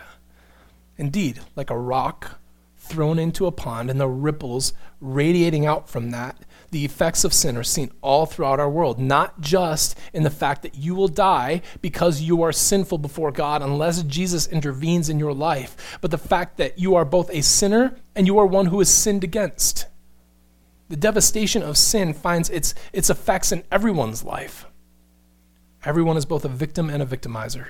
Indeed, 0.98 1.40
like 1.56 1.70
a 1.70 1.78
rock 1.78 2.40
thrown 2.78 3.20
into 3.20 3.46
a 3.46 3.52
pond 3.52 3.90
and 3.90 4.00
the 4.00 4.08
ripples 4.08 4.74
radiating 5.00 5.66
out 5.66 5.88
from 5.88 6.12
that, 6.12 6.44
the 6.72 6.86
effects 6.86 7.24
of 7.24 7.34
sin 7.34 7.58
are 7.58 7.64
seen 7.64 7.92
all 8.02 8.26
throughout 8.26 8.60
our 8.60 8.70
world, 8.70 9.00
not 9.00 9.42
just 9.42 9.98
in 10.14 10.24
the 10.24 10.30
fact 10.30 10.62
that 10.62 10.76
you 10.76 10.96
will 10.96 11.08
die 11.08 11.62
because 11.82 12.22
you 12.22 12.42
are 12.42 12.52
sinful 12.52 12.98
before 12.98 13.32
God 13.32 13.62
unless 13.62 14.04
Jesus 14.04 14.48
intervenes 14.48 15.10
in 15.10 15.20
your 15.20 15.34
life, 15.34 15.98
but 16.02 16.12
the 16.12 16.18
fact 16.18 16.58
that 16.58 16.78
you 16.78 16.96
are 16.96 17.06
both 17.06 17.30
a 17.32 17.42
sinner 17.42 17.98
and 18.16 18.28
you 18.28 18.38
are 18.38 18.46
one 18.46 18.68
who 18.68 18.82
is 18.82 18.90
sinned 18.90 19.24
against. 19.24 19.88
The 20.90 20.98
devastation 20.98 21.62
of 21.62 21.78
sin 21.78 22.14
finds 22.14 22.50
its, 22.50 22.74
its 22.94 23.10
effects 23.10 23.52
in 23.52 23.64
everyone's 23.72 24.24
life. 24.24 24.66
Everyone 25.86 26.18
is 26.18 26.26
both 26.26 26.44
a 26.44 26.50
victim 26.50 26.90
and 26.90 27.02
a 27.02 27.06
victimizer. 27.06 27.68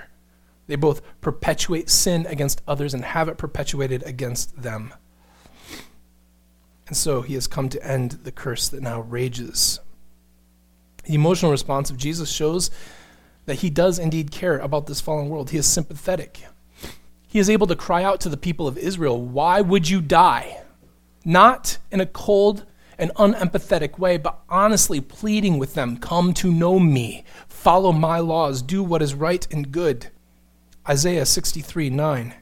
They 0.67 0.75
both 0.75 1.01
perpetuate 1.19 1.89
sin 1.89 2.25
against 2.27 2.61
others 2.67 2.93
and 2.93 3.03
have 3.03 3.27
it 3.27 3.37
perpetuated 3.37 4.03
against 4.03 4.61
them. 4.61 4.93
And 6.89 6.97
so 6.97 7.21
he 7.21 7.35
has 7.35 7.45
come 7.45 7.69
to 7.69 7.87
end 7.87 8.19
the 8.23 8.31
curse 8.31 8.67
that 8.67 8.81
now 8.81 9.01
rages. 9.01 9.79
The 11.05 11.13
emotional 11.13 11.51
response 11.51 11.91
of 11.91 11.97
Jesus 11.97 12.31
shows 12.31 12.71
that 13.45 13.59
he 13.59 13.69
does 13.69 13.99
indeed 13.99 14.31
care 14.31 14.57
about 14.57 14.87
this 14.87 14.99
fallen 14.99 15.29
world. 15.29 15.51
He 15.51 15.57
is 15.57 15.67
sympathetic. 15.67 16.43
He 17.27 17.37
is 17.37 17.47
able 17.47 17.67
to 17.67 17.75
cry 17.75 18.03
out 18.03 18.19
to 18.21 18.29
the 18.29 18.37
people 18.37 18.67
of 18.67 18.75
Israel, 18.75 19.21
Why 19.21 19.61
would 19.61 19.87
you 19.87 20.01
die? 20.01 20.63
Not 21.23 21.77
in 21.91 22.01
a 22.01 22.07
cold 22.07 22.65
and 22.97 23.11
unempathetic 23.15 23.99
way, 23.99 24.17
but 24.17 24.39
honestly 24.49 24.99
pleading 24.99 25.59
with 25.59 25.75
them, 25.75 25.97
Come 25.97 26.33
to 26.35 26.51
know 26.51 26.79
me, 26.79 27.23
follow 27.47 27.91
my 27.91 28.17
laws, 28.17 28.63
do 28.63 28.81
what 28.81 29.03
is 29.03 29.13
right 29.13 29.47
and 29.51 29.71
good. 29.71 30.07
Isaiah 30.87 31.27
63 31.27 31.91
9. 31.91 32.33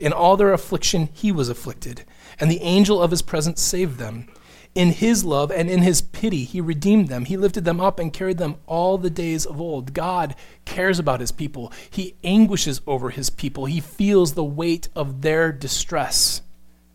In 0.00 0.14
all 0.14 0.38
their 0.38 0.54
affliction, 0.54 1.10
he 1.12 1.30
was 1.30 1.50
afflicted, 1.50 2.06
and 2.42 2.50
the 2.50 2.62
angel 2.62 3.00
of 3.00 3.12
his 3.12 3.22
presence 3.22 3.62
saved 3.62 3.98
them. 3.98 4.26
In 4.74 4.88
his 4.88 5.24
love 5.24 5.52
and 5.52 5.70
in 5.70 5.80
his 5.82 6.02
pity, 6.02 6.42
he 6.42 6.60
redeemed 6.60 7.06
them. 7.06 7.24
He 7.24 7.36
lifted 7.36 7.64
them 7.64 7.80
up 7.80 8.00
and 8.00 8.12
carried 8.12 8.38
them 8.38 8.56
all 8.66 8.98
the 8.98 9.10
days 9.10 9.46
of 9.46 9.60
old. 9.60 9.94
God 9.94 10.34
cares 10.64 10.98
about 10.98 11.20
his 11.20 11.30
people. 11.30 11.72
He 11.88 12.16
anguishes 12.24 12.80
over 12.84 13.10
his 13.10 13.30
people. 13.30 13.66
He 13.66 13.78
feels 13.78 14.34
the 14.34 14.42
weight 14.42 14.88
of 14.96 15.22
their 15.22 15.52
distress 15.52 16.42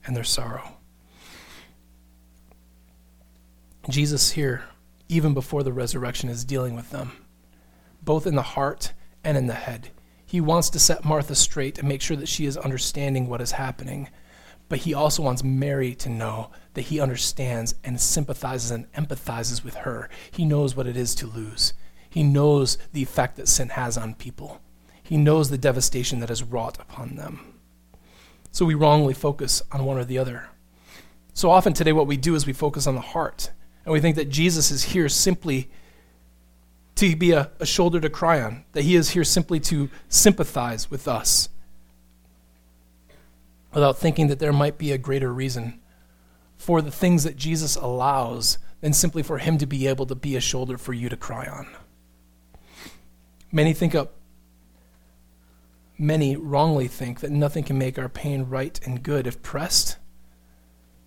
and 0.06 0.18
their 0.18 0.26
sorrow. 0.26 0.80
Jesus 3.88 4.32
here, 4.32 4.66
even 5.08 5.34
before 5.34 5.64
the 5.64 5.72
resurrection, 5.72 6.28
is 6.28 6.44
dealing 6.44 6.76
with 6.76 6.90
them, 6.90 7.14
both 8.02 8.28
in 8.28 8.36
the 8.36 8.42
heart 8.42 8.92
and 9.24 9.38
in 9.38 9.48
the 9.48 9.54
head. 9.54 9.92
He 10.26 10.42
wants 10.42 10.70
to 10.72 10.80
set 10.80 11.06
Martha 11.06 11.36
straight 11.36 11.80
and 11.80 11.88
make 11.88 12.02
sure 12.02 12.18
that 12.18 12.28
she 12.28 12.46
is 12.46 12.58
understanding 12.58 13.30
what 13.30 13.40
is 13.40 13.52
happening. 13.52 14.10
But 14.70 14.80
he 14.80 14.94
also 14.94 15.24
wants 15.24 15.44
Mary 15.44 15.96
to 15.96 16.10
know 16.10 16.52
that 16.74 16.84
he 16.84 17.00
understands 17.00 17.76
and 17.84 18.00
sympathizes 18.00 18.72
and 18.72 18.92
empathizes 18.94 19.64
with 19.64 19.76
her. 19.76 20.10
He 20.32 20.46
knows 20.46 20.76
what 20.76 20.88
it 20.88 20.98
is 20.98 21.16
to 21.16 21.28
lose. 21.28 21.74
He 22.10 22.24
knows 22.24 22.78
the 22.94 23.04
effect 23.04 23.38
that 23.38 23.48
sin 23.48 23.70
has 23.70 23.98
on 23.98 24.16
people. 24.16 24.62
He 25.04 25.18
knows 25.18 25.50
the 25.50 25.58
devastation 25.58 26.20
that 26.20 26.30
is 26.30 26.44
wrought 26.44 26.80
upon 26.82 27.16
them. 27.16 27.54
So 28.52 28.66
we 28.66 28.74
wrongly 28.74 29.14
focus 29.14 29.62
on 29.72 29.86
one 29.86 29.98
or 29.98 30.04
the 30.04 30.18
other. 30.18 30.50
So 31.34 31.52
often 31.52 31.74
today, 31.74 31.94
what 31.94 32.08
we 32.08 32.18
do 32.18 32.36
is 32.36 32.46
we 32.46 32.54
focus 32.54 32.88
on 32.88 32.96
the 32.96 33.02
heart, 33.02 33.52
and 33.86 33.94
we 33.94 34.00
think 34.00 34.16
that 34.16 34.30
Jesus 34.30 34.72
is 34.72 34.84
here 34.84 35.08
simply 35.08 35.70
to 36.96 37.16
be 37.16 37.32
a, 37.32 37.52
a 37.60 37.66
shoulder 37.66 38.02
to 38.02 38.10
cry 38.10 38.42
on, 38.42 38.66
that 38.72 38.84
he 38.84 38.96
is 38.96 39.12
here 39.12 39.24
simply 39.24 39.60
to 39.60 39.90
sympathize 40.10 40.90
with 40.90 41.08
us 41.08 41.50
without 43.78 44.00
thinking 44.00 44.26
that 44.26 44.40
there 44.40 44.52
might 44.52 44.80
be 44.80 44.92
a 44.92 44.98
greater 44.98 45.32
reason 45.32 45.80
for 46.58 46.82
the 46.82 46.90
things 46.90 47.24
that 47.24 47.36
Jesus 47.36 47.76
allows 47.76 48.58
than 48.82 48.92
simply 48.92 49.22
for 49.22 49.38
him 49.38 49.60
to 49.60 49.68
be 49.68 49.86
able 49.86 50.08
to 50.08 50.16
be 50.16 50.36
a 50.36 50.42
shoulder 50.42 50.80
for 50.80 50.94
you 50.94 51.10
to 51.10 51.16
cry 51.16 51.46
on. 51.46 51.68
Many 53.52 53.74
think 53.74 53.94
up 53.94 54.16
many 55.96 56.36
wrongly 56.36 56.88
think 56.88 57.20
that 57.20 57.30
nothing 57.30 57.64
can 57.64 57.78
make 57.78 58.00
our 58.00 58.10
pain 58.10 58.46
right 58.46 58.80
and 58.84 59.04
good 59.04 59.28
if 59.28 59.44
pressed. 59.44 59.98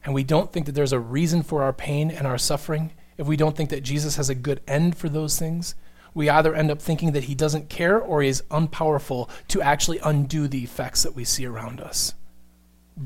And 0.04 0.14
we 0.14 0.22
don't 0.22 0.52
think 0.52 0.66
that 0.66 0.72
there's 0.76 0.92
a 0.92 1.00
reason 1.00 1.42
for 1.42 1.64
our 1.64 1.72
pain 1.72 2.08
and 2.08 2.24
our 2.24 2.38
suffering 2.38 2.92
if 3.18 3.26
we 3.26 3.36
don't 3.36 3.56
think 3.56 3.70
that 3.70 3.82
Jesus 3.82 4.14
has 4.14 4.30
a 4.30 4.34
good 4.36 4.60
end 4.68 4.96
for 4.96 5.08
those 5.08 5.36
things. 5.36 5.74
We 6.14 6.30
either 6.30 6.54
end 6.54 6.70
up 6.70 6.80
thinking 6.80 7.10
that 7.12 7.24
he 7.24 7.34
doesn't 7.34 7.68
care 7.68 7.98
or 7.98 8.22
he 8.22 8.28
is 8.28 8.44
unpowerful 8.48 9.28
to 9.48 9.60
actually 9.60 9.98
undo 9.98 10.46
the 10.46 10.62
effects 10.62 11.02
that 11.02 11.16
we 11.16 11.24
see 11.24 11.46
around 11.46 11.80
us 11.80 12.14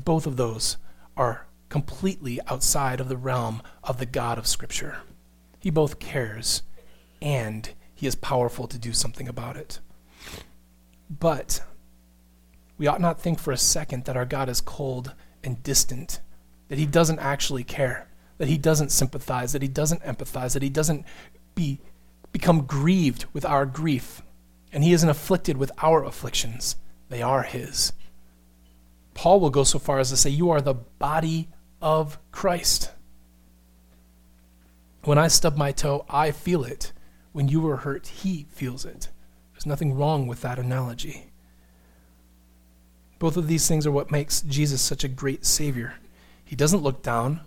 both 0.03 0.27
of 0.27 0.37
those 0.37 0.77
are 1.15 1.47
completely 1.69 2.39
outside 2.47 2.99
of 2.99 3.09
the 3.09 3.17
realm 3.17 3.61
of 3.83 3.97
the 3.97 4.05
God 4.05 4.37
of 4.37 4.47
Scripture. 4.47 4.97
He 5.59 5.69
both 5.69 5.99
cares 5.99 6.61
and 7.21 7.69
he 7.93 8.05
is 8.05 8.15
powerful 8.15 8.67
to 8.67 8.77
do 8.77 8.93
something 8.93 9.27
about 9.27 9.57
it. 9.57 9.79
But 11.09 11.61
we 12.77 12.87
ought 12.87 13.01
not 13.01 13.21
think 13.21 13.39
for 13.39 13.51
a 13.51 13.57
second 13.57 14.05
that 14.05 14.17
our 14.17 14.25
God 14.25 14.49
is 14.49 14.59
cold 14.59 15.13
and 15.43 15.63
distant, 15.63 16.19
that 16.67 16.77
he 16.77 16.85
doesn't 16.85 17.19
actually 17.19 17.63
care, 17.63 18.07
that 18.37 18.49
he 18.49 18.57
doesn't 18.57 18.91
sympathize, 18.91 19.53
that 19.53 19.61
he 19.61 19.67
doesn't 19.67 20.03
empathize, 20.03 20.53
that 20.53 20.61
he 20.61 20.69
doesn't 20.69 21.05
be, 21.55 21.79
become 22.31 22.65
grieved 22.65 23.25
with 23.31 23.45
our 23.45 23.65
grief, 23.65 24.21
and 24.73 24.83
he 24.83 24.91
isn't 24.91 25.09
afflicted 25.09 25.55
with 25.55 25.71
our 25.81 26.03
afflictions. 26.03 26.75
They 27.07 27.21
are 27.21 27.43
his. 27.43 27.93
Paul 29.15 29.39
will 29.39 29.49
go 29.49 29.63
so 29.63 29.79
far 29.79 29.97
as 29.97 30.11
to 30.11 30.17
say, 30.17 30.29
You 30.29 30.51
are 30.51 30.61
the 30.61 30.75
body 30.75 31.49
of 31.81 32.19
Christ. 32.31 32.91
When 35.03 35.17
I 35.17 35.27
stub 35.29 35.57
my 35.57 35.71
toe, 35.71 36.05
I 36.07 36.31
feel 36.31 36.63
it. 36.63 36.91
When 37.31 37.47
you 37.47 37.67
are 37.67 37.77
hurt, 37.77 38.07
he 38.07 38.45
feels 38.49 38.85
it. 38.85 39.09
There's 39.53 39.65
nothing 39.65 39.95
wrong 39.95 40.27
with 40.27 40.41
that 40.41 40.59
analogy. 40.59 41.31
Both 43.17 43.37
of 43.37 43.47
these 43.47 43.67
things 43.67 43.87
are 43.87 43.91
what 43.91 44.11
makes 44.11 44.41
Jesus 44.41 44.81
such 44.81 45.03
a 45.03 45.09
great 45.09 45.45
Savior. 45.45 45.95
He 46.43 46.55
doesn't 46.55 46.83
look 46.83 47.01
down 47.01 47.41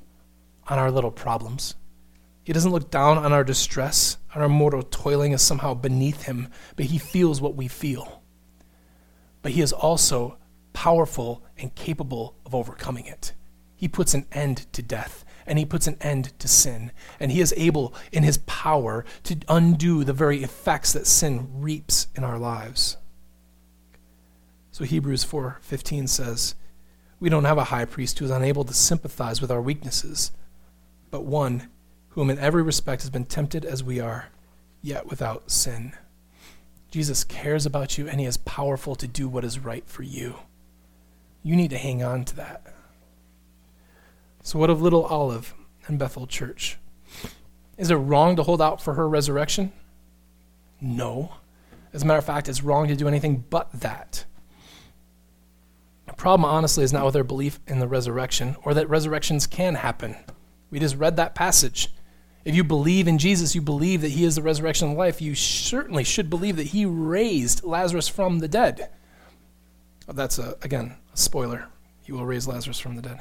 on 0.68 0.78
our 0.78 0.90
little 0.90 1.10
problems. 1.10 1.74
He 2.44 2.52
doesn't 2.54 2.72
look 2.72 2.90
down 2.90 3.18
on 3.18 3.32
our 3.32 3.44
distress, 3.44 4.16
on 4.34 4.40
our 4.40 4.48
mortal 4.48 4.82
toiling 4.82 5.34
as 5.34 5.42
somehow 5.42 5.74
beneath 5.74 6.22
him, 6.22 6.48
but 6.76 6.86
he 6.86 6.98
feels 6.98 7.40
what 7.42 7.54
we 7.54 7.68
feel. 7.68 8.22
But 9.42 9.52
he 9.52 9.60
is 9.60 9.72
also 9.72 10.37
powerful 10.78 11.42
and 11.56 11.74
capable 11.74 12.36
of 12.46 12.54
overcoming 12.54 13.04
it. 13.04 13.32
He 13.74 13.88
puts 13.88 14.14
an 14.14 14.26
end 14.30 14.72
to 14.72 14.80
death 14.80 15.24
and 15.44 15.58
he 15.58 15.64
puts 15.64 15.88
an 15.88 15.96
end 16.00 16.38
to 16.38 16.46
sin. 16.46 16.92
And 17.18 17.32
he 17.32 17.40
is 17.40 17.52
able, 17.56 17.92
in 18.12 18.22
his 18.22 18.38
power, 18.46 19.04
to 19.24 19.36
undo 19.48 20.04
the 20.04 20.12
very 20.12 20.44
effects 20.44 20.92
that 20.92 21.08
sin 21.08 21.48
reaps 21.52 22.06
in 22.14 22.22
our 22.22 22.38
lives. 22.38 22.96
So 24.70 24.84
Hebrews 24.84 25.24
4:15 25.24 26.06
says, 26.06 26.54
"We 27.18 27.28
don't 27.28 27.42
have 27.42 27.58
a 27.58 27.72
high 27.74 27.84
priest 27.84 28.16
who 28.20 28.26
is 28.26 28.30
unable 28.30 28.62
to 28.62 28.72
sympathize 28.72 29.40
with 29.40 29.50
our 29.50 29.60
weaknesses, 29.60 30.30
but 31.10 31.24
one 31.24 31.70
whom 32.10 32.30
in 32.30 32.38
every 32.38 32.62
respect 32.62 33.02
has 33.02 33.10
been 33.10 33.24
tempted 33.24 33.64
as 33.64 33.82
we 33.82 33.98
are, 33.98 34.26
yet 34.80 35.08
without 35.08 35.50
sin." 35.50 35.94
Jesus 36.92 37.24
cares 37.24 37.66
about 37.66 37.98
you 37.98 38.08
and 38.08 38.20
he 38.20 38.26
is 38.26 38.36
powerful 38.36 38.94
to 38.94 39.08
do 39.08 39.28
what 39.28 39.44
is 39.44 39.58
right 39.58 39.88
for 39.88 40.04
you. 40.04 40.36
You 41.42 41.56
need 41.56 41.70
to 41.70 41.78
hang 41.78 42.02
on 42.02 42.24
to 42.26 42.36
that. 42.36 42.66
So, 44.42 44.58
what 44.58 44.70
of 44.70 44.82
little 44.82 45.04
Olive 45.04 45.54
and 45.86 45.98
Bethel 45.98 46.26
Church? 46.26 46.78
Is 47.76 47.90
it 47.90 47.96
wrong 47.96 48.36
to 48.36 48.42
hold 48.42 48.60
out 48.60 48.82
for 48.82 48.94
her 48.94 49.08
resurrection? 49.08 49.72
No. 50.80 51.32
As 51.92 52.02
a 52.02 52.06
matter 52.06 52.18
of 52.18 52.24
fact, 52.24 52.48
it's 52.48 52.62
wrong 52.62 52.88
to 52.88 52.96
do 52.96 53.08
anything 53.08 53.44
but 53.50 53.70
that. 53.80 54.24
The 56.06 56.12
problem, 56.14 56.44
honestly, 56.44 56.84
is 56.84 56.92
not 56.92 57.04
with 57.04 57.16
our 57.16 57.24
belief 57.24 57.60
in 57.66 57.78
the 57.78 57.88
resurrection 57.88 58.56
or 58.64 58.74
that 58.74 58.88
resurrections 58.88 59.46
can 59.46 59.76
happen. 59.76 60.16
We 60.70 60.80
just 60.80 60.96
read 60.96 61.16
that 61.16 61.34
passage. 61.34 61.88
If 62.44 62.54
you 62.54 62.64
believe 62.64 63.08
in 63.08 63.18
Jesus, 63.18 63.54
you 63.54 63.60
believe 63.60 64.00
that 64.00 64.12
he 64.12 64.24
is 64.24 64.36
the 64.36 64.42
resurrection 64.42 64.90
of 64.90 64.96
life, 64.96 65.20
you 65.20 65.34
certainly 65.34 66.04
should 66.04 66.30
believe 66.30 66.56
that 66.56 66.68
he 66.68 66.86
raised 66.86 67.64
Lazarus 67.64 68.08
from 68.08 68.38
the 68.38 68.48
dead. 68.48 68.90
That's, 70.08 70.38
a, 70.38 70.56
again, 70.62 70.96
a 71.12 71.16
spoiler. 71.16 71.66
He 72.02 72.12
will 72.12 72.24
raise 72.24 72.48
Lazarus 72.48 72.80
from 72.80 72.96
the 72.96 73.02
dead. 73.02 73.20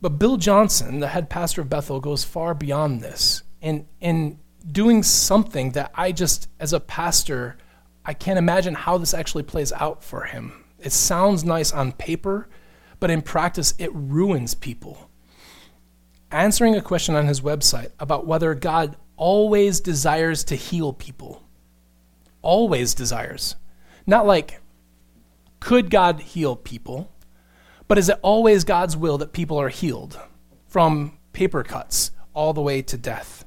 But 0.00 0.18
Bill 0.18 0.36
Johnson, 0.36 1.00
the 1.00 1.08
head 1.08 1.30
pastor 1.30 1.62
of 1.62 1.70
Bethel, 1.70 2.00
goes 2.00 2.24
far 2.24 2.54
beyond 2.54 3.00
this 3.00 3.42
in, 3.62 3.86
in 4.00 4.38
doing 4.70 5.02
something 5.02 5.72
that 5.72 5.90
I 5.94 6.12
just, 6.12 6.48
as 6.60 6.72
a 6.72 6.80
pastor, 6.80 7.56
I 8.04 8.12
can't 8.12 8.38
imagine 8.38 8.74
how 8.74 8.98
this 8.98 9.14
actually 9.14 9.44
plays 9.44 9.72
out 9.72 10.04
for 10.04 10.24
him. 10.24 10.64
It 10.78 10.92
sounds 10.92 11.44
nice 11.44 11.72
on 11.72 11.92
paper, 11.92 12.48
but 13.00 13.10
in 13.10 13.22
practice, 13.22 13.72
it 13.78 13.90
ruins 13.94 14.54
people. 14.54 15.08
Answering 16.30 16.74
a 16.74 16.82
question 16.82 17.14
on 17.14 17.26
his 17.26 17.40
website 17.40 17.92
about 17.98 18.26
whether 18.26 18.54
God 18.54 18.96
always 19.16 19.80
desires 19.80 20.44
to 20.44 20.56
heal 20.56 20.92
people. 20.92 21.42
Always 22.42 22.92
desires. 22.92 23.56
Not 24.06 24.26
like, 24.26 24.60
could 25.64 25.88
God 25.88 26.20
heal 26.20 26.56
people? 26.56 27.10
But 27.88 27.96
is 27.96 28.10
it 28.10 28.18
always 28.20 28.64
God's 28.64 28.98
will 28.98 29.16
that 29.16 29.32
people 29.32 29.58
are 29.58 29.70
healed 29.70 30.20
from 30.68 31.16
paper 31.32 31.62
cuts 31.62 32.10
all 32.34 32.52
the 32.52 32.60
way 32.60 32.82
to 32.82 32.98
death? 32.98 33.46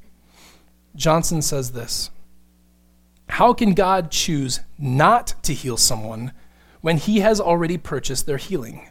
Johnson 0.96 1.44
says 1.44 1.74
this 1.74 2.10
How 3.30 3.54
can 3.54 3.76
God 3.76 4.10
choose 4.10 4.62
not 4.80 5.36
to 5.44 5.54
heal 5.54 5.78
someone 5.78 6.32
when 6.82 6.98
he 6.98 7.20
has 7.20 7.40
already 7.40 7.78
purchased 7.78 8.26
their 8.26 8.38
healing? 8.38 8.90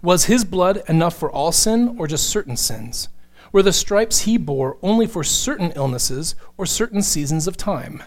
Was 0.00 0.26
his 0.26 0.44
blood 0.44 0.84
enough 0.88 1.16
for 1.16 1.32
all 1.32 1.50
sin 1.50 1.96
or 1.98 2.06
just 2.06 2.30
certain 2.30 2.56
sins? 2.56 3.08
Were 3.50 3.64
the 3.64 3.72
stripes 3.72 4.20
he 4.20 4.36
bore 4.36 4.78
only 4.82 5.08
for 5.08 5.24
certain 5.24 5.72
illnesses 5.74 6.36
or 6.56 6.64
certain 6.64 7.02
seasons 7.02 7.48
of 7.48 7.56
time? 7.56 8.04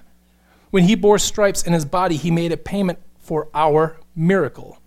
When 0.70 0.86
he 0.86 0.96
bore 0.96 1.20
stripes 1.20 1.62
in 1.62 1.74
his 1.74 1.84
body, 1.84 2.16
he 2.16 2.32
made 2.32 2.54
a 2.54 2.58
payment 2.58 3.00
for 3.20 3.50
our 3.54 3.98
miracle. 4.16 4.80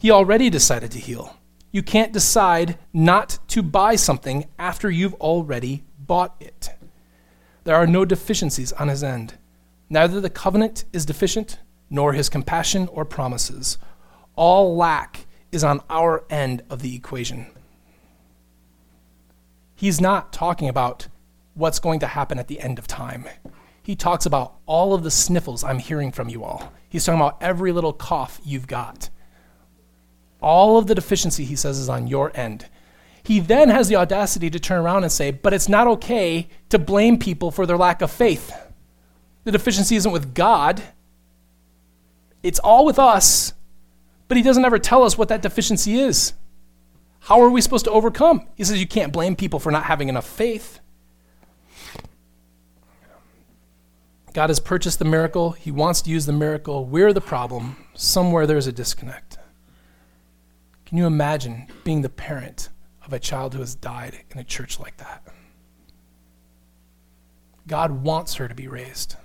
He 0.00 0.10
already 0.10 0.50
decided 0.50 0.90
to 0.92 0.98
heal. 0.98 1.36
You 1.72 1.82
can't 1.82 2.12
decide 2.12 2.78
not 2.92 3.38
to 3.48 3.62
buy 3.62 3.96
something 3.96 4.46
after 4.58 4.90
you've 4.90 5.14
already 5.14 5.84
bought 5.98 6.34
it. 6.40 6.70
There 7.64 7.76
are 7.76 7.86
no 7.86 8.04
deficiencies 8.04 8.72
on 8.72 8.88
his 8.88 9.02
end. 9.02 9.34
Neither 9.90 10.20
the 10.20 10.30
covenant 10.30 10.84
is 10.92 11.06
deficient, 11.06 11.58
nor 11.90 12.12
his 12.12 12.28
compassion 12.28 12.88
or 12.88 13.04
promises. 13.04 13.78
All 14.34 14.76
lack 14.76 15.26
is 15.52 15.64
on 15.64 15.80
our 15.88 16.24
end 16.30 16.62
of 16.70 16.82
the 16.82 16.94
equation. 16.94 17.46
He's 19.74 20.00
not 20.00 20.32
talking 20.32 20.68
about 20.68 21.08
what's 21.54 21.78
going 21.78 22.00
to 22.00 22.06
happen 22.06 22.38
at 22.38 22.48
the 22.48 22.60
end 22.60 22.78
of 22.78 22.86
time. 22.86 23.26
He 23.82 23.94
talks 23.94 24.26
about 24.26 24.56
all 24.66 24.94
of 24.94 25.02
the 25.02 25.10
sniffles 25.10 25.62
I'm 25.62 25.78
hearing 25.78 26.10
from 26.10 26.28
you 26.28 26.42
all. 26.42 26.72
He's 26.96 27.04
talking 27.04 27.20
about 27.20 27.36
every 27.42 27.72
little 27.72 27.92
cough 27.92 28.40
you've 28.42 28.66
got. 28.66 29.10
All 30.40 30.78
of 30.78 30.86
the 30.86 30.94
deficiency, 30.94 31.44
he 31.44 31.54
says, 31.54 31.78
is 31.78 31.90
on 31.90 32.06
your 32.06 32.34
end. 32.34 32.70
He 33.22 33.38
then 33.38 33.68
has 33.68 33.88
the 33.88 33.96
audacity 33.96 34.48
to 34.48 34.58
turn 34.58 34.82
around 34.82 35.02
and 35.02 35.12
say, 35.12 35.30
but 35.30 35.52
it's 35.52 35.68
not 35.68 35.86
okay 35.88 36.48
to 36.70 36.78
blame 36.78 37.18
people 37.18 37.50
for 37.50 37.66
their 37.66 37.76
lack 37.76 38.00
of 38.00 38.10
faith. 38.10 38.50
The 39.44 39.52
deficiency 39.52 39.96
isn't 39.96 40.10
with 40.10 40.32
God, 40.32 40.82
it's 42.42 42.60
all 42.60 42.86
with 42.86 42.98
us, 42.98 43.52
but 44.26 44.38
he 44.38 44.42
doesn't 44.42 44.64
ever 44.64 44.78
tell 44.78 45.02
us 45.02 45.18
what 45.18 45.28
that 45.28 45.42
deficiency 45.42 45.98
is. 45.98 46.32
How 47.20 47.42
are 47.42 47.50
we 47.50 47.60
supposed 47.60 47.84
to 47.84 47.90
overcome? 47.90 48.48
He 48.54 48.64
says 48.64 48.80
you 48.80 48.88
can't 48.88 49.12
blame 49.12 49.36
people 49.36 49.58
for 49.58 49.70
not 49.70 49.84
having 49.84 50.08
enough 50.08 50.26
faith. 50.26 50.80
God 54.36 54.50
has 54.50 54.60
purchased 54.60 54.98
the 54.98 55.06
miracle. 55.06 55.52
He 55.52 55.70
wants 55.70 56.02
to 56.02 56.10
use 56.10 56.26
the 56.26 56.32
miracle. 56.34 56.84
We're 56.84 57.14
the 57.14 57.22
problem. 57.22 57.86
Somewhere 57.94 58.46
there's 58.46 58.66
a 58.66 58.72
disconnect. 58.72 59.38
Can 60.84 60.98
you 60.98 61.06
imagine 61.06 61.68
being 61.84 62.02
the 62.02 62.10
parent 62.10 62.68
of 63.02 63.14
a 63.14 63.18
child 63.18 63.54
who 63.54 63.60
has 63.60 63.74
died 63.74 64.24
in 64.30 64.38
a 64.38 64.44
church 64.44 64.78
like 64.78 64.98
that? 64.98 65.22
God 67.66 68.02
wants 68.02 68.34
her 68.34 68.46
to 68.46 68.54
be 68.54 68.68
raised. 68.68 69.16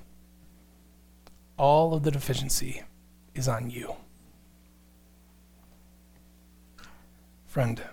All 1.58 1.94
of 1.94 2.04
the 2.04 2.12
deficiency 2.12 2.84
is 3.36 3.50
on 3.50 3.70
you. 3.70 3.98
Friend, 7.48 7.84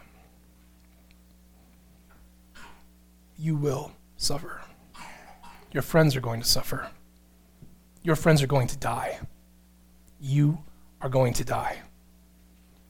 you 3.36 3.56
will 3.56 3.90
suffer. 4.16 4.60
Your 5.72 5.82
friends 5.82 6.14
are 6.14 6.20
going 6.20 6.40
to 6.40 6.46
suffer. 6.46 6.88
Your 8.08 8.16
friends 8.16 8.42
are 8.42 8.46
going 8.46 8.68
to 8.68 8.76
die. 8.78 9.18
You 10.18 10.60
are 11.02 11.10
going 11.10 11.34
to 11.34 11.44
die. 11.44 11.82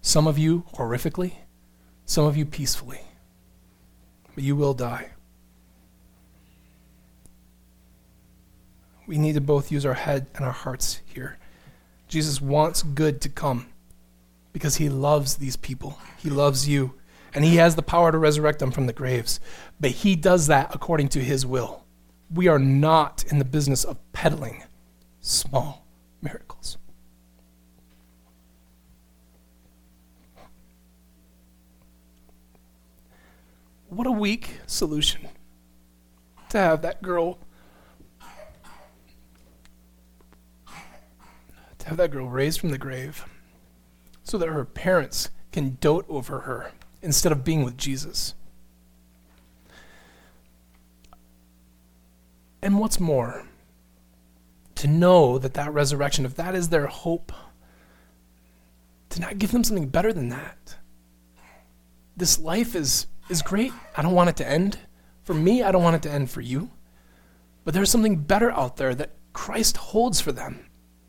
Some 0.00 0.28
of 0.28 0.38
you 0.38 0.62
horrifically, 0.74 1.32
some 2.04 2.24
of 2.24 2.36
you 2.36 2.46
peacefully. 2.46 3.00
But 4.36 4.44
you 4.44 4.54
will 4.54 4.74
die. 4.74 5.10
We 9.08 9.18
need 9.18 9.32
to 9.32 9.40
both 9.40 9.72
use 9.72 9.84
our 9.84 9.94
head 9.94 10.28
and 10.36 10.44
our 10.44 10.52
hearts 10.52 11.00
here. 11.12 11.36
Jesus 12.06 12.40
wants 12.40 12.84
good 12.84 13.20
to 13.22 13.28
come 13.28 13.66
because 14.52 14.76
he 14.76 14.88
loves 14.88 15.38
these 15.38 15.56
people. 15.56 15.98
He 16.18 16.30
loves 16.30 16.68
you. 16.68 16.94
And 17.34 17.44
he 17.44 17.56
has 17.56 17.74
the 17.74 17.82
power 17.82 18.12
to 18.12 18.18
resurrect 18.18 18.60
them 18.60 18.70
from 18.70 18.86
the 18.86 18.92
graves. 18.92 19.40
But 19.80 19.90
he 19.90 20.14
does 20.14 20.46
that 20.46 20.72
according 20.72 21.08
to 21.08 21.24
his 21.24 21.44
will. 21.44 21.82
We 22.32 22.46
are 22.46 22.60
not 22.60 23.24
in 23.24 23.40
the 23.40 23.44
business 23.44 23.82
of 23.82 23.98
peddling 24.12 24.62
small 25.20 25.86
miracles. 26.22 26.78
What 33.88 34.06
a 34.06 34.12
weak 34.12 34.60
solution 34.66 35.28
to 36.50 36.58
have 36.58 36.82
that 36.82 37.02
girl 37.02 37.38
to 41.78 41.88
have 41.88 41.96
that 41.96 42.10
girl 42.10 42.28
raised 42.28 42.60
from 42.60 42.70
the 42.70 42.78
grave 42.78 43.24
so 44.22 44.36
that 44.36 44.48
her 44.48 44.64
parents 44.64 45.30
can 45.52 45.78
dote 45.80 46.04
over 46.08 46.40
her 46.40 46.72
instead 47.00 47.32
of 47.32 47.44
being 47.44 47.64
with 47.64 47.78
Jesus. 47.78 48.34
And 52.60 52.78
what's 52.78 53.00
more, 53.00 53.46
to 54.78 54.86
know 54.86 55.38
that 55.38 55.54
that 55.54 55.72
resurrection, 55.72 56.24
if 56.24 56.36
that 56.36 56.54
is 56.54 56.68
their 56.68 56.86
hope, 56.86 57.32
to 59.10 59.20
not 59.20 59.38
give 59.38 59.52
them 59.52 59.64
something 59.64 59.88
better 59.88 60.12
than 60.12 60.28
that. 60.28 60.76
This 62.16 62.38
life 62.38 62.74
is, 62.74 63.06
is 63.28 63.42
great. 63.42 63.72
I 63.96 64.02
don't 64.02 64.14
want 64.14 64.30
it 64.30 64.36
to 64.36 64.48
end. 64.48 64.78
For 65.24 65.34
me, 65.34 65.62
I 65.62 65.72
don't 65.72 65.82
want 65.82 65.96
it 65.96 66.02
to 66.02 66.10
end 66.10 66.30
for 66.30 66.40
you. 66.40 66.70
But 67.64 67.74
there's 67.74 67.90
something 67.90 68.16
better 68.16 68.50
out 68.50 68.76
there 68.76 68.94
that 68.94 69.14
Christ 69.32 69.76
holds 69.76 70.20
for 70.20 70.32
them. 70.32 70.66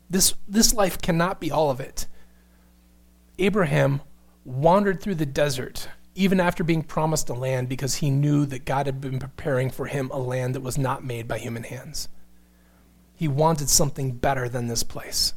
This, 0.08 0.34
this 0.48 0.74
life 0.74 1.00
cannot 1.00 1.40
be 1.40 1.50
all 1.50 1.70
of 1.70 1.80
it. 1.80 2.06
Abraham 3.38 4.02
wandered 4.44 5.00
through 5.00 5.14
the 5.14 5.26
desert 5.26 5.88
even 6.14 6.40
after 6.40 6.64
being 6.64 6.82
promised 6.82 7.30
a 7.30 7.34
land 7.34 7.68
because 7.68 7.96
he 7.96 8.10
knew 8.10 8.44
that 8.46 8.64
God 8.64 8.86
had 8.86 9.00
been 9.00 9.20
preparing 9.20 9.70
for 9.70 9.86
him 9.86 10.10
a 10.12 10.18
land 10.18 10.54
that 10.54 10.60
was 10.60 10.76
not 10.76 11.04
made 11.04 11.28
by 11.28 11.38
human 11.38 11.62
hands. 11.62 12.08
He 13.20 13.28
wanted 13.28 13.68
something 13.68 14.12
better 14.12 14.48
than 14.48 14.68
this 14.68 14.82
place. 14.82 15.34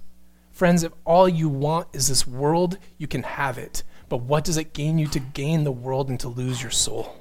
Friends, 0.53 0.83
if 0.83 0.93
all 1.03 1.27
you 1.27 1.49
want 1.49 1.89
is 1.91 2.07
this 2.07 2.25
world, 2.25 2.77
you 2.97 3.07
can 3.07 3.23
have 3.23 3.57
it. 3.57 3.83
But 4.07 4.21
what 4.21 4.45
does 4.45 4.55
it 4.55 4.71
gain 4.71 4.97
you 4.97 5.07
to 5.07 5.19
gain 5.19 5.65
the 5.65 5.71
world 5.73 6.07
and 6.07 6.17
to 6.21 6.29
lose 6.29 6.61
your 6.61 6.71
soul? 6.71 7.13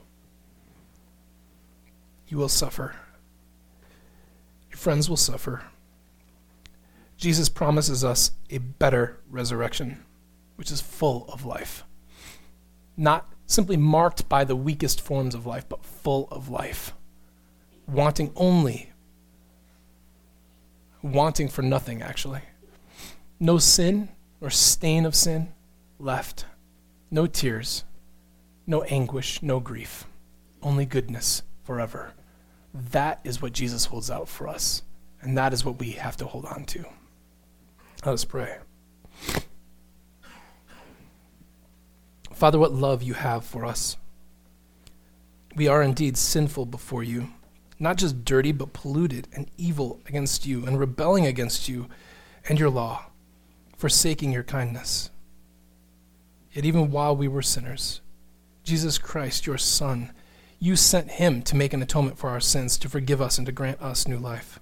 You 2.28 2.38
will 2.38 2.48
suffer. 2.48 2.94
Your 4.70 4.76
friends 4.76 5.10
will 5.10 5.16
suffer. 5.16 5.64
Jesus 7.16 7.48
promises 7.48 8.04
us 8.04 8.30
a 8.48 8.58
better 8.58 9.18
resurrection 9.28 10.04
which 10.54 10.70
is 10.70 10.80
full 10.80 11.26
of 11.28 11.44
life. 11.44 11.82
Not 12.96 13.32
simply 13.46 13.76
marked 13.76 14.28
by 14.28 14.44
the 14.44 14.54
weakest 14.54 15.00
forms 15.00 15.34
of 15.34 15.44
life, 15.44 15.68
but 15.68 15.84
full 15.84 16.28
of 16.30 16.50
life. 16.50 16.94
Wanting 17.88 18.30
only, 18.36 18.91
wanting 21.02 21.48
for 21.48 21.62
nothing, 21.62 22.02
actually. 22.02 22.40
No 23.40 23.58
sin 23.58 24.08
or 24.40 24.50
stain 24.50 25.04
of 25.04 25.14
sin 25.14 25.52
left. 25.98 26.46
No 27.10 27.26
tears, 27.26 27.84
no 28.66 28.82
anguish, 28.84 29.42
no 29.42 29.60
grief. 29.60 30.06
Only 30.62 30.86
goodness 30.86 31.42
forever. 31.64 32.12
That 32.72 33.20
is 33.24 33.42
what 33.42 33.52
Jesus 33.52 33.86
holds 33.86 34.10
out 34.10 34.28
for 34.28 34.48
us, 34.48 34.82
and 35.20 35.36
that 35.36 35.52
is 35.52 35.64
what 35.64 35.78
we 35.78 35.92
have 35.92 36.16
to 36.18 36.26
hold 36.26 36.46
on 36.46 36.64
to. 36.66 36.84
Let 38.04 38.14
us 38.14 38.24
pray. 38.24 38.58
Father, 42.32 42.58
what 42.58 42.72
love 42.72 43.02
you 43.02 43.14
have 43.14 43.44
for 43.44 43.64
us. 43.64 43.96
We 45.54 45.68
are 45.68 45.82
indeed 45.82 46.16
sinful 46.16 46.66
before 46.66 47.02
you, 47.02 47.28
not 47.82 47.96
just 47.96 48.24
dirty, 48.24 48.52
but 48.52 48.72
polluted 48.72 49.26
and 49.34 49.50
evil 49.58 50.00
against 50.06 50.46
you, 50.46 50.64
and 50.64 50.78
rebelling 50.78 51.26
against 51.26 51.68
you 51.68 51.88
and 52.48 52.58
your 52.58 52.70
law, 52.70 53.06
forsaking 53.76 54.32
your 54.32 54.44
kindness. 54.44 55.10
Yet, 56.52 56.64
even 56.64 56.92
while 56.92 57.16
we 57.16 57.26
were 57.26 57.42
sinners, 57.42 58.00
Jesus 58.62 58.98
Christ, 58.98 59.46
your 59.46 59.58
Son, 59.58 60.12
you 60.60 60.76
sent 60.76 61.12
him 61.12 61.42
to 61.42 61.56
make 61.56 61.72
an 61.72 61.82
atonement 61.82 62.18
for 62.18 62.30
our 62.30 62.40
sins, 62.40 62.78
to 62.78 62.88
forgive 62.88 63.20
us, 63.20 63.36
and 63.36 63.46
to 63.46 63.52
grant 63.52 63.82
us 63.82 64.06
new 64.06 64.18
life. 64.18 64.60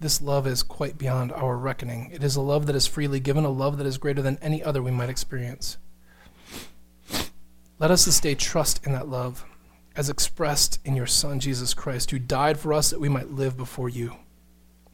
This 0.00 0.20
love 0.20 0.48
is 0.48 0.64
quite 0.64 0.98
beyond 0.98 1.30
our 1.30 1.56
reckoning. 1.56 2.10
It 2.12 2.24
is 2.24 2.34
a 2.34 2.40
love 2.40 2.66
that 2.66 2.74
is 2.74 2.88
freely 2.88 3.20
given, 3.20 3.44
a 3.44 3.50
love 3.50 3.78
that 3.78 3.86
is 3.86 3.98
greater 3.98 4.22
than 4.22 4.38
any 4.42 4.64
other 4.64 4.82
we 4.82 4.90
might 4.90 5.10
experience. 5.10 5.76
Let 7.78 7.92
us 7.92 8.04
this 8.04 8.18
day 8.18 8.34
trust 8.34 8.84
in 8.84 8.92
that 8.94 9.08
love 9.08 9.44
as 9.96 10.08
expressed 10.08 10.78
in 10.84 10.96
your 10.96 11.06
Son, 11.06 11.40
Jesus 11.40 11.74
Christ, 11.74 12.10
who 12.10 12.18
died 12.18 12.58
for 12.58 12.72
us 12.72 12.90
that 12.90 13.00
we 13.00 13.08
might 13.08 13.30
live 13.30 13.56
before 13.56 13.88
you. 13.88 14.16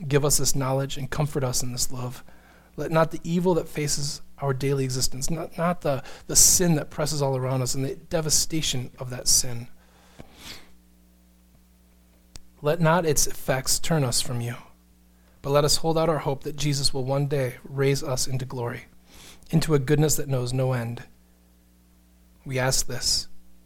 Give 0.06 0.24
us 0.24 0.38
this 0.38 0.54
knowledge 0.54 0.96
and 0.96 1.10
comfort 1.10 1.44
us 1.44 1.62
in 1.62 1.72
this 1.72 1.92
love. 1.92 2.24
Let 2.76 2.90
not 2.90 3.10
the 3.10 3.20
evil 3.22 3.54
that 3.54 3.68
faces 3.68 4.20
our 4.38 4.52
daily 4.52 4.84
existence, 4.84 5.30
not, 5.30 5.56
not 5.56 5.80
the, 5.80 6.02
the 6.26 6.36
sin 6.36 6.74
that 6.74 6.90
presses 6.90 7.22
all 7.22 7.36
around 7.36 7.62
us 7.62 7.74
and 7.74 7.84
the 7.84 7.94
devastation 7.94 8.90
of 8.98 9.10
that 9.10 9.28
sin, 9.28 9.68
let 12.60 12.80
not 12.80 13.06
its 13.06 13.26
effects 13.26 13.78
turn 13.78 14.04
us 14.04 14.20
from 14.20 14.40
you, 14.40 14.56
but 15.40 15.50
let 15.50 15.64
us 15.64 15.76
hold 15.76 15.96
out 15.96 16.08
our 16.08 16.18
hope 16.18 16.44
that 16.44 16.56
Jesus 16.56 16.92
will 16.92 17.04
one 17.04 17.26
day 17.26 17.56
raise 17.64 18.02
us 18.02 18.26
into 18.26 18.44
glory, 18.44 18.86
into 19.50 19.74
a 19.74 19.78
goodness 19.78 20.16
that 20.16 20.28
knows 20.28 20.52
no 20.52 20.72
end 20.72 21.02
we 22.46 22.58
ask 22.58 22.86
this 22.86 23.26